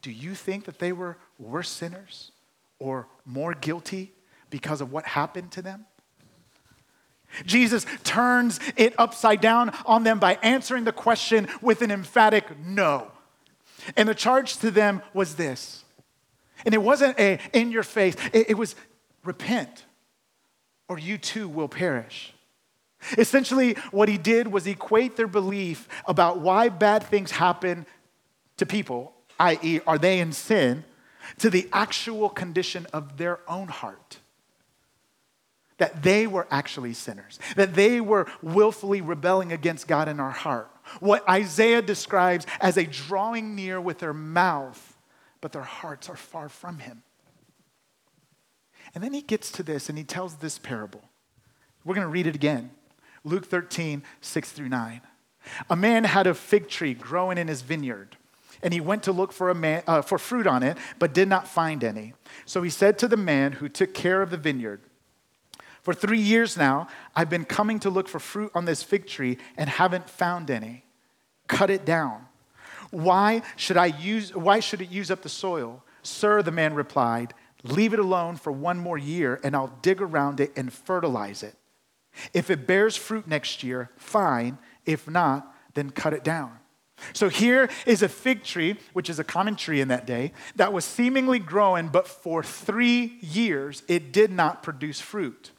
Do 0.02 0.12
you 0.12 0.36
think 0.36 0.66
that 0.66 0.80
they 0.80 0.92
were 0.92 1.18
worse 1.40 1.70
sinners 1.70 2.32
or 2.80 3.08
more 3.26 3.54
guilty 3.54 4.14
because 4.50 4.82
of 4.82 4.92
what 4.92 5.06
happened 5.06 5.52
to 5.54 5.62
them? 5.62 5.86
Jesus 7.46 7.86
turns 8.04 8.60
it 8.76 8.94
upside 8.98 9.42
down 9.42 9.72
on 9.86 10.04
them 10.04 10.20
by 10.20 10.38
answering 10.42 10.84
the 10.84 10.92
question 10.92 11.48
with 11.62 11.82
an 11.82 11.92
emphatic 11.92 12.46
no. 12.66 13.12
And 13.96 14.08
the 14.08 14.16
charge 14.16 14.58
to 14.58 14.72
them 14.72 15.02
was 15.14 15.36
this. 15.36 15.84
And 16.66 16.74
it 16.74 16.82
wasn't 16.82 17.20
a 17.20 17.40
in 17.54 17.72
your 17.72 17.84
face, 17.84 18.16
it, 18.34 18.52
it 18.52 18.58
was 18.58 18.76
repent 19.24 19.86
or 20.88 21.00
you 21.00 21.18
too 21.18 21.48
will 21.48 21.70
perish. 21.70 22.34
Essentially, 23.18 23.76
what 23.92 24.10
he 24.10 24.18
did 24.18 24.48
was 24.48 24.68
equate 24.68 25.16
their 25.16 25.26
belief 25.26 25.88
about 26.06 26.40
why 26.40 26.70
bad 26.70 27.02
things 27.04 27.32
happen 27.32 27.86
to 28.58 28.66
people, 28.66 29.14
i.e., 29.40 29.80
are 29.88 29.98
they 29.98 30.20
in 30.20 30.34
sin, 30.34 30.84
to 31.40 31.50
the 31.50 31.68
actual 31.72 32.30
condition 32.30 32.86
of 32.94 33.18
their 33.18 33.40
own 33.48 33.68
heart. 33.70 34.20
That 35.82 36.04
they 36.04 36.28
were 36.28 36.46
actually 36.52 36.94
sinners, 36.94 37.40
that 37.56 37.74
they 37.74 38.00
were 38.00 38.28
willfully 38.44 39.02
rebelling 39.02 39.52
against 39.52 39.88
God 39.88 40.08
in 40.08 40.20
our 40.20 40.30
heart. 40.30 40.70
What 41.00 41.28
Isaiah 41.28 41.82
describes 41.82 42.46
as 42.60 42.78
a 42.78 42.86
drawing 42.86 43.56
near 43.56 43.82
with 43.82 43.98
their 43.98 44.14
mouth, 44.14 44.96
but 45.42 45.54
their 45.54 45.64
hearts 45.64 46.08
are 46.08 46.16
far 46.16 46.50
from 46.50 46.78
him. 46.78 47.02
And 48.94 49.04
then 49.04 49.12
he 49.12 49.24
gets 49.24 49.52
to 49.54 49.64
this 49.64 49.90
and 49.90 49.98
he 49.98 50.04
tells 50.04 50.36
this 50.36 50.60
parable. 50.60 51.02
We're 51.84 51.96
going 51.96 52.06
to 52.06 52.12
read 52.12 52.28
it 52.28 52.36
again 52.36 52.70
Luke 53.24 53.48
13, 53.48 54.04
6 54.22 54.52
through 54.52 54.70
9. 54.70 55.02
A 55.68 55.76
man 55.76 56.04
had 56.04 56.28
a 56.28 56.36
fig 56.36 56.70
tree 56.70 56.94
growing 56.94 57.40
in 57.40 57.48
his 57.48 57.64
vineyard, 57.64 58.18
and 58.62 58.72
he 58.72 58.80
went 58.80 59.02
to 59.02 59.12
look 59.12 59.34
for, 59.34 59.50
a 59.50 59.56
man, 59.56 59.82
uh, 59.88 60.04
for 60.04 60.20
fruit 60.20 60.46
on 60.46 60.62
it, 60.62 60.78
but 61.00 61.12
did 61.12 61.28
not 61.28 61.48
find 61.48 61.84
any. 61.84 62.14
So 62.46 62.62
he 62.62 62.70
said 62.70 63.00
to 63.00 63.08
the 63.08 63.18
man 63.18 63.54
who 63.54 63.68
took 63.68 63.96
care 63.96 64.22
of 64.22 64.30
the 64.30 64.38
vineyard, 64.38 64.82
For 65.82 65.94
three 65.94 66.20
years 66.20 66.58
now, 66.58 66.88
I've 67.16 67.30
been 67.30 67.46
coming 67.46 67.80
to 67.80 67.90
look 67.90 68.08
for 68.08 68.20
fruit 68.20 68.52
on 68.54 68.66
this 68.66 68.84
fig 68.84 69.08
tree 69.08 69.38
and 69.58 69.70
haven't 69.70 70.10
found 70.10 70.52
any. 70.52 70.86
Cut 71.48 71.70
it 71.70 71.86
down. 71.86 72.28
Why 72.92 73.42
should, 73.56 73.78
I 73.78 73.88
use, 73.88 74.36
why 74.36 74.60
should 74.60 74.82
it 74.82 74.90
use 74.90 75.10
up 75.10 75.22
the 75.22 75.30
soil? 75.30 75.84
Sir, 76.04 76.42
the 76.42 76.52
man 76.52 76.74
replied, 76.74 77.34
Leave 77.64 77.94
it 77.94 78.00
alone 78.00 78.36
for 78.38 78.52
one 78.52 78.78
more 78.78 78.98
year, 78.98 79.40
and 79.44 79.56
I'll 79.56 79.78
dig 79.82 80.02
around 80.02 80.40
it 80.40 80.52
and 80.56 80.74
fertilize 80.74 81.44
it. 81.44 81.56
If 82.34 82.50
it 82.50 82.68
bears 82.68 82.96
fruit 82.96 83.28
next 83.28 83.64
year, 83.64 83.92
fine. 83.98 84.58
If 84.86 85.08
not, 85.08 85.54
then 85.74 85.92
cut 85.92 86.14
it 86.14 86.24
down. 86.24 86.58
So 87.14 87.30
here 87.30 87.70
is 87.86 88.04
a 88.04 88.10
fig 88.10 88.44
tree, 88.44 88.78
which 88.94 89.10
is 89.10 89.20
a 89.20 89.24
common 89.24 89.56
tree 89.56 89.82
in 89.82 89.88
that 89.88 90.06
day, 90.06 90.34
that 90.56 90.74
was 90.74 90.86
seemingly 90.86 91.40
growing, 91.40 91.88
but 91.88 92.08
for 92.08 92.44
three 92.44 93.18
years 93.22 93.84
it 93.88 94.12
did 94.12 94.32
not 94.32 94.64
produce 94.64 95.00
fruit. 95.00 95.52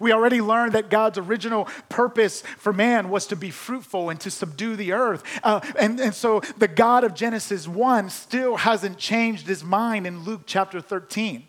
We 0.00 0.12
already 0.12 0.40
learned 0.40 0.72
that 0.72 0.90
God's 0.90 1.18
original 1.18 1.68
purpose 1.88 2.42
for 2.58 2.72
man 2.72 3.08
was 3.08 3.26
to 3.28 3.36
be 3.36 3.50
fruitful 3.50 4.10
and 4.10 4.20
to 4.20 4.30
subdue 4.30 4.76
the 4.76 4.92
earth. 4.92 5.22
Uh, 5.42 5.60
and, 5.78 6.00
and 6.00 6.14
so 6.14 6.40
the 6.58 6.68
God 6.68 7.04
of 7.04 7.14
Genesis 7.14 7.68
1 7.68 8.10
still 8.10 8.56
hasn't 8.56 8.98
changed 8.98 9.46
his 9.46 9.64
mind 9.64 10.06
in 10.06 10.24
Luke 10.24 10.42
chapter 10.46 10.80
13. 10.80 11.46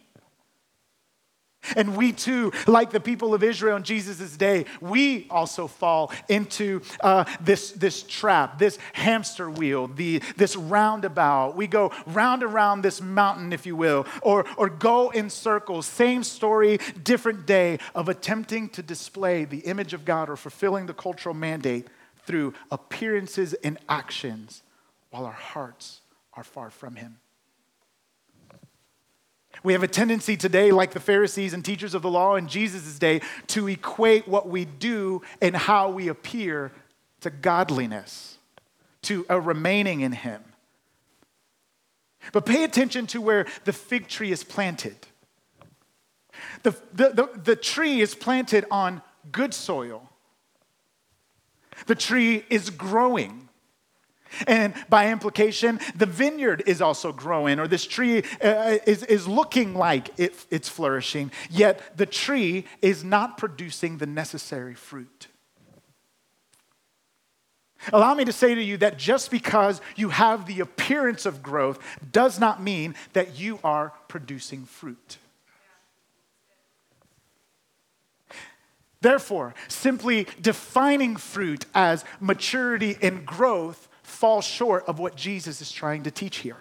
And 1.75 1.95
we 1.95 2.11
too, 2.11 2.51
like 2.67 2.91
the 2.91 2.99
people 2.99 3.33
of 3.33 3.43
Israel 3.43 3.77
in 3.77 3.83
Jesus' 3.83 4.35
day, 4.37 4.65
we 4.81 5.27
also 5.29 5.67
fall 5.67 6.11
into 6.29 6.81
uh, 7.01 7.25
this, 7.41 7.71
this 7.71 8.03
trap, 8.03 8.59
this 8.59 8.77
hamster 8.93 9.49
wheel, 9.49 9.87
the, 9.87 10.19
this 10.37 10.55
roundabout. 10.55 11.55
We 11.55 11.67
go 11.67 11.91
round 12.07 12.43
around 12.43 12.81
this 12.81 13.01
mountain, 13.01 13.53
if 13.53 13.65
you 13.65 13.75
will, 13.75 14.05
or, 14.21 14.45
or 14.57 14.69
go 14.69 15.09
in 15.09 15.29
circles. 15.29 15.85
Same 15.85 16.23
story, 16.23 16.79
different 17.03 17.45
day 17.45 17.79
of 17.95 18.09
attempting 18.09 18.69
to 18.69 18.83
display 18.83 19.45
the 19.45 19.59
image 19.59 19.93
of 19.93 20.05
God 20.05 20.29
or 20.29 20.35
fulfilling 20.35 20.85
the 20.85 20.93
cultural 20.93 21.35
mandate 21.35 21.87
through 22.25 22.53
appearances 22.71 23.53
and 23.53 23.77
actions 23.89 24.63
while 25.09 25.25
our 25.25 25.31
hearts 25.31 26.01
are 26.33 26.43
far 26.43 26.69
from 26.69 26.95
Him. 26.95 27.17
We 29.63 29.73
have 29.73 29.83
a 29.83 29.87
tendency 29.87 30.35
today, 30.35 30.71
like 30.71 30.91
the 30.91 30.99
Pharisees 30.99 31.53
and 31.53 31.63
teachers 31.63 31.93
of 31.93 32.01
the 32.01 32.09
law 32.09 32.35
in 32.35 32.47
Jesus' 32.47 32.99
day, 32.99 33.21
to 33.47 33.67
equate 33.67 34.27
what 34.27 34.49
we 34.49 34.65
do 34.65 35.21
and 35.41 35.55
how 35.55 35.89
we 35.89 36.09
appear 36.09 36.71
to 37.21 37.29
godliness, 37.29 38.37
to 39.03 39.25
a 39.29 39.39
remaining 39.39 40.01
in 40.01 40.11
Him. 40.11 40.43
But 42.33 42.45
pay 42.45 42.63
attention 42.63 43.07
to 43.07 43.21
where 43.21 43.47
the 43.63 43.73
fig 43.73 44.07
tree 44.07 44.31
is 44.31 44.43
planted. 44.43 44.95
The, 46.63 46.71
the, 46.93 47.09
the, 47.09 47.29
the 47.43 47.55
tree 47.55 48.01
is 48.01 48.15
planted 48.15 48.65
on 48.69 49.01
good 49.31 49.53
soil. 49.53 50.09
The 51.85 51.95
tree 51.95 52.45
is 52.49 52.69
growing. 52.69 53.49
And 54.47 54.73
by 54.89 55.11
implication, 55.11 55.79
the 55.95 56.05
vineyard 56.05 56.63
is 56.65 56.81
also 56.81 57.11
growing, 57.11 57.59
or 57.59 57.67
this 57.67 57.85
tree 57.85 58.23
uh, 58.41 58.77
is, 58.85 59.03
is 59.03 59.27
looking 59.27 59.75
like 59.75 60.09
it, 60.19 60.33
it's 60.49 60.69
flourishing, 60.69 61.31
yet 61.49 61.97
the 61.97 62.05
tree 62.05 62.65
is 62.81 63.03
not 63.03 63.37
producing 63.37 63.97
the 63.97 64.05
necessary 64.05 64.75
fruit. 64.75 65.27
Allow 67.91 68.13
me 68.13 68.23
to 68.25 68.31
say 68.31 68.55
to 68.55 68.63
you 68.63 68.77
that 68.77 68.97
just 68.97 69.29
because 69.29 69.81
you 69.95 70.09
have 70.09 70.45
the 70.45 70.61
appearance 70.61 71.25
of 71.25 71.43
growth 71.43 71.79
does 72.11 72.39
not 72.39 72.61
mean 72.61 72.95
that 73.11 73.37
you 73.37 73.59
are 73.63 73.91
producing 74.07 74.65
fruit. 74.65 75.17
Therefore, 79.01 79.53
simply 79.67 80.27
defining 80.41 81.17
fruit 81.17 81.65
as 81.75 82.05
maturity 82.21 82.97
and 83.01 83.25
growth 83.25 83.89
falls 84.23 84.45
short 84.45 84.85
of 84.85 84.99
what 84.99 85.17
Jesus 85.17 85.61
is 85.61 85.69
trying 85.69 86.03
to 86.03 86.09
teach 86.09 86.37
here. 86.37 86.55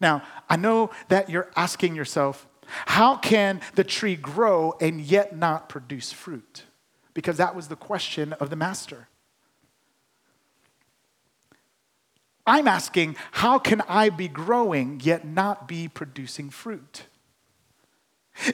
Now, 0.00 0.22
I 0.48 0.56
know 0.56 0.92
that 1.08 1.28
you're 1.28 1.50
asking 1.54 1.94
yourself, 1.94 2.48
how 2.86 3.16
can 3.16 3.60
the 3.74 3.84
tree 3.84 4.16
grow 4.16 4.74
and 4.80 4.98
yet 4.98 5.36
not 5.36 5.68
produce 5.68 6.10
fruit? 6.10 6.62
Because 7.12 7.36
that 7.36 7.54
was 7.54 7.68
the 7.68 7.76
question 7.76 8.32
of 8.32 8.48
the 8.48 8.56
master. 8.56 9.08
I'm 12.46 12.66
asking, 12.66 13.16
how 13.32 13.58
can 13.58 13.82
I 13.82 14.08
be 14.08 14.28
growing 14.28 15.02
yet 15.04 15.26
not 15.26 15.68
be 15.68 15.86
producing 15.86 16.48
fruit? 16.48 17.02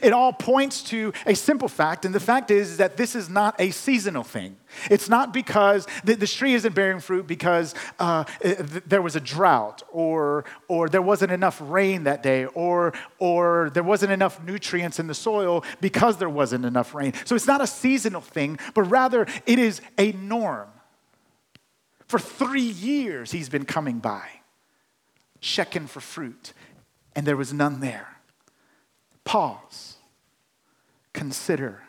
It 0.01 0.11
all 0.11 0.33
points 0.33 0.83
to 0.83 1.13
a 1.25 1.33
simple 1.33 1.69
fact, 1.69 2.03
and 2.03 2.13
the 2.13 2.19
fact 2.19 2.51
is 2.51 2.77
that 2.77 2.97
this 2.97 3.15
is 3.15 3.29
not 3.29 3.55
a 3.59 3.71
seasonal 3.71 4.23
thing. 4.23 4.57
It's 4.91 5.07
not 5.07 5.33
because 5.33 5.87
the, 6.03 6.15
this 6.15 6.33
tree 6.33 6.53
isn't 6.53 6.75
bearing 6.75 6.99
fruit 6.99 7.25
because 7.25 7.73
uh, 7.97 8.25
there 8.85 9.01
was 9.01 9.15
a 9.15 9.21
drought, 9.21 9.81
or, 9.91 10.43
or 10.67 10.89
there 10.89 11.01
wasn't 11.01 11.31
enough 11.31 11.61
rain 11.63 12.03
that 12.03 12.21
day, 12.21 12.45
or, 12.45 12.93
or 13.19 13.71
there 13.73 13.83
wasn't 13.83 14.11
enough 14.11 14.43
nutrients 14.43 14.99
in 14.99 15.07
the 15.07 15.13
soil 15.13 15.63
because 15.79 16.17
there 16.17 16.29
wasn't 16.29 16.65
enough 16.65 16.93
rain. 16.93 17.13
So 17.23 17.35
it's 17.35 17.47
not 17.47 17.61
a 17.61 17.67
seasonal 17.67 18.21
thing, 18.21 18.59
but 18.73 18.83
rather 18.83 19.27
it 19.45 19.59
is 19.59 19.81
a 19.97 20.11
norm. 20.11 20.67
For 22.07 22.19
three 22.19 22.61
years, 22.61 23.31
he's 23.31 23.49
been 23.49 23.65
coming 23.65 23.99
by, 23.99 24.27
checking 25.39 25.87
for 25.87 26.01
fruit, 26.01 26.53
and 27.15 27.25
there 27.25 27.37
was 27.37 27.53
none 27.53 27.79
there. 27.79 28.18
Pause. 29.29 29.97
Consider. 31.13 31.83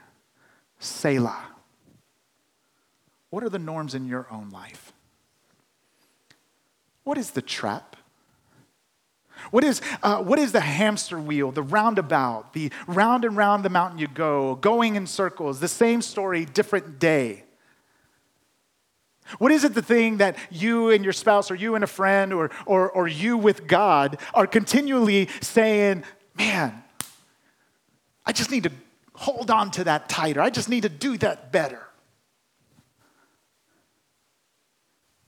Selah. 0.78 1.42
What 3.30 3.42
are 3.42 3.48
the 3.48 3.58
norms 3.58 3.94
in 3.94 4.06
your 4.06 4.26
own 4.30 4.50
life? 4.50 4.92
What 7.02 7.16
is 7.16 7.30
the 7.30 7.40
trap? 7.40 7.96
What 9.50 9.64
is, 9.64 9.80
uh, 10.02 10.22
what 10.22 10.38
is 10.38 10.52
the 10.52 10.60
hamster 10.60 11.18
wheel, 11.18 11.50
the 11.50 11.62
roundabout, 11.62 12.52
the 12.52 12.70
round 12.86 13.24
and 13.24 13.34
round 13.34 13.64
the 13.64 13.70
mountain 13.70 13.98
you 13.98 14.08
go, 14.08 14.56
going 14.56 14.96
in 14.96 15.06
circles, 15.06 15.60
the 15.60 15.68
same 15.68 16.02
story, 16.02 16.44
different 16.44 16.98
day? 16.98 17.44
What 19.38 19.50
is 19.50 19.64
it 19.64 19.72
the 19.72 19.80
thing 19.80 20.18
that 20.18 20.36
you 20.50 20.90
and 20.90 21.02
your 21.02 21.14
spouse, 21.14 21.50
or 21.50 21.54
you 21.54 21.74
and 21.74 21.84
a 21.84 21.86
friend, 21.86 22.34
or, 22.34 22.50
or, 22.66 22.90
or 22.90 23.08
you 23.08 23.38
with 23.38 23.66
God 23.66 24.18
are 24.34 24.46
continually 24.46 25.30
saying, 25.40 26.04
man, 26.36 26.84
I 28.24 28.32
just 28.32 28.50
need 28.50 28.64
to 28.64 28.72
hold 29.14 29.50
on 29.50 29.70
to 29.72 29.84
that 29.84 30.08
tighter. 30.08 30.40
I 30.40 30.50
just 30.50 30.68
need 30.68 30.82
to 30.82 30.88
do 30.88 31.18
that 31.18 31.52
better. 31.52 31.86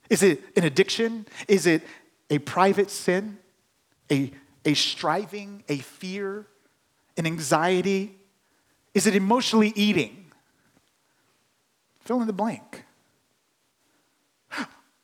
Is 0.09 0.23
it 0.23 0.43
an 0.57 0.65
addiction? 0.65 1.27
Is 1.49 1.67
it 1.67 1.83
a 2.31 2.39
private 2.39 2.91
sin? 2.91 3.39
A, 4.11 4.31
a 4.65 4.75
striving? 4.75 5.65
A 5.69 5.79
fear? 5.79 6.47
An 7.17 7.27
anxiety? 7.27 8.15
Is 8.95 9.07
it 9.07 9.15
emotionally 9.15 9.73
eating? 9.75 10.33
Fill 12.01 12.21
in 12.21 12.27
the 12.27 12.33
blank. 12.33 12.85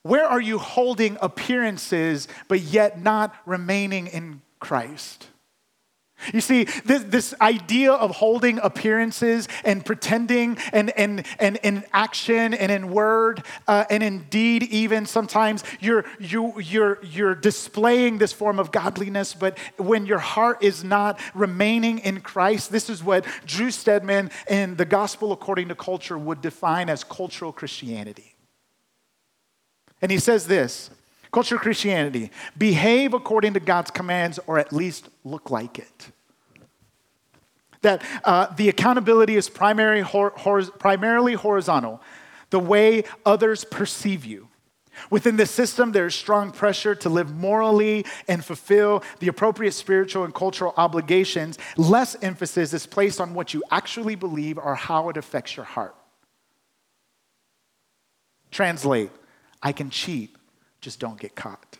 Where 0.02 0.24
are 0.24 0.40
you 0.40 0.58
holding 0.58 1.18
appearances 1.20 2.28
but 2.48 2.60
yet 2.60 3.02
not 3.02 3.34
remaining 3.46 4.06
in 4.06 4.42
Christ? 4.60 5.28
You 6.32 6.40
see, 6.40 6.64
this, 6.84 7.04
this, 7.04 7.34
idea 7.40 7.92
of 7.92 8.10
holding 8.10 8.58
appearances 8.58 9.46
and 9.64 9.84
pretending 9.84 10.58
and, 10.72 10.90
and, 10.98 11.24
and 11.38 11.56
in 11.62 11.84
action 11.92 12.54
and 12.54 12.72
in 12.72 12.90
word 12.90 13.44
uh, 13.68 13.84
and 13.88 14.02
in 14.02 14.24
deed, 14.30 14.64
even 14.64 15.06
sometimes 15.06 15.62
you're, 15.78 16.04
you, 16.18 16.58
you're, 16.60 16.98
you're 17.04 17.34
displaying 17.34 18.18
this 18.18 18.32
form 18.32 18.58
of 18.58 18.72
godliness, 18.72 19.34
but 19.34 19.56
when 19.76 20.06
your 20.06 20.18
heart 20.18 20.62
is 20.62 20.82
not 20.82 21.20
remaining 21.34 22.00
in 22.00 22.20
Christ, 22.20 22.72
this 22.72 22.90
is 22.90 23.04
what 23.04 23.24
Drew 23.46 23.70
Stedman 23.70 24.30
in 24.48 24.76
The 24.76 24.84
Gospel 24.84 25.30
According 25.32 25.68
to 25.68 25.74
Culture 25.74 26.18
would 26.18 26.40
define 26.40 26.88
as 26.88 27.04
cultural 27.04 27.52
Christianity. 27.52 28.34
And 30.02 30.10
he 30.10 30.18
says 30.18 30.46
this 30.46 30.90
Culture 31.30 31.58
Christianity 31.58 32.30
behave 32.56 33.14
according 33.14 33.54
to 33.54 33.60
God's 33.60 33.90
commands 33.90 34.38
or 34.46 34.58
at 34.58 34.72
least 34.72 35.08
look 35.24 35.50
like 35.50 35.78
it. 35.78 36.10
That 37.82 38.02
uh, 38.24 38.46
the 38.54 38.68
accountability 38.68 39.36
is 39.36 39.48
primary, 39.48 40.00
hor- 40.00 40.32
hor- 40.36 40.62
primarily 40.62 41.34
horizontal, 41.34 42.00
the 42.50 42.58
way 42.58 43.04
others 43.24 43.64
perceive 43.64 44.24
you. 44.24 44.48
Within 45.10 45.36
the 45.36 45.46
system, 45.46 45.92
there 45.92 46.06
is 46.06 46.14
strong 46.14 46.50
pressure 46.50 46.94
to 46.96 47.08
live 47.08 47.32
morally 47.32 48.04
and 48.26 48.44
fulfill 48.44 49.04
the 49.20 49.28
appropriate 49.28 49.72
spiritual 49.72 50.24
and 50.24 50.34
cultural 50.34 50.74
obligations. 50.76 51.58
Less 51.76 52.16
emphasis 52.22 52.72
is 52.72 52.86
placed 52.86 53.20
on 53.20 53.34
what 53.34 53.54
you 53.54 53.62
actually 53.70 54.16
believe 54.16 54.58
or 54.58 54.74
how 54.74 55.08
it 55.08 55.16
affects 55.16 55.56
your 55.56 55.66
heart. 55.66 55.94
Translate 58.50 59.10
I 59.62 59.72
can 59.72 59.90
cheat, 59.90 60.34
just 60.88 61.00
don't 61.00 61.20
get 61.20 61.36
caught. 61.36 61.76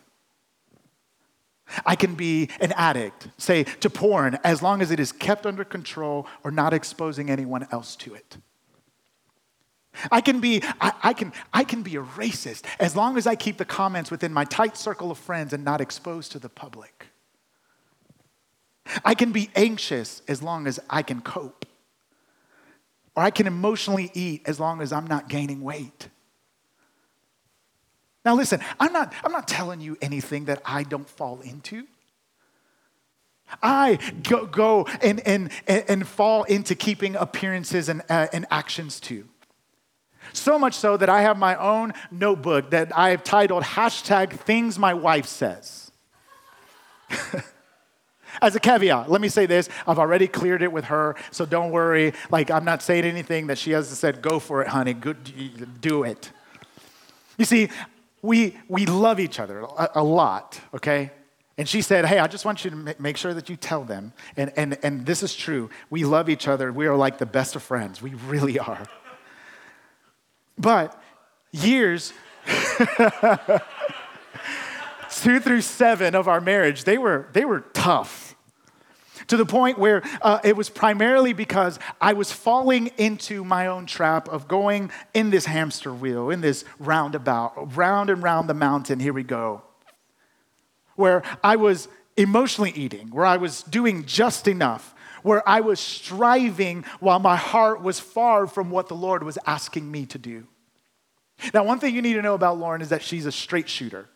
I 1.83 1.95
can 1.95 2.13
be 2.13 2.49
an 2.61 2.71
addict, 2.73 3.27
say, 3.39 3.63
to 3.63 3.89
porn, 3.89 4.37
as 4.43 4.61
long 4.61 4.83
as 4.83 4.91
it 4.91 4.99
is 4.99 5.11
kept 5.11 5.47
under 5.47 5.63
control 5.63 6.27
or 6.43 6.51
not 6.51 6.73
exposing 6.73 7.27
anyone 7.27 7.67
else 7.71 7.95
to 7.95 8.13
it. 8.13 8.37
I 10.11 10.21
can 10.21 10.39
be, 10.39 10.61
I, 10.79 10.93
I, 11.01 11.13
can, 11.13 11.33
I 11.51 11.63
can 11.63 11.81
be 11.81 11.95
a 11.95 12.03
racist 12.03 12.65
as 12.79 12.95
long 12.95 13.17
as 13.17 13.25
I 13.25 13.33
keep 13.33 13.57
the 13.57 13.65
comments 13.65 14.11
within 14.11 14.31
my 14.31 14.45
tight 14.45 14.77
circle 14.77 15.09
of 15.09 15.17
friends 15.17 15.53
and 15.53 15.65
not 15.65 15.81
exposed 15.81 16.31
to 16.33 16.39
the 16.39 16.49
public. 16.49 17.07
I 19.03 19.15
can 19.15 19.31
be 19.31 19.49
anxious 19.55 20.21
as 20.27 20.43
long 20.43 20.67
as 20.67 20.79
I 20.87 21.01
can 21.01 21.21
cope. 21.21 21.65
Or 23.15 23.23
I 23.23 23.31
can 23.31 23.47
emotionally 23.47 24.11
eat 24.13 24.43
as 24.45 24.59
long 24.59 24.81
as 24.81 24.93
I'm 24.93 25.07
not 25.07 25.29
gaining 25.29 25.61
weight. 25.61 26.09
Now, 28.25 28.35
listen, 28.35 28.59
I'm 28.79 28.91
not, 28.91 29.13
I'm 29.23 29.31
not 29.31 29.47
telling 29.47 29.81
you 29.81 29.97
anything 30.01 30.45
that 30.45 30.61
I 30.65 30.83
don't 30.83 31.09
fall 31.09 31.39
into. 31.41 31.87
I 33.63 33.97
go, 34.23 34.45
go 34.45 34.85
and, 35.01 35.25
and, 35.25 35.49
and 35.67 36.07
fall 36.07 36.43
into 36.43 36.75
keeping 36.75 37.15
appearances 37.15 37.89
and, 37.89 38.03
uh, 38.09 38.27
and 38.31 38.45
actions 38.51 38.99
too. 38.99 39.27
So 40.33 40.59
much 40.59 40.75
so 40.75 40.97
that 40.97 41.09
I 41.09 41.21
have 41.21 41.37
my 41.37 41.55
own 41.55 41.93
notebook 42.11 42.71
that 42.71 42.95
I 42.95 43.09
have 43.09 43.23
titled 43.23 43.63
hashtag 43.63 44.31
things 44.31 44.77
my 44.77 44.93
wife 44.93 45.25
says. 45.25 45.91
As 48.41 48.55
a 48.55 48.59
caveat, 48.59 49.09
let 49.09 49.21
me 49.21 49.27
say 49.27 49.47
this. 49.47 49.69
I've 49.87 49.97
already 49.97 50.27
cleared 50.27 50.61
it 50.61 50.71
with 50.71 50.85
her, 50.85 51.15
so 51.31 51.45
don't 51.45 51.71
worry. 51.71 52.13
Like, 52.29 52.51
I'm 52.51 52.63
not 52.63 52.83
saying 52.83 53.03
anything 53.03 53.47
that 53.47 53.57
she 53.57 53.71
hasn't 53.71 53.97
said, 53.97 54.21
go 54.21 54.37
for 54.39 54.61
it, 54.61 54.67
honey. 54.67 54.93
Good, 54.93 55.81
do 55.81 56.03
it. 56.03 56.31
You 57.37 57.45
see, 57.45 57.69
we, 58.21 58.57
we 58.67 58.85
love 58.85 59.19
each 59.19 59.39
other 59.39 59.59
a, 59.59 59.89
a 59.95 60.03
lot, 60.03 60.59
okay? 60.73 61.11
And 61.57 61.67
she 61.67 61.81
said, 61.81 62.05
Hey, 62.05 62.19
I 62.19 62.27
just 62.27 62.45
want 62.45 62.63
you 62.63 62.71
to 62.71 62.95
make 62.99 63.17
sure 63.17 63.33
that 63.33 63.49
you 63.49 63.55
tell 63.55 63.83
them. 63.83 64.13
And, 64.37 64.53
and, 64.55 64.77
and 64.81 65.05
this 65.05 65.23
is 65.23 65.35
true. 65.35 65.69
We 65.89 66.05
love 66.05 66.29
each 66.29 66.47
other. 66.47 66.71
We 66.71 66.87
are 66.87 66.95
like 66.95 67.17
the 67.17 67.25
best 67.25 67.55
of 67.55 67.63
friends. 67.63 68.01
We 68.01 68.13
really 68.13 68.57
are. 68.59 68.85
But 70.57 71.01
years, 71.51 72.13
two 75.11 75.39
through 75.39 75.61
seven 75.61 76.15
of 76.15 76.27
our 76.27 76.41
marriage, 76.41 76.83
they 76.83 76.97
were, 76.97 77.27
they 77.33 77.45
were 77.45 77.61
tough 77.73 78.28
to 79.29 79.37
the 79.37 79.45
point 79.45 79.77
where 79.77 80.03
uh, 80.21 80.39
it 80.43 80.55
was 80.55 80.69
primarily 80.69 81.33
because 81.33 81.79
I 82.01 82.13
was 82.13 82.31
falling 82.31 82.87
into 82.97 83.43
my 83.43 83.67
own 83.67 83.85
trap 83.85 84.27
of 84.27 84.47
going 84.47 84.91
in 85.13 85.29
this 85.29 85.45
hamster 85.45 85.93
wheel, 85.93 86.29
in 86.29 86.41
this 86.41 86.65
roundabout, 86.77 87.75
round 87.75 88.09
and 88.09 88.21
round 88.21 88.49
the 88.49 88.53
mountain. 88.53 88.99
Here 88.99 89.13
we 89.13 89.23
go. 89.23 89.61
Where 90.95 91.23
I 91.43 91.55
was 91.55 91.87
emotionally 92.17 92.71
eating, 92.71 93.09
where 93.11 93.25
I 93.25 93.37
was 93.37 93.63
doing 93.63 94.05
just 94.05 94.47
enough, 94.47 94.93
where 95.23 95.47
I 95.47 95.61
was 95.61 95.79
striving 95.79 96.83
while 96.99 97.19
my 97.19 97.37
heart 97.37 97.81
was 97.81 97.99
far 97.99 98.47
from 98.47 98.69
what 98.69 98.87
the 98.87 98.95
Lord 98.95 99.23
was 99.23 99.37
asking 99.45 99.89
me 99.89 100.05
to 100.07 100.17
do. 100.17 100.47
Now, 101.53 101.63
one 101.63 101.79
thing 101.79 101.95
you 101.95 102.01
need 102.01 102.13
to 102.13 102.21
know 102.21 102.33
about 102.33 102.57
Lauren 102.57 102.81
is 102.81 102.89
that 102.89 103.01
she's 103.01 103.25
a 103.25 103.31
straight 103.31 103.69
shooter 103.69 104.09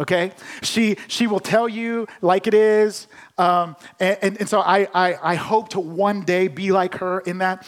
okay? 0.00 0.32
She, 0.62 0.96
she 1.06 1.26
will 1.26 1.40
tell 1.40 1.68
you 1.68 2.08
like 2.22 2.46
it 2.46 2.54
is. 2.54 3.06
Um, 3.38 3.76
and, 4.00 4.18
and, 4.22 4.40
and, 4.40 4.48
so 4.48 4.60
I, 4.60 4.88
I, 4.94 5.18
I 5.22 5.34
hope 5.36 5.68
to 5.70 5.80
one 5.80 6.22
day 6.22 6.48
be 6.48 6.72
like 6.72 6.96
her 6.96 7.20
in 7.20 7.38
that. 7.38 7.66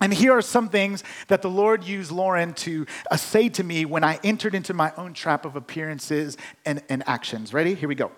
And 0.00 0.12
here 0.12 0.32
are 0.32 0.42
some 0.42 0.68
things 0.68 1.02
that 1.28 1.42
the 1.42 1.50
Lord 1.50 1.82
used 1.82 2.12
Lauren 2.12 2.52
to 2.54 2.86
uh, 3.10 3.16
say 3.16 3.48
to 3.50 3.64
me 3.64 3.84
when 3.84 4.04
I 4.04 4.20
entered 4.22 4.54
into 4.54 4.74
my 4.74 4.92
own 4.96 5.14
trap 5.14 5.44
of 5.44 5.56
appearances 5.56 6.36
and, 6.64 6.82
and 6.88 7.02
actions. 7.08 7.52
Ready? 7.52 7.74
Here 7.74 7.88
we 7.88 7.94
go. 7.94 8.12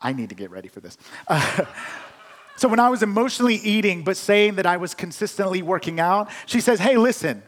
I 0.00 0.12
need 0.12 0.28
to 0.30 0.34
get 0.34 0.50
ready 0.50 0.68
for 0.68 0.80
this. 0.80 0.98
Uh, 1.28 1.64
so, 2.56 2.68
when 2.68 2.80
I 2.80 2.88
was 2.88 3.02
emotionally 3.02 3.54
eating 3.54 4.02
but 4.02 4.16
saying 4.16 4.56
that 4.56 4.66
I 4.66 4.76
was 4.76 4.94
consistently 4.94 5.62
working 5.62 6.00
out, 6.00 6.28
she 6.44 6.60
says, 6.60 6.80
Hey, 6.80 6.96
listen, 6.96 7.42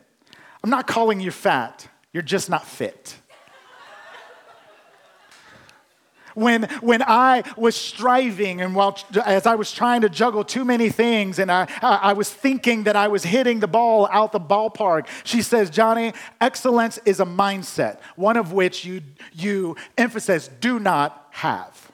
I'm 0.63 0.71
not 0.71 0.87
calling 0.87 1.21
you 1.21 1.33
fat, 1.33 1.89
you're 2.13 2.23
just 2.23 2.49
not 2.49 2.65
fit. 2.65 3.17
When, 6.37 6.65
when 6.81 7.03
I 7.03 7.43
was 7.57 7.75
striving 7.75 8.61
and 8.61 8.75
while, 8.75 8.99
as 9.25 9.47
I 9.47 9.55
was 9.55 9.73
trying 9.73 10.03
to 10.03 10.09
juggle 10.09 10.45
too 10.45 10.65
many 10.65 10.91
things 10.91 11.39
and 11.39 11.51
I, 11.51 11.67
I 11.83 12.13
was 12.13 12.31
thinking 12.31 12.85
that 12.85 12.95
I 12.95 13.09
was 13.09 13.25
hitting 13.25 13.61
the 13.61 13.67
ball 13.67 14.07
out 14.13 14.33
the 14.33 14.41
ballpark, 14.41 15.09
she 15.25 15.41
says, 15.41 15.71
Johnny, 15.71 16.13
excellence 16.41 16.99
is 17.07 17.21
a 17.21 17.25
mindset, 17.25 18.01
one 18.17 18.37
of 18.37 18.53
which 18.53 18.85
you, 18.85 19.01
you 19.33 19.77
emphasize 19.97 20.49
do 20.61 20.79
not 20.79 21.27
have. 21.31 21.86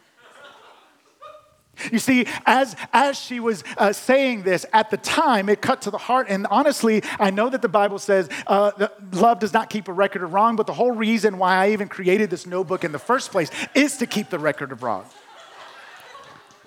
You 1.90 1.98
see, 1.98 2.26
as, 2.44 2.76
as 2.92 3.18
she 3.18 3.40
was 3.40 3.64
uh, 3.78 3.92
saying 3.92 4.42
this 4.42 4.66
at 4.72 4.90
the 4.90 4.98
time, 4.98 5.48
it 5.48 5.62
cut 5.62 5.82
to 5.82 5.90
the 5.90 5.98
heart. 5.98 6.26
And 6.28 6.46
honestly, 6.48 7.02
I 7.18 7.30
know 7.30 7.48
that 7.48 7.62
the 7.62 7.68
Bible 7.68 7.98
says 7.98 8.28
uh, 8.46 8.88
love 9.12 9.38
does 9.38 9.52
not 9.52 9.70
keep 9.70 9.88
a 9.88 9.92
record 9.92 10.22
of 10.22 10.32
wrong, 10.35 10.54
but 10.54 10.66
the 10.66 10.74
whole 10.74 10.92
reason 10.92 11.38
why 11.38 11.54
I 11.56 11.70
even 11.70 11.88
created 11.88 12.30
this 12.30 12.46
notebook 12.46 12.85
in 12.85 12.92
the 12.92 12.98
first 12.98 13.30
place 13.30 13.50
is 13.74 13.96
to 13.98 14.06
keep 14.06 14.28
the 14.28 14.38
record 14.38 14.70
of 14.70 14.82
wrong. 14.82 15.06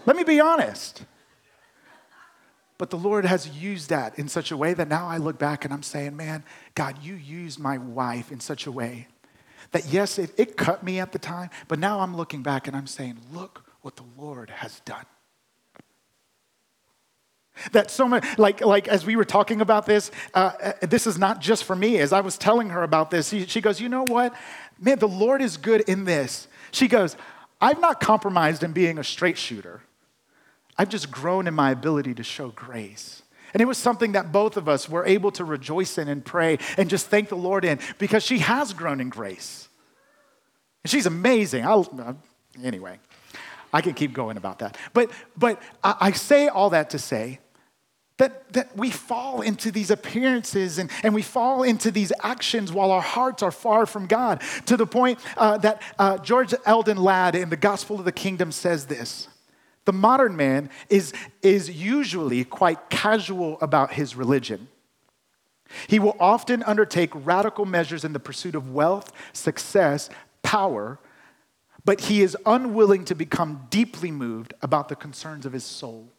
Let 0.06 0.16
me 0.16 0.24
be 0.24 0.40
honest. 0.40 1.04
But 2.78 2.90
the 2.90 2.98
Lord 2.98 3.26
has 3.26 3.48
used 3.48 3.90
that 3.90 4.20
in 4.20 4.28
such 4.28 4.52
a 4.52 4.58
way 4.58 4.74
that 4.74 4.90
now 4.90 5.08
I 5.08 5.18
look 5.18 5.38
back 5.38 5.64
and 5.64 5.74
I'm 5.74 5.84
saying, 5.84 6.18
man, 6.18 6.44
God, 6.74 6.98
you 7.02 7.16
used 7.16 7.58
my 7.58 7.78
wife 7.78 8.32
in 8.32 8.40
such 8.40 8.66
a 8.68 8.72
way 8.72 9.08
that, 9.72 9.86
yes, 9.88 10.20
it, 10.20 10.32
it 10.38 10.58
cut 10.58 10.84
me 10.84 11.00
at 11.00 11.12
the 11.12 11.20
time, 11.20 11.50
but 11.68 11.80
now 11.80 12.02
I'm 12.02 12.18
looking 12.18 12.44
back 12.44 12.68
and 12.68 12.76
I'm 12.76 12.88
saying, 12.88 13.18
look 13.32 13.65
what 13.86 13.96
the 13.98 14.04
Lord 14.18 14.50
has 14.50 14.80
done. 14.80 15.06
That 17.72 17.92
so 17.92 18.08
much, 18.08 18.26
like, 18.40 18.62
like 18.62 18.88
as 18.88 19.06
we 19.06 19.16
were 19.16 19.24
talking 19.24 19.62
about 19.62 19.86
this, 19.86 20.10
uh, 20.34 20.54
uh, 20.60 20.74
this 20.82 21.06
is 21.06 21.20
not 21.20 21.40
just 21.40 21.66
for 21.66 21.76
me. 21.76 22.00
As 22.00 22.12
I 22.12 22.22
was 22.22 22.36
telling 22.36 22.72
her 22.72 22.82
about 22.82 23.12
this, 23.12 23.30
she, 23.30 23.46
she 23.46 23.62
goes, 23.62 23.80
You 23.80 23.88
know 23.88 24.04
what? 24.04 24.34
Man, 24.80 24.98
the 24.98 25.08
Lord 25.08 25.40
is 25.40 25.58
good 25.58 25.82
in 25.82 26.04
this. 26.04 26.48
She 26.72 26.88
goes, 26.88 27.16
I've 27.62 27.80
not 27.80 28.00
compromised 28.00 28.64
in 28.64 28.72
being 28.72 28.98
a 28.98 29.04
straight 29.04 29.38
shooter. 29.38 29.84
I've 30.80 30.90
just 30.90 31.12
grown 31.12 31.46
in 31.46 31.54
my 31.54 31.70
ability 31.70 32.16
to 32.16 32.24
show 32.24 32.50
grace. 32.50 33.22
And 33.54 33.62
it 33.62 33.66
was 33.66 33.78
something 33.78 34.14
that 34.14 34.32
both 34.32 34.58
of 34.58 34.68
us 34.68 34.90
were 34.90 35.06
able 35.06 35.30
to 35.34 35.46
rejoice 35.46 36.00
in 36.00 36.08
and 36.08 36.26
pray 36.26 36.58
and 36.76 36.90
just 36.90 37.06
thank 37.06 37.30
the 37.30 37.38
Lord 37.38 37.64
in 37.64 37.78
because 38.00 38.24
she 38.24 38.40
has 38.40 38.74
grown 38.74 39.00
in 39.00 39.10
grace. 39.10 39.70
And 40.84 40.90
she's 40.90 41.06
amazing. 41.06 41.64
I'll, 41.64 41.88
uh, 42.00 42.14
anyway, 42.64 42.98
I 43.76 43.82
can 43.82 43.94
keep 43.94 44.14
going 44.14 44.38
about 44.38 44.60
that. 44.60 44.78
But, 44.94 45.12
but 45.36 45.62
I, 45.84 45.96
I 46.00 46.12
say 46.14 46.48
all 46.48 46.70
that 46.70 46.92
to 46.92 46.98
say 46.98 47.40
that, 48.20 48.54
that 48.54 48.78
we 48.78 48.90
fall 48.90 49.42
into 49.42 49.70
these 49.70 49.92
appearances 49.92 50.78
and, 50.78 50.90
and 51.04 51.14
we 51.14 51.22
fall 51.22 51.62
into 51.64 51.92
these 51.92 52.14
actions 52.24 52.72
while 52.72 52.90
our 52.90 53.02
hearts 53.02 53.44
are 53.44 53.52
far 53.52 53.86
from 53.86 54.08
God 54.08 54.42
to 54.68 54.78
the 54.78 54.88
point 54.88 55.20
uh, 55.36 55.58
that 55.58 55.82
uh, 56.00 56.18
George 56.20 56.54
Eldon 56.66 56.96
Ladd 56.96 57.36
in 57.36 57.50
the 57.50 57.58
Gospel 57.58 58.00
of 58.00 58.06
the 58.06 58.14
Kingdom 58.14 58.54
says 58.54 58.86
this. 58.86 59.28
The 59.84 59.92
modern 59.92 60.38
man 60.38 60.70
is, 60.90 61.12
is 61.42 61.70
usually 61.70 62.46
quite 62.46 62.90
casual 62.90 63.60
about 63.60 63.92
his 63.92 64.16
religion. 64.16 64.70
He 65.88 66.00
will 66.00 66.16
often 66.18 66.64
undertake 66.64 67.12
radical 67.14 67.66
measures 67.66 68.06
in 68.06 68.14
the 68.14 68.22
pursuit 68.22 68.56
of 68.56 68.72
wealth, 68.72 69.12
success, 69.34 70.10
power, 70.44 70.98
but 71.86 72.02
he 72.02 72.22
is 72.22 72.36
unwilling 72.46 73.06
to 73.06 73.16
become 73.16 73.68
deeply 73.70 74.12
moved 74.12 74.54
about 74.62 74.90
the 74.90 74.96
concerns 74.96 75.46
of 75.46 75.54
his 75.54 75.64
soul. 75.64 76.10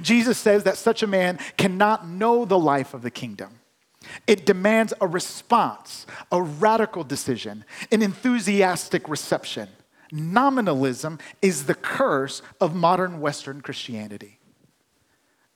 Jesus 0.00 0.38
says 0.38 0.64
that 0.64 0.78
such 0.78 1.02
a 1.02 1.06
man 1.06 1.38
cannot 1.58 2.08
know 2.08 2.44
the 2.44 2.58
life 2.58 2.94
of 2.94 3.02
the 3.02 3.10
kingdom. 3.10 3.60
It 4.26 4.46
demands 4.46 4.94
a 5.00 5.06
response, 5.06 6.06
a 6.30 6.40
radical 6.40 7.04
decision, 7.04 7.64
an 7.90 8.02
enthusiastic 8.02 9.08
reception. 9.08 9.68
Nominalism 10.12 11.18
is 11.42 11.66
the 11.66 11.74
curse 11.74 12.40
of 12.60 12.74
modern 12.74 13.20
Western 13.20 13.60
Christianity. 13.60 14.38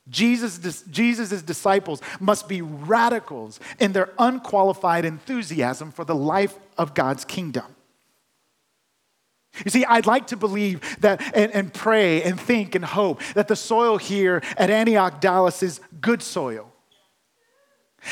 Jesus' 0.09 0.83
Jesus's 0.85 1.43
disciples 1.43 2.01
must 2.19 2.49
be 2.49 2.63
radicals 2.63 3.61
in 3.79 3.93
their 3.93 4.11
unqualified 4.19 5.05
enthusiasm 5.05 5.93
for 5.93 6.05
the 6.05 6.15
life 6.15 6.59
of 6.79 6.95
God's 6.95 7.25
kingdom. 7.25 7.67
You 9.65 9.71
see, 9.71 9.85
I'd 9.85 10.07
like 10.07 10.29
to 10.29 10.37
believe 10.37 10.81
that 11.01 11.21
and, 11.35 11.53
and 11.53 11.73
pray 11.73 12.23
and 12.23 12.39
think 12.39 12.75
and 12.75 12.85
hope 12.85 13.21
that 13.35 13.49
the 13.49 13.57
soil 13.57 13.99
here 13.99 14.43
at 14.57 14.71
Antioch 14.71 15.21
Dallas 15.21 15.63
is 15.63 15.81
good 16.01 16.23
soil. 16.23 16.73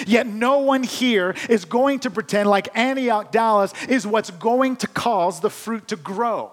Yet 0.07 0.27
no 0.27 0.59
one 0.59 0.83
here 0.83 1.35
is 1.49 1.65
going 1.65 2.01
to 2.01 2.11
pretend 2.11 2.49
like 2.49 2.69
Antioch 2.77 3.31
Dallas 3.31 3.73
is 3.89 4.07
what's 4.07 4.31
going 4.31 4.77
to 4.77 4.87
cause 4.89 5.41
the 5.41 5.51
fruit 5.51 5.89
to 5.89 5.97
grow. 5.97 6.53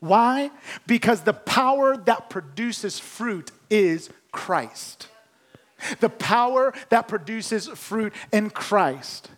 Why? 0.00 0.50
Because 0.86 1.22
the 1.22 1.32
power 1.32 1.96
that 1.96 2.30
produces 2.30 2.98
fruit 2.98 3.50
is 3.70 4.10
Christ. 4.30 5.08
The 6.00 6.08
power 6.08 6.72
that 6.90 7.08
produces 7.08 7.68
fruit 7.68 8.12
in 8.32 8.50
Christ. 8.50 9.28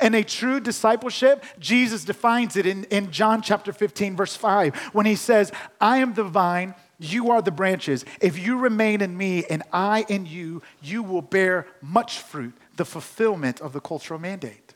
And 0.00 0.14
a 0.14 0.24
true 0.24 0.60
discipleship, 0.60 1.44
Jesus 1.58 2.04
defines 2.04 2.56
it 2.56 2.66
in, 2.66 2.84
in 2.84 3.10
John 3.10 3.42
chapter 3.42 3.72
15, 3.72 4.16
verse 4.16 4.36
5, 4.36 4.74
when 4.92 5.06
he 5.06 5.16
says, 5.16 5.52
I 5.80 5.98
am 5.98 6.14
the 6.14 6.24
vine, 6.24 6.74
you 6.98 7.30
are 7.30 7.42
the 7.42 7.50
branches. 7.50 8.04
If 8.20 8.38
you 8.38 8.58
remain 8.58 9.00
in 9.00 9.16
me 9.16 9.44
and 9.50 9.62
I 9.72 10.04
in 10.08 10.26
you, 10.26 10.62
you 10.82 11.02
will 11.02 11.22
bear 11.22 11.66
much 11.82 12.18
fruit, 12.18 12.54
the 12.76 12.84
fulfillment 12.84 13.60
of 13.60 13.72
the 13.72 13.80
cultural 13.80 14.20
mandate. 14.20 14.74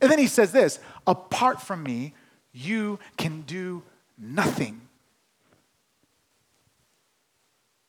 And 0.00 0.10
then 0.10 0.18
he 0.18 0.28
says 0.28 0.52
this 0.52 0.78
apart 1.06 1.60
from 1.60 1.82
me, 1.82 2.14
you 2.52 2.98
can 3.16 3.42
do 3.42 3.82
nothing. 4.16 4.87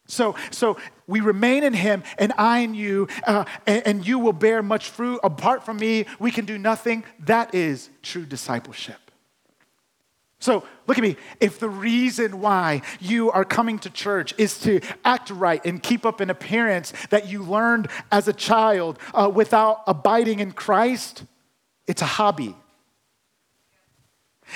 So, 0.10 0.36
so 0.50 0.78
we 1.06 1.20
remain 1.20 1.64
in 1.64 1.74
him, 1.74 2.02
and 2.18 2.34
I 2.36 2.60
in 2.60 2.74
you, 2.74 3.08
uh, 3.28 3.46
and, 3.68 3.86
and 3.86 4.08
you 4.08 4.18
will 4.18 4.34
bear 4.34 4.64
much 4.64 4.90
fruit. 4.90 5.20
Apart 5.24 5.64
from 5.64 5.78
me, 5.78 6.06
we 6.18 6.32
can 6.32 6.46
do 6.46 6.58
nothing. 6.58 7.04
That 7.20 7.54
is 7.54 7.92
true 8.02 8.26
discipleship. 8.26 8.98
So, 10.40 10.64
look 10.88 10.98
at 10.98 11.04
me. 11.04 11.16
If 11.40 11.60
the 11.60 11.70
reason 11.70 12.40
why 12.40 12.82
you 13.00 13.30
are 13.30 13.46
coming 13.46 13.78
to 13.80 13.90
church 13.90 14.34
is 14.38 14.60
to 14.62 14.80
act 15.06 15.30
right 15.30 15.64
and 15.64 15.84
keep 15.84 16.06
up 16.06 16.22
an 16.22 16.30
appearance 16.30 16.92
that 17.12 17.28
you 17.28 17.44
learned 17.44 17.90
as 18.12 18.28
a 18.28 18.34
child 18.34 18.98
uh, 19.14 19.30
without 19.32 19.84
abiding 19.86 20.40
in 20.40 20.54
Christ, 20.54 21.24
it's 21.88 22.02
a 22.02 22.06
hobby. 22.06 22.56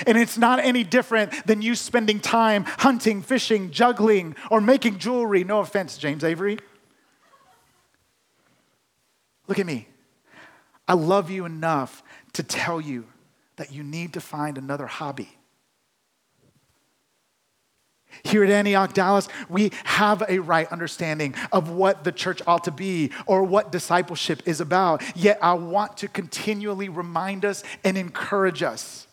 And 0.06 0.18
it's 0.18 0.36
not 0.36 0.58
any 0.58 0.84
different 0.84 1.46
than 1.46 1.62
you 1.62 1.74
spending 1.74 2.20
time 2.20 2.64
hunting, 2.64 3.22
fishing, 3.22 3.70
juggling, 3.70 4.36
or 4.50 4.60
making 4.60 4.98
jewelry. 4.98 5.44
No 5.44 5.60
offense, 5.60 5.98
James 5.98 6.24
Avery. 6.24 6.58
Look 9.46 9.58
at 9.58 9.66
me. 9.66 9.88
I 10.86 10.94
love 10.94 11.30
you 11.30 11.44
enough 11.44 12.02
to 12.34 12.42
tell 12.42 12.80
you 12.80 13.06
that 13.56 13.72
you 13.72 13.82
need 13.82 14.14
to 14.14 14.20
find 14.20 14.58
another 14.58 14.86
hobby. 14.86 15.38
Here 18.22 18.44
at 18.44 18.50
Antioch 18.50 18.92
Dallas, 18.92 19.28
we 19.48 19.72
have 19.84 20.22
a 20.28 20.38
right 20.38 20.70
understanding 20.70 21.34
of 21.52 21.70
what 21.70 22.04
the 22.04 22.12
church 22.12 22.40
ought 22.46 22.64
to 22.64 22.70
be 22.70 23.10
or 23.26 23.42
what 23.42 23.72
discipleship 23.72 24.42
is 24.46 24.60
about. 24.60 25.02
Yet 25.16 25.38
I 25.42 25.54
want 25.54 25.96
to 25.98 26.08
continually 26.08 26.88
remind 26.88 27.44
us 27.44 27.64
and 27.82 27.98
encourage 27.98 28.62
us 28.62 29.08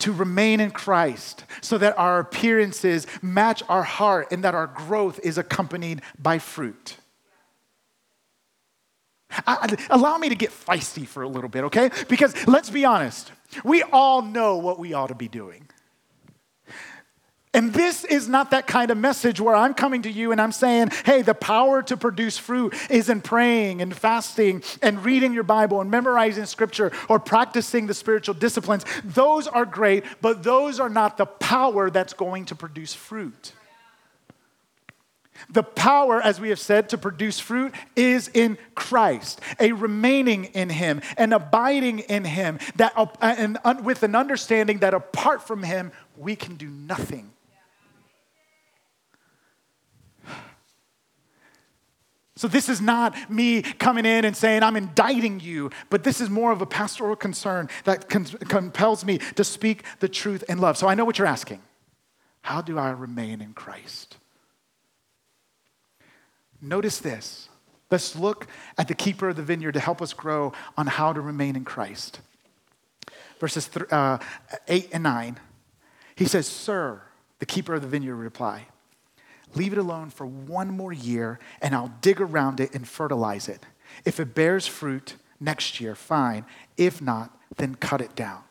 to 0.00 0.12
remain 0.12 0.60
in 0.60 0.70
Christ 0.70 1.44
so 1.60 1.78
that 1.78 1.98
our 1.98 2.20
appearances 2.20 3.06
match 3.22 3.62
our 3.68 3.82
heart 3.82 4.28
and 4.30 4.44
that 4.44 4.54
our 4.54 4.66
growth 4.66 5.20
is 5.22 5.38
accompanied 5.38 6.02
by 6.18 6.38
fruit. 6.38 6.96
I, 9.46 9.76
allow 9.90 10.16
me 10.18 10.28
to 10.30 10.34
get 10.34 10.50
feisty 10.50 11.06
for 11.06 11.22
a 11.22 11.28
little 11.28 11.50
bit, 11.50 11.64
okay? 11.64 11.90
Because 12.08 12.34
let's 12.46 12.70
be 12.70 12.84
honest, 12.84 13.32
we 13.64 13.82
all 13.82 14.22
know 14.22 14.56
what 14.56 14.78
we 14.78 14.94
ought 14.94 15.08
to 15.08 15.14
be 15.14 15.28
doing. 15.28 15.68
And 17.54 17.72
this 17.72 18.04
is 18.04 18.28
not 18.28 18.50
that 18.50 18.66
kind 18.66 18.90
of 18.90 18.98
message 18.98 19.40
where 19.40 19.54
I'm 19.54 19.72
coming 19.72 20.02
to 20.02 20.10
you 20.10 20.32
and 20.32 20.40
I'm 20.40 20.52
saying, 20.52 20.90
hey, 21.06 21.22
the 21.22 21.34
power 21.34 21.82
to 21.84 21.96
produce 21.96 22.36
fruit 22.36 22.74
is 22.90 23.08
in 23.08 23.22
praying 23.22 23.80
and 23.80 23.94
fasting 23.96 24.62
and 24.82 25.02
reading 25.04 25.32
your 25.32 25.44
Bible 25.44 25.80
and 25.80 25.90
memorizing 25.90 26.44
scripture 26.44 26.92
or 27.08 27.18
practicing 27.18 27.86
the 27.86 27.94
spiritual 27.94 28.34
disciplines. 28.34 28.84
Those 29.02 29.46
are 29.46 29.64
great, 29.64 30.04
but 30.20 30.42
those 30.42 30.78
are 30.78 30.90
not 30.90 31.16
the 31.16 31.26
power 31.26 31.90
that's 31.90 32.12
going 32.12 32.44
to 32.46 32.54
produce 32.54 32.92
fruit. 32.92 33.52
The 35.50 35.62
power, 35.62 36.20
as 36.20 36.40
we 36.40 36.50
have 36.50 36.58
said, 36.58 36.88
to 36.90 36.98
produce 36.98 37.38
fruit 37.38 37.72
is 37.96 38.28
in 38.34 38.58
Christ, 38.74 39.40
a 39.60 39.72
remaining 39.72 40.46
in 40.46 40.68
Him, 40.68 41.00
an 41.16 41.32
abiding 41.32 42.00
in 42.00 42.24
Him, 42.24 42.58
that, 42.76 42.92
uh, 42.96 43.06
and, 43.22 43.58
with 43.84 44.02
an 44.02 44.14
understanding 44.14 44.78
that 44.78 44.94
apart 44.94 45.46
from 45.46 45.62
Him, 45.62 45.92
we 46.16 46.36
can 46.36 46.56
do 46.56 46.68
nothing. 46.68 47.30
So, 52.38 52.46
this 52.46 52.68
is 52.68 52.80
not 52.80 53.16
me 53.28 53.62
coming 53.62 54.06
in 54.06 54.24
and 54.24 54.36
saying, 54.36 54.62
I'm 54.62 54.76
indicting 54.76 55.40
you, 55.40 55.72
but 55.90 56.04
this 56.04 56.20
is 56.20 56.30
more 56.30 56.52
of 56.52 56.62
a 56.62 56.66
pastoral 56.66 57.16
concern 57.16 57.68
that 57.82 58.08
con- 58.08 58.26
compels 58.26 59.04
me 59.04 59.18
to 59.34 59.42
speak 59.42 59.82
the 59.98 60.08
truth 60.08 60.44
in 60.48 60.58
love. 60.58 60.76
So, 60.76 60.86
I 60.86 60.94
know 60.94 61.04
what 61.04 61.18
you're 61.18 61.26
asking. 61.26 61.60
How 62.42 62.62
do 62.62 62.78
I 62.78 62.90
remain 62.90 63.40
in 63.40 63.54
Christ? 63.54 64.18
Notice 66.62 66.98
this. 66.98 67.48
Let's 67.90 68.14
look 68.14 68.46
at 68.78 68.86
the 68.86 68.94
keeper 68.94 69.30
of 69.30 69.34
the 69.34 69.42
vineyard 69.42 69.72
to 69.72 69.80
help 69.80 70.00
us 70.00 70.12
grow 70.12 70.52
on 70.76 70.86
how 70.86 71.12
to 71.12 71.20
remain 71.20 71.56
in 71.56 71.64
Christ. 71.64 72.20
Verses 73.40 73.66
th- 73.66 73.90
uh, 73.90 74.18
8 74.68 74.90
and 74.92 75.02
9. 75.02 75.40
He 76.14 76.24
says, 76.24 76.46
Sir, 76.46 77.02
The 77.40 77.46
keeper 77.46 77.74
of 77.74 77.82
the 77.82 77.88
vineyard 77.88 78.14
replied, 78.14 78.66
Leave 79.54 79.72
it 79.72 79.78
alone 79.78 80.10
for 80.10 80.26
one 80.26 80.70
more 80.70 80.92
year, 80.92 81.38
and 81.62 81.74
I'll 81.74 81.92
dig 82.00 82.20
around 82.20 82.60
it 82.60 82.74
and 82.74 82.86
fertilize 82.86 83.48
it. 83.48 83.64
If 84.04 84.20
it 84.20 84.34
bears 84.34 84.66
fruit 84.66 85.16
next 85.40 85.80
year, 85.80 85.94
fine. 85.94 86.44
If 86.76 87.00
not, 87.00 87.36
then 87.56 87.74
cut 87.74 88.00
it 88.00 88.14
down. 88.14 88.42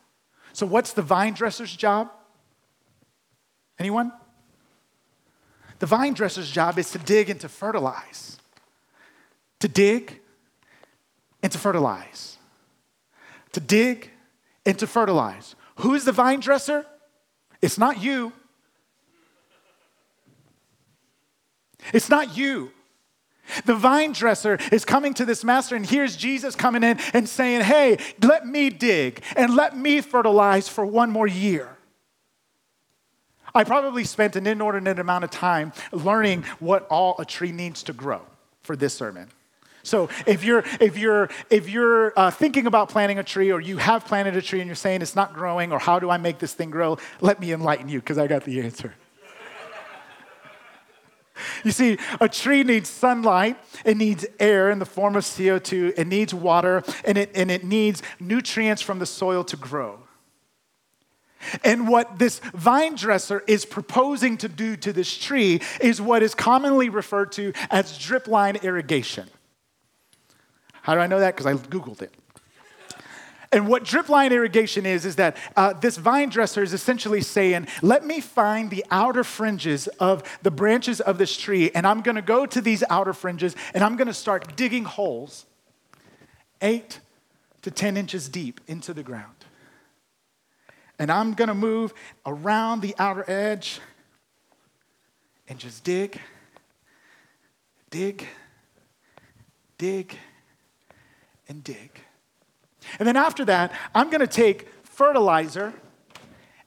So, 0.54 0.66
what's 0.66 0.94
the 0.94 1.02
vine 1.02 1.34
dresser's 1.34 1.76
job? 1.76 2.10
Anyone? 3.80 4.12
The 5.80 5.86
vine 5.86 6.14
dresser's 6.14 6.50
job 6.50 6.80
is 6.80 6.90
to 6.92 6.98
dig 6.98 7.30
and 7.30 7.40
to 7.42 7.50
fertilize. 7.50 8.38
To 9.60 9.68
dig 9.68 10.20
and 11.44 11.52
to 11.52 11.58
fertilize. 11.58 12.38
To 13.54 13.60
dig 13.60 14.12
and 14.66 14.78
to 14.80 14.88
fertilize. 14.88 15.56
Who's 15.78 16.06
the 16.06 16.12
vine 16.12 16.40
dresser? 16.40 16.86
It's 17.62 17.78
not 17.78 18.02
you. 18.02 18.34
It's 21.94 22.10
not 22.10 22.38
you. 22.38 22.72
The 23.66 23.76
vine 23.76 24.12
dresser 24.12 24.58
is 24.72 24.84
coming 24.84 25.14
to 25.16 25.26
this 25.26 25.44
master, 25.44 25.76
and 25.76 25.86
here's 25.86 26.16
Jesus 26.18 26.56
coming 26.56 26.84
in 26.84 27.00
and 27.14 27.28
saying, 27.30 27.62
Hey, 27.62 27.98
let 28.22 28.46
me 28.46 28.70
dig 28.70 29.24
and 29.36 29.56
let 29.56 29.78
me 29.78 30.02
fertilize 30.02 30.68
for 30.68 30.86
one 30.86 31.12
more 31.12 31.28
year. 31.28 31.78
I 33.56 33.64
probably 33.64 34.04
spent 34.04 34.36
an 34.36 34.46
inordinate 34.46 35.00
amount 35.00 35.24
of 35.24 35.32
time 35.32 35.74
learning 35.92 36.44
what 36.60 36.86
all 36.90 37.16
a 37.20 37.26
tree 37.26 37.52
needs 37.52 37.84
to 37.84 37.94
grow 37.94 38.22
for 38.62 38.76
this 38.76 38.94
sermon. 38.94 39.30
So 39.84 40.10
if 40.26 40.44
you're 40.44 40.66
if 40.82 40.98
you're 40.98 41.30
if 41.50 41.70
you're 41.70 42.12
uh, 42.20 42.30
thinking 42.30 42.68
about 42.68 42.90
planting 42.90 43.20
a 43.20 43.24
tree, 43.24 43.52
or 43.52 43.62
you 43.62 43.78
have 43.78 44.06
planted 44.06 44.36
a 44.36 44.42
tree 44.42 44.60
and 44.60 44.68
you're 44.68 44.76
saying 44.76 45.02
it's 45.02 45.16
not 45.16 45.34
growing, 45.34 45.72
or 45.72 45.80
how 45.80 45.98
do 45.98 46.10
I 46.10 46.18
make 46.18 46.40
this 46.40 46.54
thing 46.54 46.70
grow? 46.70 46.98
Let 47.22 47.40
me 47.40 47.54
enlighten 47.54 47.88
you 47.88 48.00
because 48.00 48.18
I 48.18 48.28
got 48.28 48.44
the 48.44 48.62
answer. 48.62 48.94
You 51.68 51.74
see, 51.74 51.98
a 52.22 52.30
tree 52.30 52.64
needs 52.64 52.90
sunlight, 52.90 53.58
it 53.84 53.98
needs 53.98 54.26
air 54.40 54.70
in 54.70 54.80
the 54.80 54.86
form 54.86 55.18
of 55.18 55.26
CO2, 55.26 56.00
it 56.00 56.08
needs 56.08 56.34
water, 56.34 56.82
and 57.04 57.18
it, 57.18 57.30
and 57.36 57.52
it 57.52 57.66
needs 57.66 58.02
nutrients 58.22 58.82
from 58.82 59.00
the 59.00 59.06
soil 59.06 59.44
to 59.44 59.58
grow. 59.58 60.00
And 61.66 61.90
what 61.90 62.20
this 62.20 62.40
vine 62.54 62.96
dresser 62.96 63.44
is 63.48 63.66
proposing 63.66 64.38
to 64.38 64.48
do 64.48 64.78
to 64.78 64.94
this 64.94 65.18
tree 65.18 65.60
is 65.82 66.02
what 66.02 66.24
is 66.24 66.34
commonly 66.34 66.88
referred 66.88 67.34
to 67.34 67.52
as 67.70 67.98
drip 67.98 68.30
line 68.30 68.56
irrigation. 68.64 69.28
How 70.84 70.96
do 70.96 71.02
I 71.02 71.08
know 71.08 71.20
that? 71.20 71.36
Because 71.36 71.48
I 71.48 71.56
Googled 71.56 72.02
it. 72.02 72.14
And 73.52 73.68
what 73.68 73.86
drip 73.86 74.10
line 74.10 74.34
irrigation 74.34 74.86
is, 74.86 75.06
is 75.06 75.16
that 75.16 75.38
uh, 75.56 75.74
this 75.74 75.98
vine 75.98 76.30
dresser 76.30 76.64
is 76.64 76.74
essentially 76.74 77.22
saying, 77.22 77.68
let 77.82 78.06
me 78.06 78.20
find 78.20 78.70
the 78.70 78.86
outer 78.92 79.24
fringes 79.24 79.88
of 80.00 80.24
the 80.42 80.52
branches 80.52 81.00
of 81.00 81.18
this 81.18 81.38
tree, 81.38 81.72
and 81.74 81.88
I'm 81.88 82.02
gonna 82.02 82.22
go 82.22 82.46
to 82.46 82.62
these 82.62 82.84
outer 82.90 83.14
fringes, 83.14 83.56
and 83.74 83.84
I'm 83.84 83.96
gonna 83.96 84.14
start 84.14 84.56
digging 84.56 84.84
holes 84.84 85.46
eight 86.62 87.00
to 87.62 87.72
10 87.72 87.96
inches 87.96 88.28
deep 88.28 88.60
into 88.68 88.94
the 88.94 89.04
ground. 89.04 89.34
And 91.00 91.12
I'm 91.12 91.34
gonna 91.34 91.56
move 91.56 91.94
around 92.26 92.82
the 92.82 92.96
outer 93.00 93.24
edge 93.30 93.80
and 95.48 95.58
just 95.58 95.84
dig, 95.84 96.20
dig, 97.90 98.28
dig, 99.78 100.18
and 101.48 101.64
dig. 101.64 102.02
And 103.00 103.08
then 103.08 103.18
after 103.18 103.46
that, 103.46 103.72
I'm 103.94 104.10
gonna 104.10 104.28
take 104.28 104.68
fertilizer 104.84 105.74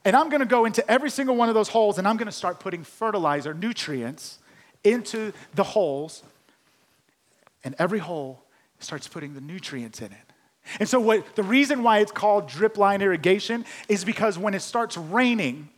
and 0.03 0.15
I'm 0.15 0.29
gonna 0.29 0.45
go 0.45 0.65
into 0.65 0.89
every 0.89 1.09
single 1.09 1.35
one 1.35 1.49
of 1.49 1.55
those 1.55 1.69
holes 1.69 1.97
and 1.97 2.07
I'm 2.07 2.17
gonna 2.17 2.31
start 2.31 2.59
putting 2.59 2.83
fertilizer, 2.83 3.53
nutrients, 3.53 4.39
into 4.83 5.31
the 5.53 5.63
holes. 5.63 6.23
And 7.63 7.75
every 7.77 7.99
hole 7.99 8.43
starts 8.79 9.07
putting 9.07 9.33
the 9.33 9.41
nutrients 9.41 9.99
in 9.99 10.11
it. 10.11 10.31
And 10.79 10.87
so, 10.87 10.99
what, 10.99 11.35
the 11.35 11.43
reason 11.43 11.83
why 11.83 11.99
it's 11.99 12.11
called 12.11 12.47
drip 12.47 12.77
line 12.77 13.01
irrigation 13.01 13.65
is 13.87 14.05
because 14.05 14.37
when 14.37 14.53
it 14.53 14.61
starts 14.61 14.97
raining, 14.97 15.69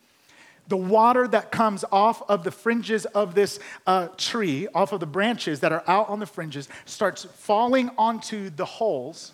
the 0.68 0.78
water 0.78 1.28
that 1.28 1.52
comes 1.52 1.84
off 1.92 2.22
of 2.30 2.44
the 2.44 2.52
fringes 2.52 3.06
of 3.08 3.36
this 3.36 3.60
uh, 3.86 4.08
tree, 4.18 4.68
off 4.74 4.94
of 4.94 5.00
the 5.00 5.06
branches 5.06 5.60
that 5.60 5.72
are 5.72 5.84
out 5.88 6.10
on 6.10 6.20
the 6.20 6.26
fringes, 6.26 6.70
starts 6.86 7.26
falling 7.26 7.90
onto 7.98 8.50
the 8.50 8.66
holes 8.66 9.34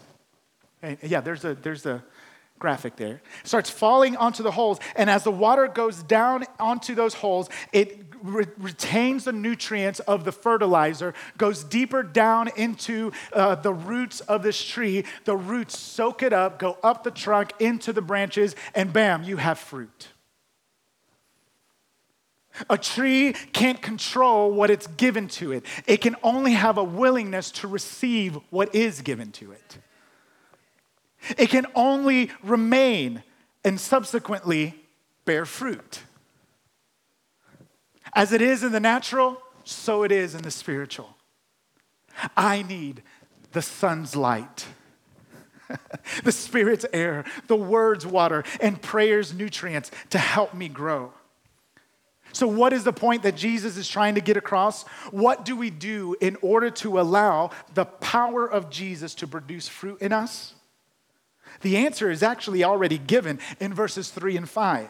yeah, 1.04 1.22
there's 1.22 1.46
a, 1.46 1.56
there's 1.56 1.86
a 1.86 2.04
graphic 2.60 2.96
there. 2.98 3.22
Starts 3.44 3.70
falling 3.70 4.18
onto 4.18 4.44
the 4.44 4.52
holes, 4.52 4.80
and 4.96 5.10
as 5.10 5.24
the 5.24 5.32
water 5.32 5.68
goes 5.68 6.04
down 6.04 6.46
onto 6.60 6.94
those 6.94 7.13
holes, 7.13 7.50
it 7.72 8.06
re- 8.22 8.46
retains 8.58 9.24
the 9.24 9.32
nutrients 9.32 10.00
of 10.02 10.26
the 10.26 10.32
fertilizer, 10.32 11.13
goes 11.38 11.63
deeper 11.63 12.04
down 12.04 12.50
into 12.56 13.12
uh, 13.34 13.56
the 13.56 13.74
roots 13.74 14.20
of 14.22 14.44
this 14.44 14.62
tree. 14.62 15.06
The 15.26 15.38
roots 15.38 15.78
soak 15.78 16.22
it 16.22 16.34
up, 16.34 16.60
go 16.60 16.78
up 16.84 17.04
the 17.04 17.12
trunk 17.12 17.54
into 17.60 17.94
the 17.94 18.02
branches, 18.02 18.56
and 18.76 18.92
bam, 18.94 19.24
you 19.24 19.38
have 19.38 19.58
fruit. 19.58 20.10
A 22.70 22.78
tree 22.78 23.34
can't 23.54 23.82
control 23.82 24.52
what 24.52 24.70
it's 24.70 24.88
given 24.88 25.30
to 25.30 25.54
it. 25.54 25.65
It 25.88 25.98
can 26.02 26.18
only 26.24 26.54
have 26.54 26.78
a 26.78 26.84
willingness 26.84 27.52
to 27.52 27.68
receive 27.70 28.38
what 28.50 28.76
is 28.76 29.02
given 29.02 29.32
to 29.34 29.54
it. 29.54 29.78
It 31.38 31.49
can 31.49 31.65
only 31.75 32.32
remain 32.43 33.23
and 33.63 33.79
subsequently 33.79 34.75
bear 35.25 35.45
fruit. 35.45 36.01
As 38.13 38.32
it 38.32 38.41
is 38.41 38.63
in 38.63 38.71
the 38.71 38.79
natural, 38.79 39.41
so 39.63 40.03
it 40.03 40.12
is 40.12 40.34
in 40.34 40.41
the 40.41 40.51
spiritual. 40.51 41.15
I 42.36 42.63
need 42.63 43.03
the 43.51 43.62
sun's 43.62 44.15
light, 44.15 44.65
the 46.23 46.32
Spirit's 46.32 46.86
air, 46.91 47.25
the 47.47 47.55
Word's 47.55 48.05
water, 48.05 48.43
and 48.60 48.82
prayer's 48.82 49.34
nutrients 49.34 49.91
to 50.10 50.17
help 50.17 50.53
me 50.53 50.67
grow. 50.67 51.13
So, 52.32 52.47
what 52.47 52.73
is 52.73 52.84
the 52.84 52.93
point 52.93 53.23
that 53.23 53.36
Jesus 53.36 53.77
is 53.77 53.88
trying 53.88 54.15
to 54.15 54.21
get 54.21 54.38
across? 54.38 54.84
What 55.12 55.45
do 55.45 55.55
we 55.55 55.69
do 55.69 56.15
in 56.21 56.38
order 56.41 56.69
to 56.71 56.99
allow 56.99 57.51
the 57.73 57.86
power 57.86 58.45
of 58.45 58.69
Jesus 58.69 59.15
to 59.15 59.27
produce 59.27 59.67
fruit 59.67 60.01
in 60.01 60.13
us? 60.13 60.53
The 61.62 61.78
answer 61.78 62.10
is 62.10 62.24
actually 62.24 62.63
already 62.63 62.98
given 62.98 63.39
in 63.60 63.74
verses 63.74 64.10
3 64.10 64.38
and 64.38 64.50
5, 64.50 64.89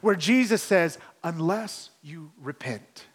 where 0.00 0.14
Jesus 0.14 0.62
says, 0.62 0.98
unless 1.22 1.90
you 2.02 2.32
repent. 2.40 3.06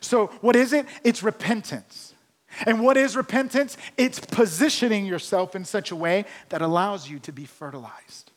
So, 0.00 0.28
what 0.40 0.56
is 0.56 0.72
it? 0.72 0.86
It's 1.04 1.22
repentance. 1.22 2.14
And 2.66 2.80
what 2.80 2.96
is 2.96 3.16
repentance? 3.16 3.76
It's 3.96 4.18
positioning 4.18 5.06
yourself 5.06 5.54
in 5.54 5.64
such 5.64 5.90
a 5.90 5.96
way 5.96 6.24
that 6.50 6.62
allows 6.62 7.08
you 7.08 7.18
to 7.20 7.32
be 7.32 7.44
fertilized. 7.44 8.31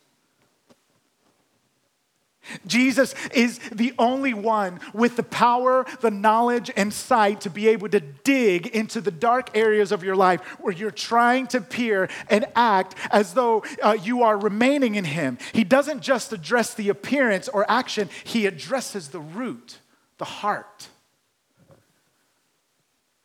Jesus 2.67 3.15
is 3.33 3.59
the 3.71 3.93
only 3.97 4.33
one 4.33 4.79
with 4.93 5.15
the 5.15 5.23
power, 5.23 5.85
the 6.01 6.11
knowledge, 6.11 6.71
and 6.75 6.93
sight 6.93 7.41
to 7.41 7.49
be 7.49 7.67
able 7.67 7.89
to 7.89 7.99
dig 7.99 8.67
into 8.67 9.01
the 9.01 9.11
dark 9.11 9.55
areas 9.57 9.91
of 9.91 10.03
your 10.03 10.15
life 10.15 10.41
where 10.59 10.73
you're 10.73 10.91
trying 10.91 11.47
to 11.47 11.61
peer 11.61 12.09
and 12.29 12.45
act 12.55 12.95
as 13.11 13.33
though 13.33 13.63
uh, 13.81 13.97
you 14.01 14.23
are 14.23 14.37
remaining 14.37 14.95
in 14.95 15.05
Him. 15.05 15.37
He 15.53 15.63
doesn't 15.63 16.01
just 16.01 16.33
address 16.33 16.73
the 16.73 16.89
appearance 16.89 17.47
or 17.47 17.69
action, 17.69 18.09
He 18.23 18.45
addresses 18.45 19.09
the 19.09 19.19
root, 19.19 19.79
the 20.17 20.25
heart. 20.25 20.89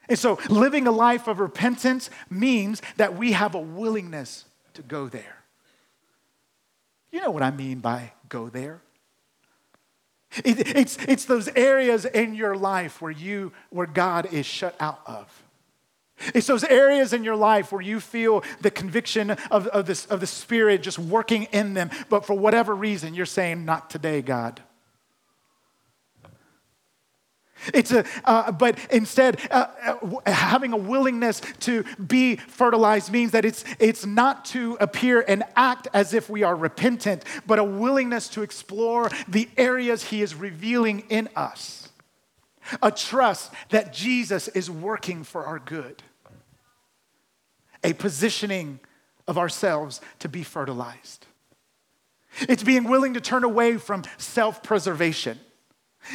And 0.08 0.18
so, 0.18 0.40
living 0.48 0.88
a 0.88 0.90
life 0.90 1.28
of 1.28 1.38
repentance 1.38 2.10
means 2.28 2.82
that 2.96 3.16
we 3.16 3.30
have 3.32 3.54
a 3.54 3.60
willingness 3.60 4.44
to 4.74 4.82
go 4.82 5.08
there. 5.08 5.36
You 7.12 7.20
know 7.20 7.30
what 7.30 7.44
I 7.44 7.52
mean 7.52 7.78
by 7.78 8.12
go 8.28 8.48
there? 8.48 8.80
It, 10.44 10.76
it's, 10.76 10.96
it's 11.08 11.24
those 11.24 11.48
areas 11.48 12.04
in 12.04 12.34
your 12.34 12.56
life 12.56 13.02
where 13.02 13.10
you 13.10 13.52
where 13.70 13.86
God 13.86 14.32
is 14.32 14.46
shut 14.46 14.76
out 14.78 15.00
of. 15.06 15.42
It's 16.34 16.46
those 16.46 16.64
areas 16.64 17.12
in 17.12 17.24
your 17.24 17.36
life 17.36 17.72
where 17.72 17.80
you 17.80 17.98
feel 17.98 18.44
the 18.60 18.70
conviction 18.70 19.30
of, 19.30 19.66
of, 19.68 19.86
this, 19.86 20.06
of 20.06 20.20
the 20.20 20.26
Spirit 20.26 20.82
just 20.82 20.98
working 20.98 21.44
in 21.44 21.74
them, 21.74 21.90
but 22.08 22.26
for 22.26 22.34
whatever 22.34 22.74
reason, 22.74 23.14
you're 23.14 23.26
saying, 23.26 23.64
Not 23.64 23.90
today, 23.90 24.20
God. 24.22 24.62
It's 27.74 27.92
a, 27.92 28.04
uh, 28.24 28.52
but 28.52 28.78
instead, 28.90 29.40
uh, 29.50 29.66
uh, 29.82 30.30
having 30.30 30.72
a 30.72 30.76
willingness 30.76 31.40
to 31.60 31.84
be 32.04 32.36
fertilized 32.36 33.12
means 33.12 33.32
that 33.32 33.44
it's, 33.44 33.64
it's 33.78 34.06
not 34.06 34.44
to 34.46 34.76
appear 34.80 35.24
and 35.26 35.44
act 35.56 35.88
as 35.92 36.14
if 36.14 36.30
we 36.30 36.42
are 36.42 36.56
repentant, 36.56 37.24
but 37.46 37.58
a 37.58 37.64
willingness 37.64 38.28
to 38.30 38.42
explore 38.42 39.10
the 39.28 39.48
areas 39.56 40.04
He 40.04 40.22
is 40.22 40.34
revealing 40.34 41.00
in 41.08 41.28
us. 41.36 41.88
A 42.82 42.90
trust 42.90 43.52
that 43.70 43.92
Jesus 43.92 44.48
is 44.48 44.70
working 44.70 45.24
for 45.24 45.44
our 45.44 45.58
good. 45.58 46.02
A 47.82 47.92
positioning 47.94 48.80
of 49.26 49.38
ourselves 49.38 50.00
to 50.18 50.28
be 50.28 50.42
fertilized. 50.42 51.26
It's 52.42 52.62
being 52.62 52.84
willing 52.84 53.14
to 53.14 53.20
turn 53.20 53.44
away 53.44 53.76
from 53.76 54.04
self 54.18 54.62
preservation. 54.62 55.38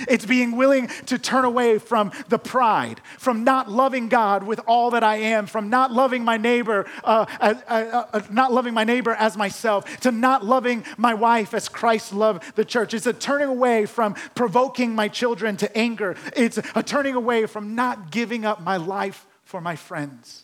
It's 0.08 0.26
being 0.26 0.56
willing 0.56 0.88
to 1.08 1.18
turn 1.18 1.46
away 1.46 1.80
from 1.80 2.12
the 2.28 2.40
pride, 2.40 3.02
from 3.18 3.44
not 3.44 3.70
loving 3.70 4.10
God 4.10 4.44
with 4.44 4.60
all 4.68 4.92
that 4.92 5.04
I 5.04 5.18
am, 5.18 5.48
from 5.48 5.70
not 5.70 5.92
loving 5.92 6.24
my 6.24 6.38
neighbor, 6.38 6.86
uh, 7.04 7.26
uh, 7.40 7.54
uh, 7.68 8.06
uh, 8.14 8.22
not 8.30 8.52
loving 8.52 8.74
my 8.74 8.84
neighbor 8.84 9.12
as 9.12 9.38
myself, 9.38 10.00
to 10.02 10.12
not 10.12 10.46
loving 10.46 10.84
my 10.98 11.14
wife 11.14 11.54
as 11.54 11.70
Christ 11.70 12.14
loved 12.14 12.56
the 12.56 12.66
church. 12.66 12.94
It's 12.94 13.06
a 13.06 13.14
turning 13.14 13.48
away 13.48 13.86
from 13.86 14.16
provoking 14.36 14.96
my 14.96 15.08
children 15.08 15.58
to 15.58 15.78
anger. 15.78 16.16
It's 16.36 16.58
a 16.58 16.84
turning 16.84 17.16
away 17.16 17.46
from 17.46 17.76
not 17.76 18.12
giving 18.12 18.46
up 18.46 18.62
my 18.62 18.78
life 18.78 19.26
for 19.44 19.62
my 19.62 19.76
friends. 19.76 20.44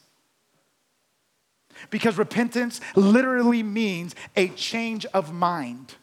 Because 1.89 2.17
repentance 2.17 2.79
literally 2.95 3.63
means 3.63 4.15
a 4.35 4.49
change 4.49 5.05
of 5.07 5.33
mind. 5.33 5.95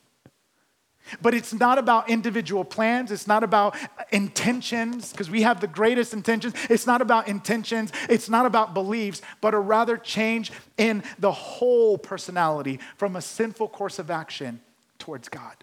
But 1.21 1.35
it's 1.35 1.53
not 1.53 1.79
about 1.79 2.09
individual 2.09 2.65
plans. 2.65 3.11
It's 3.11 3.27
not 3.27 3.43
about 3.43 3.77
intentions, 4.11 5.13
because 5.13 5.31
we 5.31 5.43
have 5.43 5.61
the 5.61 5.67
greatest 5.67 6.13
intentions. 6.13 6.55
It's 6.69 6.87
not 6.87 7.01
about 7.01 7.29
intentions. 7.29 7.93
It's 8.09 8.29
not 8.29 8.47
about 8.47 8.75
beliefs, 8.75 9.23
but 9.41 9.55
a 9.55 9.59
rather 9.59 9.97
change 9.97 10.53
in 10.77 11.03
the 11.19 11.33
whole 11.33 11.99
personality 11.99 12.81
from 12.97 13.17
a 13.17 13.21
sinful 13.21 13.69
course 13.69 13.99
of 13.99 14.11
action 14.11 14.61
towards 14.99 15.29
God. 15.29 15.57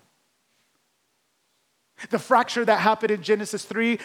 The 2.10 2.20
fracture 2.20 2.66
that 2.66 2.80
happened 2.80 3.12
in 3.12 3.24
Genesis 3.24 3.64
3, 3.64 4.00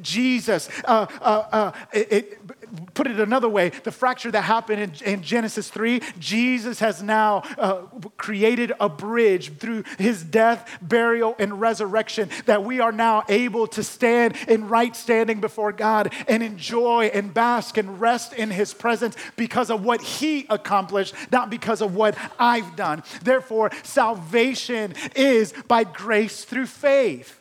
Jesus, 0.00 0.68
uh, 0.84 1.06
uh, 1.20 1.24
uh, 1.52 1.72
it, 1.92 2.12
it, 2.12 2.94
put 2.94 3.08
it 3.08 3.18
another 3.18 3.48
way, 3.48 3.70
the 3.70 3.90
fracture 3.90 4.30
that 4.30 4.42
happened 4.42 4.80
in, 5.02 5.14
in 5.14 5.22
Genesis 5.22 5.68
3, 5.68 6.00
Jesus 6.20 6.78
has 6.78 7.02
now 7.02 7.42
uh, 7.58 7.82
created 8.16 8.72
a 8.78 8.88
bridge 8.88 9.56
through 9.58 9.82
his 9.98 10.22
death, 10.22 10.78
burial, 10.80 11.34
and 11.38 11.60
resurrection 11.60 12.30
that 12.46 12.62
we 12.62 12.78
are 12.78 12.92
now 12.92 13.24
able 13.28 13.66
to 13.66 13.82
stand 13.82 14.36
in 14.46 14.68
right 14.68 14.94
standing 14.94 15.40
before 15.40 15.72
God 15.72 16.12
and 16.28 16.44
enjoy 16.44 17.06
and 17.06 17.34
bask 17.34 17.76
and 17.76 18.00
rest 18.00 18.32
in 18.32 18.50
his 18.50 18.72
presence 18.72 19.16
because 19.36 19.68
of 19.68 19.84
what 19.84 20.00
he 20.00 20.46
accomplished, 20.48 21.14
not 21.32 21.50
because 21.50 21.82
of 21.82 21.96
what 21.96 22.16
I've 22.38 22.76
done. 22.76 23.02
Therefore, 23.22 23.70
salvation 23.82 24.94
is 25.16 25.52
by 25.66 25.82
grace 25.84 26.44
through 26.44 26.66
faith. 26.66 27.31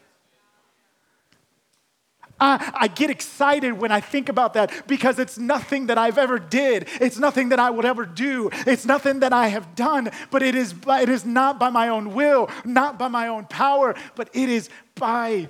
I, 2.41 2.71
I 2.73 2.87
get 2.87 3.11
excited 3.11 3.73
when 3.73 3.91
I 3.91 3.99
think 3.99 4.27
about 4.27 4.55
that 4.55 4.87
because 4.87 5.19
it's 5.19 5.37
nothing 5.37 5.87
that 5.87 5.99
I've 5.99 6.17
ever 6.17 6.39
did. 6.39 6.87
It's 6.99 7.19
nothing 7.19 7.49
that 7.49 7.59
I 7.59 7.69
would 7.69 7.85
ever 7.85 8.05
do. 8.05 8.49
It's 8.65 8.83
nothing 8.83 9.19
that 9.19 9.31
I 9.31 9.49
have 9.49 9.75
done, 9.75 10.09
but 10.31 10.41
it 10.41 10.55
is, 10.55 10.73
it 10.87 11.09
is 11.09 11.23
not 11.23 11.59
by 11.59 11.69
my 11.69 11.89
own 11.89 12.15
will, 12.15 12.49
not 12.65 12.97
by 12.97 13.07
my 13.07 13.27
own 13.27 13.45
power, 13.45 13.95
but 14.15 14.29
it 14.33 14.49
is 14.49 14.69
by 14.95 15.49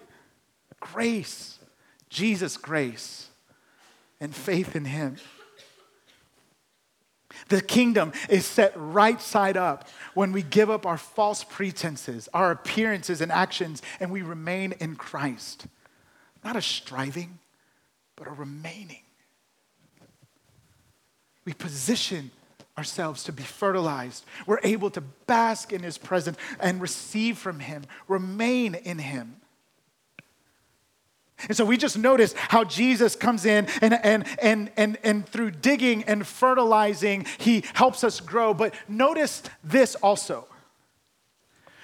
grace, 0.81 1.59
Jesus' 2.09 2.57
grace, 2.57 3.29
and 4.19 4.35
faith 4.35 4.75
in 4.75 4.83
Him. 4.83 5.15
The 7.47 7.61
kingdom 7.61 8.11
is 8.29 8.45
set 8.45 8.73
right 8.75 9.21
side 9.21 9.55
up 9.55 9.87
when 10.13 10.33
we 10.33 10.41
give 10.41 10.69
up 10.69 10.85
our 10.85 10.97
false 10.97 11.45
pretenses, 11.45 12.27
our 12.33 12.51
appearances 12.51 13.21
and 13.21 13.31
actions, 13.31 13.81
and 14.01 14.11
we 14.11 14.21
remain 14.21 14.73
in 14.73 14.95
Christ. 14.95 15.67
Not 16.43 16.55
a 16.55 16.61
striving, 16.61 17.39
but 18.15 18.27
a 18.27 18.31
remaining. 18.31 19.03
We 21.45 21.53
position 21.53 22.31
ourselves 22.77 23.23
to 23.25 23.31
be 23.31 23.43
fertilized. 23.43 24.25
We're 24.45 24.59
able 24.63 24.89
to 24.91 25.01
bask 25.01 25.73
in 25.73 25.83
His 25.83 25.97
presence 25.97 26.37
and 26.59 26.81
receive 26.81 27.37
from 27.37 27.59
Him, 27.59 27.83
remain 28.07 28.75
in 28.75 28.99
Him. 28.99 29.37
And 31.47 31.57
so 31.57 31.65
we 31.65 31.77
just 31.77 31.97
notice 31.97 32.33
how 32.33 32.63
Jesus 32.63 33.15
comes 33.15 33.45
in 33.45 33.67
and, 33.81 33.93
and, 34.03 34.25
and, 34.39 34.71
and, 34.77 34.97
and 35.03 35.27
through 35.27 35.51
digging 35.51 36.03
and 36.03 36.25
fertilizing, 36.25 37.25
he 37.39 37.63
helps 37.73 38.03
us 38.03 38.19
grow. 38.19 38.53
But 38.53 38.75
notice 38.87 39.41
this 39.63 39.95
also. 39.95 40.47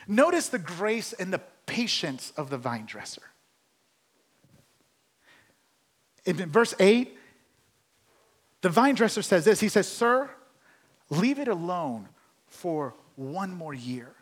Notice 0.07 0.49
the 0.49 0.59
grace 0.59 1.13
and 1.13 1.33
the 1.33 1.41
patience 1.65 2.31
of 2.37 2.49
the 2.49 2.57
vine 2.57 2.85
dresser 2.85 3.23
in 6.27 6.51
verse 6.51 6.73
8, 6.79 7.17
the 8.61 8.69
vine 8.69 8.95
dresser 8.95 9.21
says 9.21 9.45
this 9.45 9.59
He 9.59 9.69
says, 9.69 9.87
Sir, 9.87 10.29
leave 11.09 11.39
it 11.39 11.47
alone 11.47 12.09
for 12.47 12.93
one 13.15 13.53
more 13.53 13.73
year. 13.73 14.13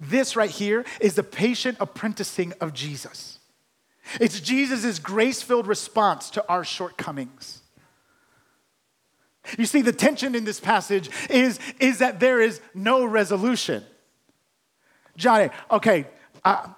This 0.00 0.34
right 0.34 0.50
here 0.50 0.84
is 1.00 1.14
the 1.14 1.22
patient 1.22 1.78
apprenticing 1.80 2.52
of 2.60 2.72
Jesus. 2.72 3.38
It's 4.20 4.40
Jesus' 4.40 4.98
grace 4.98 5.40
filled 5.40 5.66
response 5.66 6.30
to 6.30 6.44
our 6.48 6.64
shortcomings. 6.64 7.62
You 9.58 9.66
see, 9.66 9.82
the 9.82 9.92
tension 9.92 10.34
in 10.34 10.44
this 10.44 10.58
passage 10.58 11.10
is, 11.30 11.58
is 11.78 11.98
that 11.98 12.18
there 12.18 12.40
is 12.40 12.60
no 12.74 13.04
resolution. 13.04 13.84
Johnny, 15.16 15.50
okay, 15.70 16.06
uh, 16.44 16.68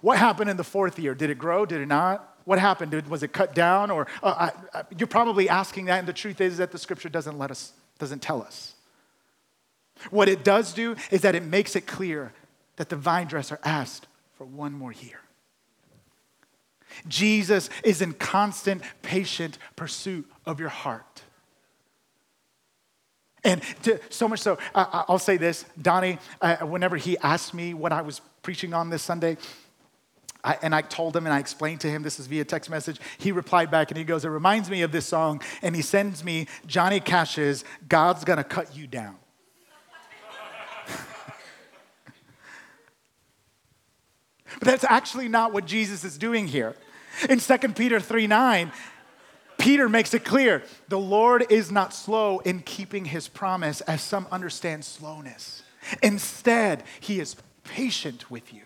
what 0.00 0.18
happened 0.18 0.48
in 0.48 0.56
the 0.56 0.64
fourth 0.64 0.98
year? 0.98 1.14
Did 1.14 1.30
it 1.30 1.38
grow? 1.38 1.66
Did 1.66 1.80
it 1.80 1.86
not? 1.86 2.33
What 2.44 2.58
happened? 2.58 3.06
Was 3.08 3.22
it 3.22 3.32
cut 3.32 3.54
down? 3.54 3.90
Or 3.90 4.06
uh, 4.22 4.50
I, 4.74 4.78
I, 4.78 4.82
you're 4.98 5.06
probably 5.06 5.48
asking 5.48 5.86
that, 5.86 5.98
and 5.98 6.08
the 6.08 6.12
truth 6.12 6.40
is 6.40 6.58
that 6.58 6.72
the 6.72 6.78
scripture 6.78 7.08
doesn't 7.08 7.38
let 7.38 7.50
us, 7.50 7.72
doesn't 7.98 8.20
tell 8.20 8.42
us. 8.42 8.74
What 10.10 10.28
it 10.28 10.44
does 10.44 10.72
do 10.74 10.96
is 11.10 11.22
that 11.22 11.34
it 11.34 11.44
makes 11.44 11.76
it 11.76 11.86
clear 11.86 12.32
that 12.76 12.88
the 12.88 12.96
vine 12.96 13.26
dresser 13.26 13.58
asked 13.64 14.06
for 14.36 14.44
one 14.44 14.72
more 14.72 14.92
year. 14.92 15.20
Jesus 17.08 17.70
is 17.82 18.02
in 18.02 18.12
constant, 18.12 18.82
patient 19.02 19.58
pursuit 19.76 20.30
of 20.46 20.60
your 20.60 20.68
heart. 20.68 21.22
And 23.42 23.62
to, 23.82 24.00
so 24.08 24.26
much 24.26 24.40
so, 24.40 24.58
uh, 24.74 25.04
I'll 25.08 25.18
say 25.18 25.36
this 25.36 25.66
Donnie, 25.80 26.18
uh, 26.40 26.58
whenever 26.58 26.96
he 26.96 27.18
asked 27.18 27.52
me 27.52 27.74
what 27.74 27.92
I 27.92 28.00
was 28.00 28.20
preaching 28.42 28.72
on 28.72 28.90
this 28.90 29.02
Sunday, 29.02 29.36
I, 30.44 30.58
and 30.60 30.74
I 30.74 30.82
told 30.82 31.16
him 31.16 31.24
and 31.24 31.32
I 31.34 31.38
explained 31.38 31.80
to 31.80 31.88
him 31.88 32.02
this 32.02 32.20
is 32.20 32.26
via 32.26 32.44
text 32.44 32.68
message. 32.68 33.00
He 33.16 33.32
replied 33.32 33.70
back 33.70 33.90
and 33.90 33.96
he 33.96 34.04
goes, 34.04 34.26
It 34.26 34.28
reminds 34.28 34.68
me 34.68 34.82
of 34.82 34.92
this 34.92 35.06
song. 35.06 35.40
And 35.62 35.74
he 35.74 35.80
sends 35.80 36.22
me 36.22 36.46
Johnny 36.66 37.00
Cash's 37.00 37.64
God's 37.88 38.24
Gonna 38.24 38.44
Cut 38.44 38.76
You 38.76 38.86
Down. 38.86 39.16
but 44.58 44.66
that's 44.66 44.84
actually 44.84 45.28
not 45.28 45.54
what 45.54 45.64
Jesus 45.64 46.04
is 46.04 46.18
doing 46.18 46.46
here. 46.46 46.76
In 47.30 47.40
2 47.40 47.58
Peter 47.74 47.98
3 47.98 48.26
9, 48.26 48.70
Peter 49.56 49.88
makes 49.88 50.12
it 50.12 50.24
clear 50.24 50.62
the 50.88 50.98
Lord 50.98 51.46
is 51.48 51.72
not 51.72 51.94
slow 51.94 52.40
in 52.40 52.60
keeping 52.60 53.06
his 53.06 53.28
promise, 53.28 53.80
as 53.82 54.02
some 54.02 54.26
understand 54.30 54.84
slowness. 54.84 55.62
Instead, 56.02 56.82
he 57.00 57.20
is 57.20 57.36
patient 57.62 58.30
with 58.30 58.52
you 58.52 58.62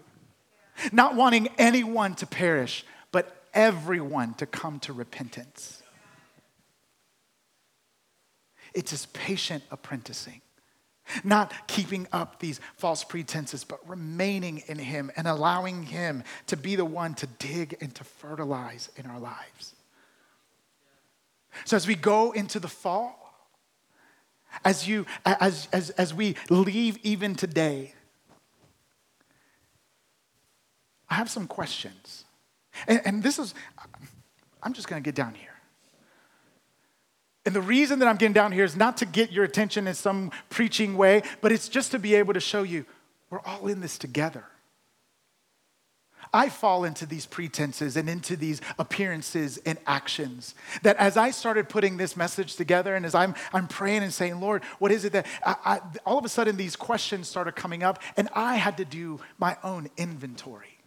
not 0.93 1.14
wanting 1.14 1.49
anyone 1.59 2.14
to 2.16 2.26
perish, 2.26 2.85
but 3.12 3.45
everyone 3.55 4.35
to 4.35 4.47
come 4.47 4.81
to 4.81 4.93
repentance. 4.93 5.83
It's 8.74 8.91
his 8.91 9.07
patient 9.07 9.64
apprenticing, 9.70 10.41
not 11.24 11.53
keeping 11.66 12.07
up 12.12 12.39
these 12.39 12.61
false 12.76 13.03
pretenses, 13.03 13.64
but 13.64 13.81
remaining 13.89 14.62
in 14.66 14.79
him 14.79 15.11
and 15.16 15.26
allowing 15.26 15.85
him 15.85 16.22
to 16.47 16.57
be 16.57 16.76
the 16.76 16.85
one 16.85 17.14
to 17.14 17.26
dig 17.26 17.76
and 17.81 17.95
to 17.95 18.05
fertilize 18.05 18.91
in 18.97 19.07
our 19.07 19.18
lives. 19.18 19.74
So 21.64 21.76
as 21.76 21.87
we 21.87 21.95
go 21.95 22.33
into 22.33 22.61
the 22.61 22.68
fall, 22.68 23.24
as 24.64 24.89
you 24.89 25.07
as 25.24 25.68
as 25.72 25.91
as 25.91 26.14
we 26.14 26.37
leave 26.49 26.99
even 27.03 27.35
today, 27.35 27.95
I 31.11 31.14
have 31.14 31.30
some 31.30 31.46
questions. 31.46 32.24
And, 32.86 33.00
and 33.04 33.22
this 33.22 33.38
is, 33.38 33.54
I'm 34.62 34.72
just 34.72 34.88
going 34.88 35.02
to 35.02 35.04
get 35.04 35.14
down 35.14 35.34
here. 35.34 35.48
And 37.46 37.54
the 37.54 37.61
reason 37.62 38.00
that 38.00 38.09
I'm 38.09 38.16
getting 38.16 38.34
down 38.34 38.52
here 38.52 38.64
is 38.64 38.76
not 38.76 38.98
to 38.98 39.06
get 39.06 39.32
your 39.32 39.44
attention 39.44 39.86
in 39.86 39.94
some 39.94 40.32
preaching 40.50 40.96
way, 40.96 41.22
but 41.40 41.50
it's 41.50 41.68
just 41.68 41.92
to 41.92 41.98
be 41.98 42.14
able 42.14 42.34
to 42.34 42.40
show 42.40 42.62
you 42.62 42.84
we're 43.30 43.40
all 43.40 43.68
in 43.68 43.80
this 43.80 43.98
together. 43.98 44.44
I 46.32 46.50
fall 46.50 46.84
into 46.84 47.06
these 47.06 47.24
pretenses 47.24 47.96
and 47.96 48.09
into 48.09 48.36
these 48.36 48.61
appearances 48.78 49.59
and 49.64 49.78
actions. 49.86 50.54
That 50.82 50.96
as 50.98 51.16
I 51.16 51.30
started 51.30 51.68
putting 51.68 51.96
this 51.96 52.16
message 52.16 52.56
together 52.56 52.94
and 52.94 53.06
as 53.06 53.14
I'm, 53.14 53.34
I'm 53.52 53.66
praying 53.66 54.02
and 54.02 54.12
saying, 54.12 54.40
Lord, 54.40 54.62
what 54.78 54.92
is 54.92 55.04
it 55.04 55.12
that 55.12 55.26
I, 55.44 55.56
I, 55.64 55.80
all 56.04 56.18
of 56.18 56.24
a 56.24 56.28
sudden 56.28 56.56
these 56.56 56.76
questions 56.76 57.28
started 57.28 57.52
coming 57.52 57.82
up, 57.82 58.02
and 58.16 58.28
I 58.34 58.56
had 58.56 58.76
to 58.76 58.84
do 58.84 59.20
my 59.38 59.56
own 59.62 59.88
inventory. 59.96 60.78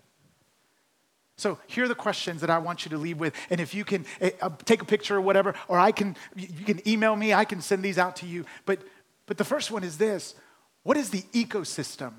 So 1.42 1.58
here 1.66 1.86
are 1.86 1.88
the 1.88 1.96
questions 1.96 2.42
that 2.42 2.52
I 2.52 2.60
want 2.60 2.86
you 2.86 2.90
to 2.92 3.00
leave 3.00 3.20
with. 3.20 3.34
And 3.50 3.60
if 3.60 3.74
you 3.74 3.84
can 3.84 4.06
uh, 4.22 4.52
take 4.64 4.84
a 4.84 4.86
picture 4.86 5.16
or 5.16 5.22
whatever, 5.22 5.56
or 5.68 5.80
I 5.80 5.92
can, 5.92 6.16
you 6.36 6.64
can 6.64 6.88
email 6.88 7.16
me, 7.16 7.34
I 7.34 7.46
can 7.46 7.62
send 7.62 7.82
these 7.82 7.98
out 7.98 8.18
to 8.18 8.28
you. 8.28 8.46
But, 8.68 8.84
but 9.26 9.40
the 9.40 9.44
first 9.44 9.72
one 9.72 9.84
is 9.84 9.98
this 9.98 10.36
What 10.84 10.98
is 10.98 11.10
the 11.10 11.24
ecosystem 11.34 12.12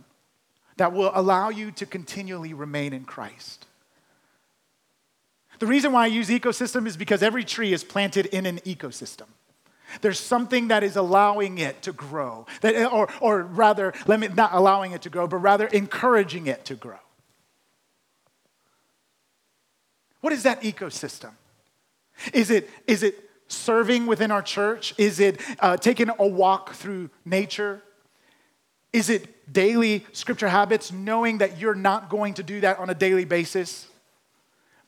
that 0.77 0.93
will 0.93 1.13
allow 1.15 1.51
you 1.51 1.71
to 1.71 1.87
continually 1.87 2.53
remain 2.53 2.93
in 2.93 3.05
Christ? 3.05 3.65
The 5.61 5.69
reason 5.69 5.93
why 5.93 6.03
I 6.03 6.07
use 6.09 6.29
ecosystem 6.29 6.89
is 6.89 6.97
because 6.97 7.23
every 7.23 7.45
tree 7.45 7.73
is 7.73 7.85
planted 7.85 8.27
in 8.27 8.45
an 8.45 8.59
ecosystem. 8.67 9.29
There's 10.01 10.19
something 10.19 10.67
that 10.69 10.83
is 10.83 10.97
allowing 10.97 11.59
it 11.59 11.83
to 11.83 11.93
grow, 11.93 12.47
that, 12.63 12.91
or, 12.91 13.09
or 13.21 13.43
rather, 13.43 13.95
let 14.09 14.19
me, 14.19 14.27
not 14.27 14.51
allowing 14.53 14.91
it 14.91 15.03
to 15.03 15.11
grow, 15.11 15.29
but 15.29 15.37
rather 15.37 15.69
encouraging 15.69 16.49
it 16.49 16.65
to 16.65 16.75
grow. 16.75 16.99
What 20.23 20.33
is 20.33 20.45
that 20.45 20.63
ecosystem? 20.63 21.33
Is 22.33 22.51
it, 22.51 22.71
is 22.87 23.03
it 23.03 23.29
serving 23.49 24.07
within 24.07 24.31
our 24.31 24.41
church? 24.41 24.95
Is 24.97 25.21
it 25.21 25.41
uh, 25.59 25.77
taking 25.77 26.11
a 26.19 26.27
walk 26.27 26.75
through 26.75 27.11
nature? 27.25 27.83
Is 28.93 29.11
it 29.11 29.53
daily 29.53 30.07
scripture 30.13 30.49
habits, 30.49 30.93
knowing 30.93 31.39
that 31.39 31.59
you're 31.59 31.75
not 31.75 32.09
going 32.09 32.35
to 32.35 32.43
do 32.43 32.61
that 32.61 32.79
on 32.79 32.89
a 32.89 32.95
daily 32.95 33.25
basis? 33.25 33.89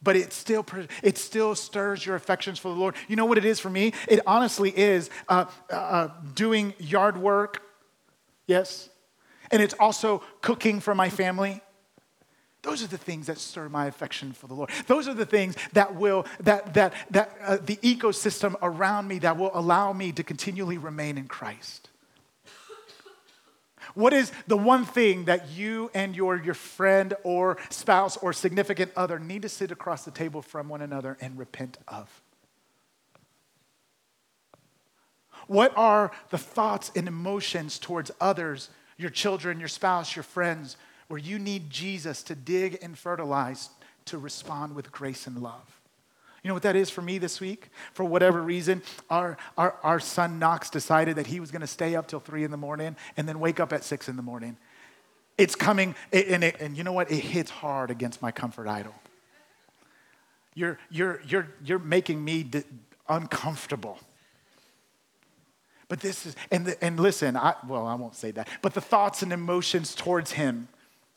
But 0.00 0.14
it 0.14 0.32
still, 0.32 0.64
it 1.02 1.18
still 1.18 1.56
stirs 1.56 2.06
your 2.06 2.14
affections 2.14 2.60
for 2.60 2.68
the 2.68 2.78
Lord. 2.78 2.94
You 3.08 3.16
know 3.16 3.24
what 3.24 3.38
it 3.38 3.44
is 3.44 3.58
for 3.58 3.70
me? 3.70 3.92
It 4.06 4.20
honestly 4.26 4.70
is 4.70 5.10
uh, 5.28 5.46
uh, 5.68 5.74
uh 5.74 6.08
doing 6.34 6.74
yard 6.78 7.16
work, 7.16 7.60
yes. 8.46 8.88
And 9.50 9.60
it's 9.60 9.74
also 9.80 10.22
cooking 10.42 10.78
for 10.78 10.94
my 10.94 11.08
family. 11.08 11.60
Those 12.64 12.82
are 12.82 12.86
the 12.86 12.98
things 12.98 13.26
that 13.26 13.36
stir 13.38 13.68
my 13.68 13.86
affection 13.86 14.32
for 14.32 14.46
the 14.46 14.54
Lord. 14.54 14.70
Those 14.86 15.06
are 15.06 15.12
the 15.12 15.26
things 15.26 15.54
that 15.74 15.94
will, 15.94 16.24
that, 16.40 16.72
that, 16.74 16.94
that 17.10 17.36
uh, 17.42 17.58
the 17.58 17.76
ecosystem 17.76 18.56
around 18.62 19.06
me 19.06 19.18
that 19.18 19.36
will 19.36 19.50
allow 19.52 19.92
me 19.92 20.12
to 20.12 20.22
continually 20.22 20.78
remain 20.78 21.18
in 21.18 21.28
Christ. 21.28 21.90
What 23.92 24.14
is 24.14 24.32
the 24.46 24.56
one 24.56 24.86
thing 24.86 25.26
that 25.26 25.50
you 25.50 25.90
and 25.92 26.16
your, 26.16 26.36
your 26.36 26.54
friend 26.54 27.14
or 27.22 27.58
spouse 27.68 28.16
or 28.16 28.32
significant 28.32 28.92
other 28.96 29.18
need 29.18 29.42
to 29.42 29.48
sit 29.50 29.70
across 29.70 30.06
the 30.06 30.10
table 30.10 30.40
from 30.40 30.70
one 30.70 30.80
another 30.80 31.18
and 31.20 31.38
repent 31.38 31.76
of? 31.86 32.08
What 35.48 35.76
are 35.76 36.12
the 36.30 36.38
thoughts 36.38 36.90
and 36.96 37.06
emotions 37.06 37.78
towards 37.78 38.10
others, 38.22 38.70
your 38.96 39.10
children, 39.10 39.58
your 39.60 39.68
spouse, 39.68 40.16
your 40.16 40.22
friends, 40.22 40.78
where 41.14 41.22
you 41.22 41.38
need 41.38 41.70
Jesus 41.70 42.24
to 42.24 42.34
dig 42.34 42.76
and 42.82 42.98
fertilize 42.98 43.70
to 44.04 44.18
respond 44.18 44.74
with 44.74 44.90
grace 44.90 45.28
and 45.28 45.40
love. 45.40 45.80
You 46.42 46.48
know 46.48 46.54
what 46.54 46.64
that 46.64 46.74
is 46.74 46.90
for 46.90 47.02
me 47.02 47.18
this 47.18 47.40
week? 47.40 47.68
For 47.92 48.04
whatever 48.04 48.42
reason, 48.42 48.82
our, 49.08 49.36
our, 49.56 49.76
our 49.84 50.00
son 50.00 50.40
Knox 50.40 50.70
decided 50.70 51.14
that 51.14 51.28
he 51.28 51.38
was 51.38 51.52
going 51.52 51.60
to 51.60 51.68
stay 51.68 51.94
up 51.94 52.08
till 52.08 52.18
three 52.18 52.42
in 52.42 52.50
the 52.50 52.56
morning 52.56 52.96
and 53.16 53.28
then 53.28 53.38
wake 53.38 53.60
up 53.60 53.72
at 53.72 53.84
six 53.84 54.08
in 54.08 54.16
the 54.16 54.24
morning. 54.24 54.56
It's 55.38 55.54
coming, 55.54 55.94
and, 56.12 56.42
it, 56.42 56.56
and 56.58 56.76
you 56.76 56.82
know 56.82 56.92
what? 56.92 57.12
It 57.12 57.20
hits 57.20 57.52
hard 57.52 57.92
against 57.92 58.20
my 58.20 58.32
comfort 58.32 58.66
idol. 58.66 58.96
You're, 60.54 60.80
you're, 60.90 61.22
you're, 61.28 61.46
you're 61.64 61.78
making 61.78 62.24
me 62.24 62.44
uncomfortable. 63.08 64.00
But 65.86 66.00
this 66.00 66.26
is, 66.26 66.34
and, 66.50 66.66
the, 66.66 66.84
and 66.84 66.98
listen, 66.98 67.36
I, 67.36 67.54
well, 67.68 67.86
I 67.86 67.94
won't 67.94 68.16
say 68.16 68.32
that, 68.32 68.48
but 68.62 68.74
the 68.74 68.80
thoughts 68.80 69.22
and 69.22 69.32
emotions 69.32 69.94
towards 69.94 70.32
him 70.32 70.66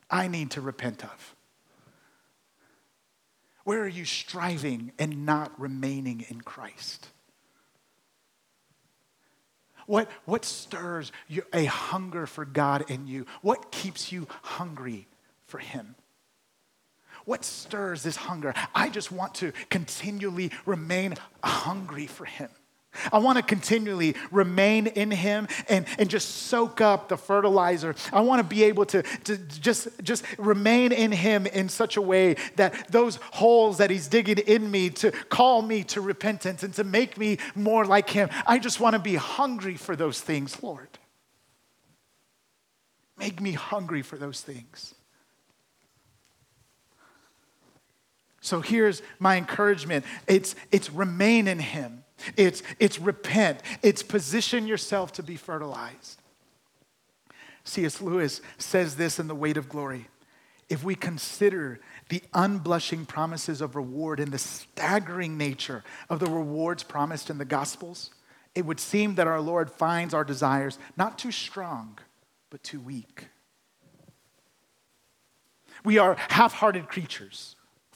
I 0.10 0.28
need 0.28 0.52
to 0.52 0.62
repent 0.62 1.04
of? 1.04 1.36
Where 3.64 3.82
are 3.82 3.88
you 3.88 4.06
striving 4.06 4.94
and 4.98 5.26
not 5.26 5.60
remaining 5.60 6.26
in 6.30 6.42
Christ? 6.42 7.10
What, 9.88 10.10
what 10.26 10.46
stirs 10.46 11.12
you, 11.28 11.44
a 11.54 11.66
hunger 11.66 12.28
for 12.28 12.46
God 12.46 12.90
in 12.90 13.08
you? 13.08 13.26
What 13.42 13.72
keeps 13.72 14.12
you 14.12 14.28
hungry 14.42 15.08
for 15.46 15.58
Him? 15.58 15.96
What 17.26 17.44
stirs 17.44 18.04
this 18.04 18.16
hunger? 18.16 18.54
I 18.74 18.90
just 18.90 19.12
want 19.12 19.36
to 19.36 19.52
continually 19.70 20.52
remain 20.66 21.16
hungry 21.44 22.08
for 22.08 22.24
Him. 22.24 22.50
I 23.12 23.20
want 23.20 23.38
to 23.38 23.44
continually 23.44 24.16
remain 24.32 24.88
in 24.88 25.12
Him 25.12 25.48
and, 25.70 25.86
and 26.00 26.10
just 26.10 26.30
soak 26.30 26.82
up 26.82 27.10
the 27.10 27.18
fertilizer. 27.18 27.96
I 28.12 28.22
want 28.22 28.40
to 28.40 28.44
be 28.44 28.64
able 28.64 28.86
to, 28.88 29.04
to 29.04 29.38
just, 29.38 29.88
just 30.04 30.24
remain 30.38 30.92
in 30.92 31.12
Him 31.12 31.46
in 31.46 31.70
such 31.70 31.98
a 31.98 32.02
way 32.02 32.36
that 32.56 32.92
those 32.92 33.18
holes 33.32 33.78
that 33.78 33.90
He's 33.90 34.08
digging 34.08 34.40
in 34.40 34.70
me 34.70 34.90
to 34.92 35.12
call 35.12 35.62
me 35.62 35.84
to 35.86 36.02
repentance 36.02 36.64
and 36.64 36.74
to 36.76 36.84
make 36.84 37.18
me 37.18 37.38
more 37.56 37.86
like 37.86 38.10
Him, 38.10 38.30
I 38.46 38.60
just 38.60 38.80
want 38.80 38.94
to 38.94 39.00
be 39.00 39.16
hungry 39.16 39.76
for 39.76 39.96
those 39.96 40.20
things, 40.20 40.62
Lord. 40.64 40.90
Make 43.18 43.42
me 43.42 43.52
hungry 43.54 44.02
for 44.02 44.18
those 44.18 44.42
things. 44.42 44.94
So 48.42 48.62
here's 48.62 49.02
my 49.20 49.36
encouragement 49.36 50.06
it's, 50.26 50.56
it's 50.72 50.92
remain 50.92 51.48
in 51.48 51.60
Him. 51.60 52.04
It's, 52.36 52.64
it's 52.80 53.00
repent. 53.00 53.62
It's 53.84 54.04
position 54.04 54.68
yourself 54.68 55.14
to 55.14 55.24
be 55.24 55.36
fertilized. 55.36 56.22
C.S. 57.64 58.02
Lewis 58.02 58.42
says 58.58 58.96
this 58.96 59.20
in 59.20 59.28
The 59.28 59.36
Weight 59.36 59.58
of 59.58 59.70
Glory. 59.70 60.08
If 60.70 60.84
we 60.84 60.96
consider 60.96 61.80
the 62.10 62.24
unblushing 62.34 63.06
promises 63.06 63.62
of 63.62 63.76
reward 63.76 64.20
and 64.20 64.32
the 64.32 64.38
staggering 64.38 65.38
nature 65.38 65.84
of 66.10 66.20
the 66.20 66.30
rewards 66.30 66.84
promised 66.84 67.30
in 67.30 67.38
the 67.38 67.46
Gospels, 67.46 68.12
it 68.56 68.66
would 68.66 68.80
seem 68.80 69.16
that 69.16 69.28
our 69.28 69.40
Lord 69.40 69.70
finds 69.70 70.14
our 70.14 70.24
desires 70.24 70.80
not 70.98 71.18
too 71.18 71.32
strong, 71.32 72.00
but 72.50 72.64
too 72.64 72.80
weak. 72.80 73.28
We 75.86 75.98
are 76.00 76.18
half 76.30 76.54
hearted 76.54 76.88
creatures 76.88 77.57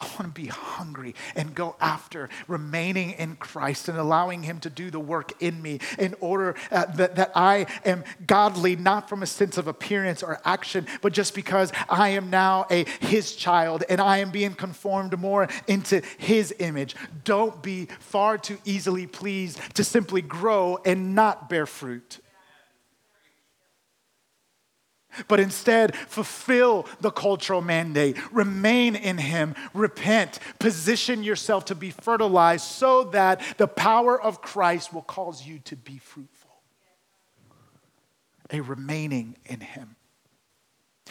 I 0.00 0.06
want 0.06 0.34
to 0.34 0.40
be 0.40 0.48
hungry 0.48 1.14
and 1.34 1.54
go 1.54 1.76
after 1.80 2.28
remaining 2.48 3.12
in 3.12 3.36
Christ 3.36 3.88
and 3.88 3.98
allowing 3.98 4.42
Him 4.42 4.60
to 4.60 4.70
do 4.70 4.90
the 4.90 5.00
work 5.00 5.32
in 5.40 5.60
me 5.60 5.80
in 5.98 6.14
order 6.20 6.54
uh, 6.70 6.86
that, 6.96 7.16
that 7.16 7.32
I 7.34 7.66
am 7.84 8.04
godly, 8.26 8.76
not 8.76 9.08
from 9.08 9.22
a 9.22 9.26
sense 9.26 9.58
of 9.58 9.66
appearance 9.68 10.22
or 10.22 10.40
action, 10.44 10.86
but 11.02 11.12
just 11.12 11.34
because 11.34 11.72
I 11.88 12.10
am 12.10 12.30
now 12.30 12.66
a 12.70 12.84
His 13.00 13.34
child 13.36 13.84
and 13.88 14.00
I 14.00 14.18
am 14.18 14.30
being 14.30 14.54
conformed 14.54 15.18
more 15.18 15.48
into 15.66 16.02
His 16.18 16.54
image. 16.58 16.94
Don't 17.24 17.62
be 17.62 17.86
far 17.98 18.38
too 18.38 18.58
easily 18.64 19.06
pleased 19.06 19.58
to 19.74 19.84
simply 19.84 20.22
grow 20.22 20.78
and 20.84 21.14
not 21.14 21.48
bear 21.48 21.66
fruit 21.66 22.20
but 25.28 25.40
instead 25.40 25.94
fulfill 25.96 26.86
the 27.00 27.10
cultural 27.10 27.60
mandate. 27.60 28.16
Remain 28.32 28.96
in 28.96 29.18
Him, 29.18 29.54
repent, 29.74 30.38
position 30.58 31.22
yourself 31.22 31.64
to 31.66 31.74
be 31.74 31.90
fertilized 31.90 32.64
so 32.64 33.04
that 33.04 33.42
the 33.58 33.68
power 33.68 34.20
of 34.20 34.42
Christ 34.42 34.92
will 34.92 35.02
cause 35.02 35.46
you 35.46 35.58
to 35.60 35.76
be 35.76 35.98
fruitful. 35.98 36.50
A 38.50 38.60
remaining 38.60 39.36
in 39.46 39.60
Him. 39.60 39.96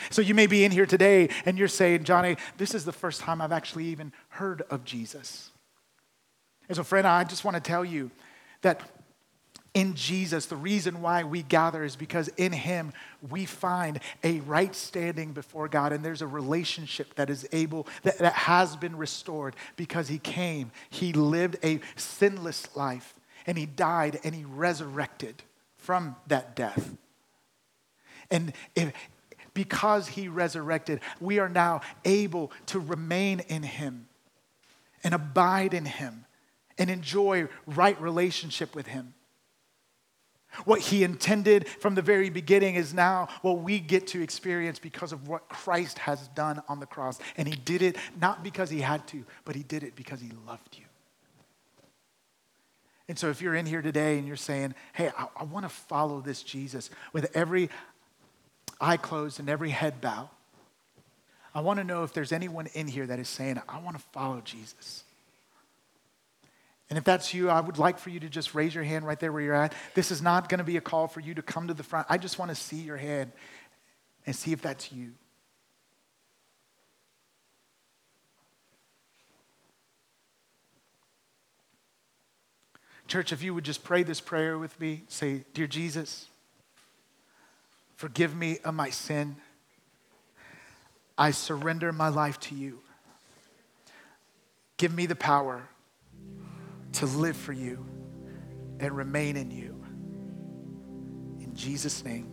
So 0.10 0.22
you 0.22 0.34
may 0.34 0.48
be 0.48 0.64
in 0.64 0.72
here 0.72 0.86
today 0.86 1.30
and 1.46 1.58
you're 1.58 1.68
saying, 1.68 2.06
Johnny, 2.06 2.38
this 2.58 2.74
is 2.74 2.86
the 2.86 2.92
first 2.92 3.22
time 3.22 3.42
I've 3.42 3.52
actually 3.52 3.86
even 3.86 4.14
heard 4.30 4.62
of 4.70 4.86
Jesus. 4.86 5.52
And 6.68 6.76
so, 6.76 6.84
friend, 6.84 7.06
I 7.06 7.24
just 7.24 7.44
want 7.44 7.56
to 7.56 7.62
tell 7.62 7.84
you 7.84 8.12
that 8.62 8.82
in 9.74 9.94
Jesus, 9.94 10.48
the 10.48 10.56
reason 10.56 11.02
why 11.02 11.24
we 11.24 11.44
gather 11.44 11.84
is 11.84 11.96
because 11.96 12.28
in 12.30 12.52
Him 12.52 12.92
we 13.30 13.46
find 13.46 14.00
a 14.24 14.40
right 14.42 14.74
standing 14.74 15.32
before 15.32 15.68
God, 15.68 15.94
and 15.94 16.04
there's 16.04 16.24
a 16.24 16.28
relationship 16.28 17.14
that 17.16 17.30
is 17.30 17.48
able, 17.52 17.88
that, 18.04 18.18
that 18.18 18.34
has 18.34 18.76
been 18.76 18.98
restored 18.98 19.56
because 19.76 20.08
He 20.08 20.18
came, 20.18 20.72
He 20.90 21.14
lived 21.14 21.58
a 21.64 21.82
sinless 21.96 22.76
life, 22.76 23.14
and 23.46 23.58
He 23.58 23.68
died 23.68 24.20
and 24.24 24.34
He 24.34 24.44
resurrected 24.44 25.44
from 25.78 26.16
that 26.28 26.56
death. 26.56 26.96
And 28.32 28.54
if, 28.76 28.92
because 29.54 30.08
He 30.08 30.28
resurrected, 30.28 31.02
we 31.20 31.38
are 31.38 31.50
now 31.50 31.82
able 32.06 32.52
to 32.68 32.80
remain 32.80 33.42
in 33.42 33.62
Him 33.62 34.08
and 35.04 35.14
abide 35.14 35.76
in 35.76 35.86
Him 35.86 36.26
and 36.80 36.90
enjoy 36.90 37.48
right 37.68 38.00
relationship 38.02 38.74
with 38.74 38.88
Him. 38.88 39.14
What 40.66 40.82
he 40.82 41.04
intended 41.04 41.68
from 41.68 41.96
the 41.96 42.02
very 42.02 42.30
beginning 42.30 42.76
is 42.76 42.94
now 42.94 43.28
what 43.42 43.60
we 43.60 43.80
get 43.80 44.08
to 44.08 44.22
experience 44.22 44.80
because 44.80 45.12
of 45.12 45.28
what 45.28 45.48
Christ 45.48 46.00
has 46.00 46.28
done 46.30 46.62
on 46.68 46.80
the 46.80 46.86
cross. 46.86 47.20
And 47.38 47.48
he 47.48 47.56
did 47.56 47.82
it 47.82 47.98
not 48.20 48.44
because 48.44 48.70
he 48.70 48.82
had 48.82 49.08
to, 49.10 49.24
but 49.46 49.56
he 49.56 49.64
did 49.64 49.84
it 49.84 49.96
because 49.96 50.20
he 50.20 50.32
loved 50.48 50.78
you. 50.78 50.86
And 53.08 53.18
so 53.18 53.30
if 53.30 53.42
you're 53.42 53.56
in 53.56 53.66
here 53.66 53.82
today 53.82 54.18
and 54.18 54.28
you're 54.28 54.36
saying, 54.36 54.76
hey, 54.94 55.12
I, 55.18 55.28
I 55.38 55.44
want 55.44 55.66
to 55.66 55.70
follow 55.70 56.22
this 56.22 56.44
Jesus 56.44 56.90
with 57.12 57.36
every 57.36 57.70
eye 58.80 58.98
closed 58.98 59.40
and 59.40 59.50
every 59.50 59.72
head 59.72 60.00
bow, 60.00 60.30
I 61.54 61.62
want 61.62 61.78
to 61.78 61.84
know 61.84 62.04
if 62.04 62.14
there's 62.14 62.32
anyone 62.32 62.68
in 62.74 62.88
here 62.88 63.08
that 63.08 63.20
is 63.20 63.28
saying, 63.28 63.60
I 63.68 63.80
want 63.80 63.98
to 63.98 64.04
follow 64.12 64.42
Jesus. 64.42 65.04
And 66.90 66.98
if 66.98 67.04
that's 67.04 67.34
you, 67.34 67.50
I 67.50 67.62
would 67.62 67.78
like 67.78 68.00
for 68.00 68.10
you 68.10 68.20
to 68.22 68.30
just 68.30 68.56
raise 68.56 68.74
your 68.74 68.84
hand 68.84 69.06
right 69.06 69.20
there 69.20 69.32
where 69.32 69.42
you're 69.42 69.54
at. 69.54 69.74
This 69.94 70.10
is 70.10 70.22
not 70.22 70.50
going 70.50 70.58
to 70.58 70.64
be 70.64 70.78
a 70.78 70.82
call 70.82 71.08
for 71.08 71.20
you 71.20 71.36
to 71.36 71.42
come 71.42 71.68
to 71.68 71.74
the 71.74 71.84
front. 71.84 72.08
I 72.10 72.18
just 72.18 72.40
want 72.40 72.50
to 72.50 72.56
see 72.56 72.78
your 72.78 72.98
hand 72.98 73.32
and 74.26 74.36
see 74.36 74.54
if 74.54 74.62
that's 74.62 74.92
you. 74.92 75.12
Church, 83.08 83.32
if 83.32 83.42
you 83.42 83.54
would 83.54 83.64
just 83.64 83.84
pray 83.84 84.04
this 84.04 84.22
prayer 84.22 84.58
with 84.58 84.80
me, 84.80 85.04
say, 85.08 85.44
Dear 85.54 85.66
Jesus, 85.66 86.28
forgive 87.96 88.36
me 88.36 88.60
of 88.64 88.74
my 88.74 88.90
sin. 88.92 89.36
I 91.18 91.32
surrender 91.32 91.92
my 91.92 92.10
life 92.10 92.40
to 92.42 92.56
you. 92.56 92.80
Give 94.78 94.94
me 94.94 95.06
the 95.06 95.16
power 95.16 95.68
to 97.00 97.06
live 97.06 97.38
for 97.38 97.54
you 97.54 97.86
and 98.82 98.92
remain 98.92 99.38
in 99.38 99.50
you. 99.50 99.82
In 101.40 101.56
Jesus' 101.56 102.04
name, 102.04 102.30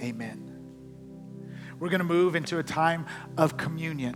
amen. 0.00 0.52
We're 1.80 1.88
going 1.88 1.98
to 1.98 2.04
move 2.04 2.36
into 2.36 2.60
a 2.60 2.62
time 2.62 3.06
of 3.36 3.56
communion. 3.56 4.14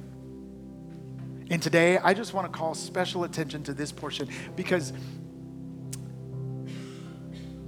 And 1.50 1.60
today, 1.60 1.98
I 1.98 2.14
just 2.14 2.32
want 2.32 2.52
to 2.52 2.56
call 2.56 2.76
special 2.76 3.24
attention 3.24 3.64
to 3.64 3.74
this 3.74 3.90
portion 3.90 4.28
because 4.54 4.92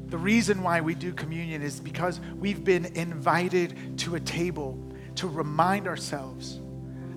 the 0.07 0.19
reason 0.19 0.63
why 0.63 0.81
we 0.81 0.95
do 0.95 1.13
communion 1.13 1.63
is 1.63 1.81
because 1.81 2.21
we've 2.39 2.63
been 2.63 2.85
invited 2.95 3.99
to 3.99 4.15
a 4.15 4.21
table 4.21 4.79
to 5.17 5.27
remind 5.27 5.89
ourselves 5.89 6.61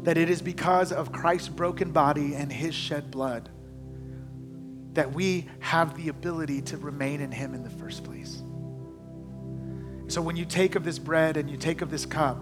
that 0.01 0.17
it 0.17 0.31
is 0.31 0.41
because 0.41 0.91
of 0.91 1.11
Christ's 1.11 1.49
broken 1.49 1.91
body 1.91 2.33
and 2.33 2.51
his 2.51 2.73
shed 2.73 3.11
blood 3.11 3.51
that 4.93 5.13
we 5.13 5.47
have 5.59 5.97
the 5.97 6.09
ability 6.09 6.61
to 6.61 6.77
remain 6.77 7.21
in 7.21 7.31
Him 7.31 7.53
in 7.53 7.63
the 7.63 7.69
first 7.69 8.03
place. 8.03 8.41
So 10.07 10.21
when 10.21 10.35
you 10.35 10.45
take 10.45 10.75
of 10.75 10.83
this 10.83 10.99
bread 10.99 11.37
and 11.37 11.49
you 11.49 11.57
take 11.57 11.81
of 11.81 11.89
this 11.89 12.05
cup, 12.05 12.37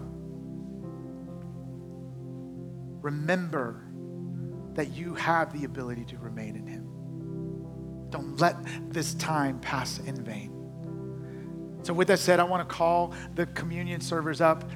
remember 3.00 3.84
that 4.74 4.90
you 4.90 5.14
have 5.14 5.52
the 5.58 5.64
ability 5.64 6.04
to 6.06 6.18
remain 6.18 6.56
in 6.56 6.66
Him. 6.66 6.88
Don't 8.10 8.38
let 8.38 8.56
this 8.92 9.14
time 9.14 9.58
pass 9.60 9.98
in 9.98 10.22
vain. 10.22 10.58
So, 11.82 11.92
with 11.92 12.08
that 12.08 12.20
said, 12.20 12.38
I 12.38 12.44
want 12.44 12.68
to 12.68 12.74
call 12.74 13.12
the 13.34 13.46
communion 13.46 14.00
servers 14.00 14.40
up. 14.40 14.70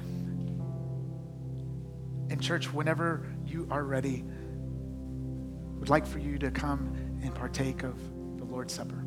In 2.29 2.39
church, 2.41 2.73
whenever 2.73 3.25
you 3.45 3.65
are 3.71 3.83
ready, 3.83 4.25
would 5.79 5.89
like 5.89 6.05
for 6.05 6.19
you 6.19 6.37
to 6.39 6.51
come 6.51 6.93
and 7.23 7.33
partake 7.33 7.83
of 7.83 7.97
the 8.37 8.45
Lord's 8.45 8.73
Supper. 8.73 9.06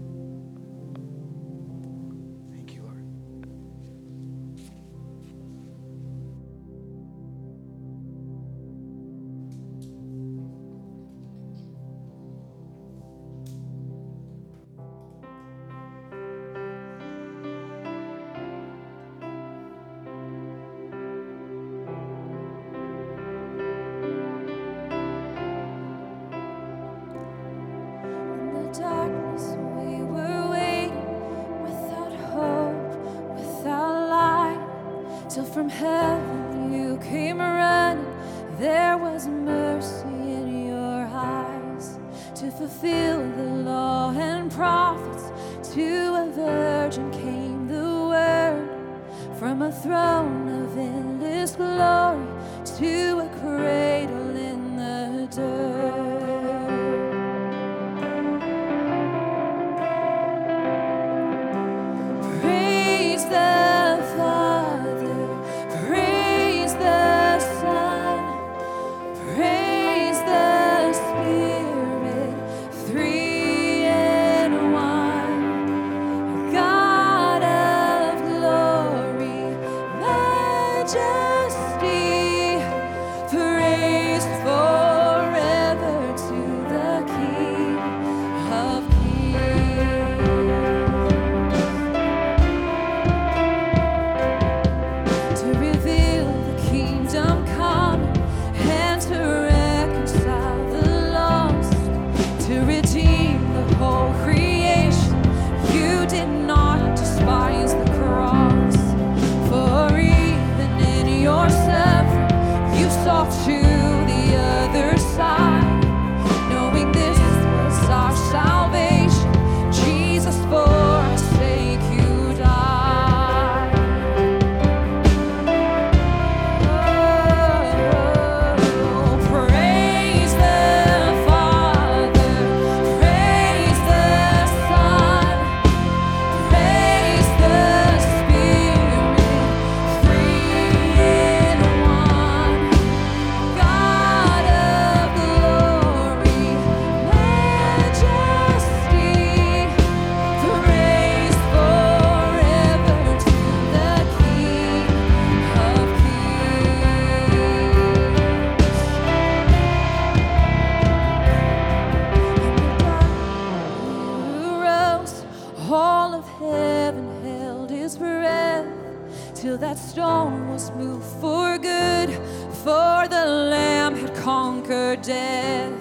for 172.65 173.09
the 173.09 173.25
Lamb 173.25 173.97
had 173.97 174.15
conquered 174.17 175.01
death, 175.01 175.73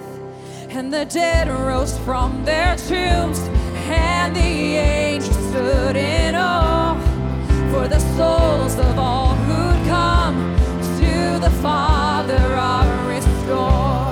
and 0.70 0.90
the 0.90 1.04
dead 1.04 1.48
rose 1.48 1.98
from 1.98 2.42
their 2.44 2.74
tombs, 2.76 3.40
and 3.90 4.34
the 4.34 4.40
angels 4.40 5.36
stood 5.50 5.96
in 5.96 6.34
awe 6.34 6.94
for 7.70 7.86
the 7.86 8.00
souls 8.16 8.78
of 8.78 8.98
all 8.98 9.34
who'd 9.34 9.86
come 9.88 10.56
to 11.00 11.38
the 11.38 11.50
Father 11.60 12.42
are 12.56 13.08
restored. 13.08 14.09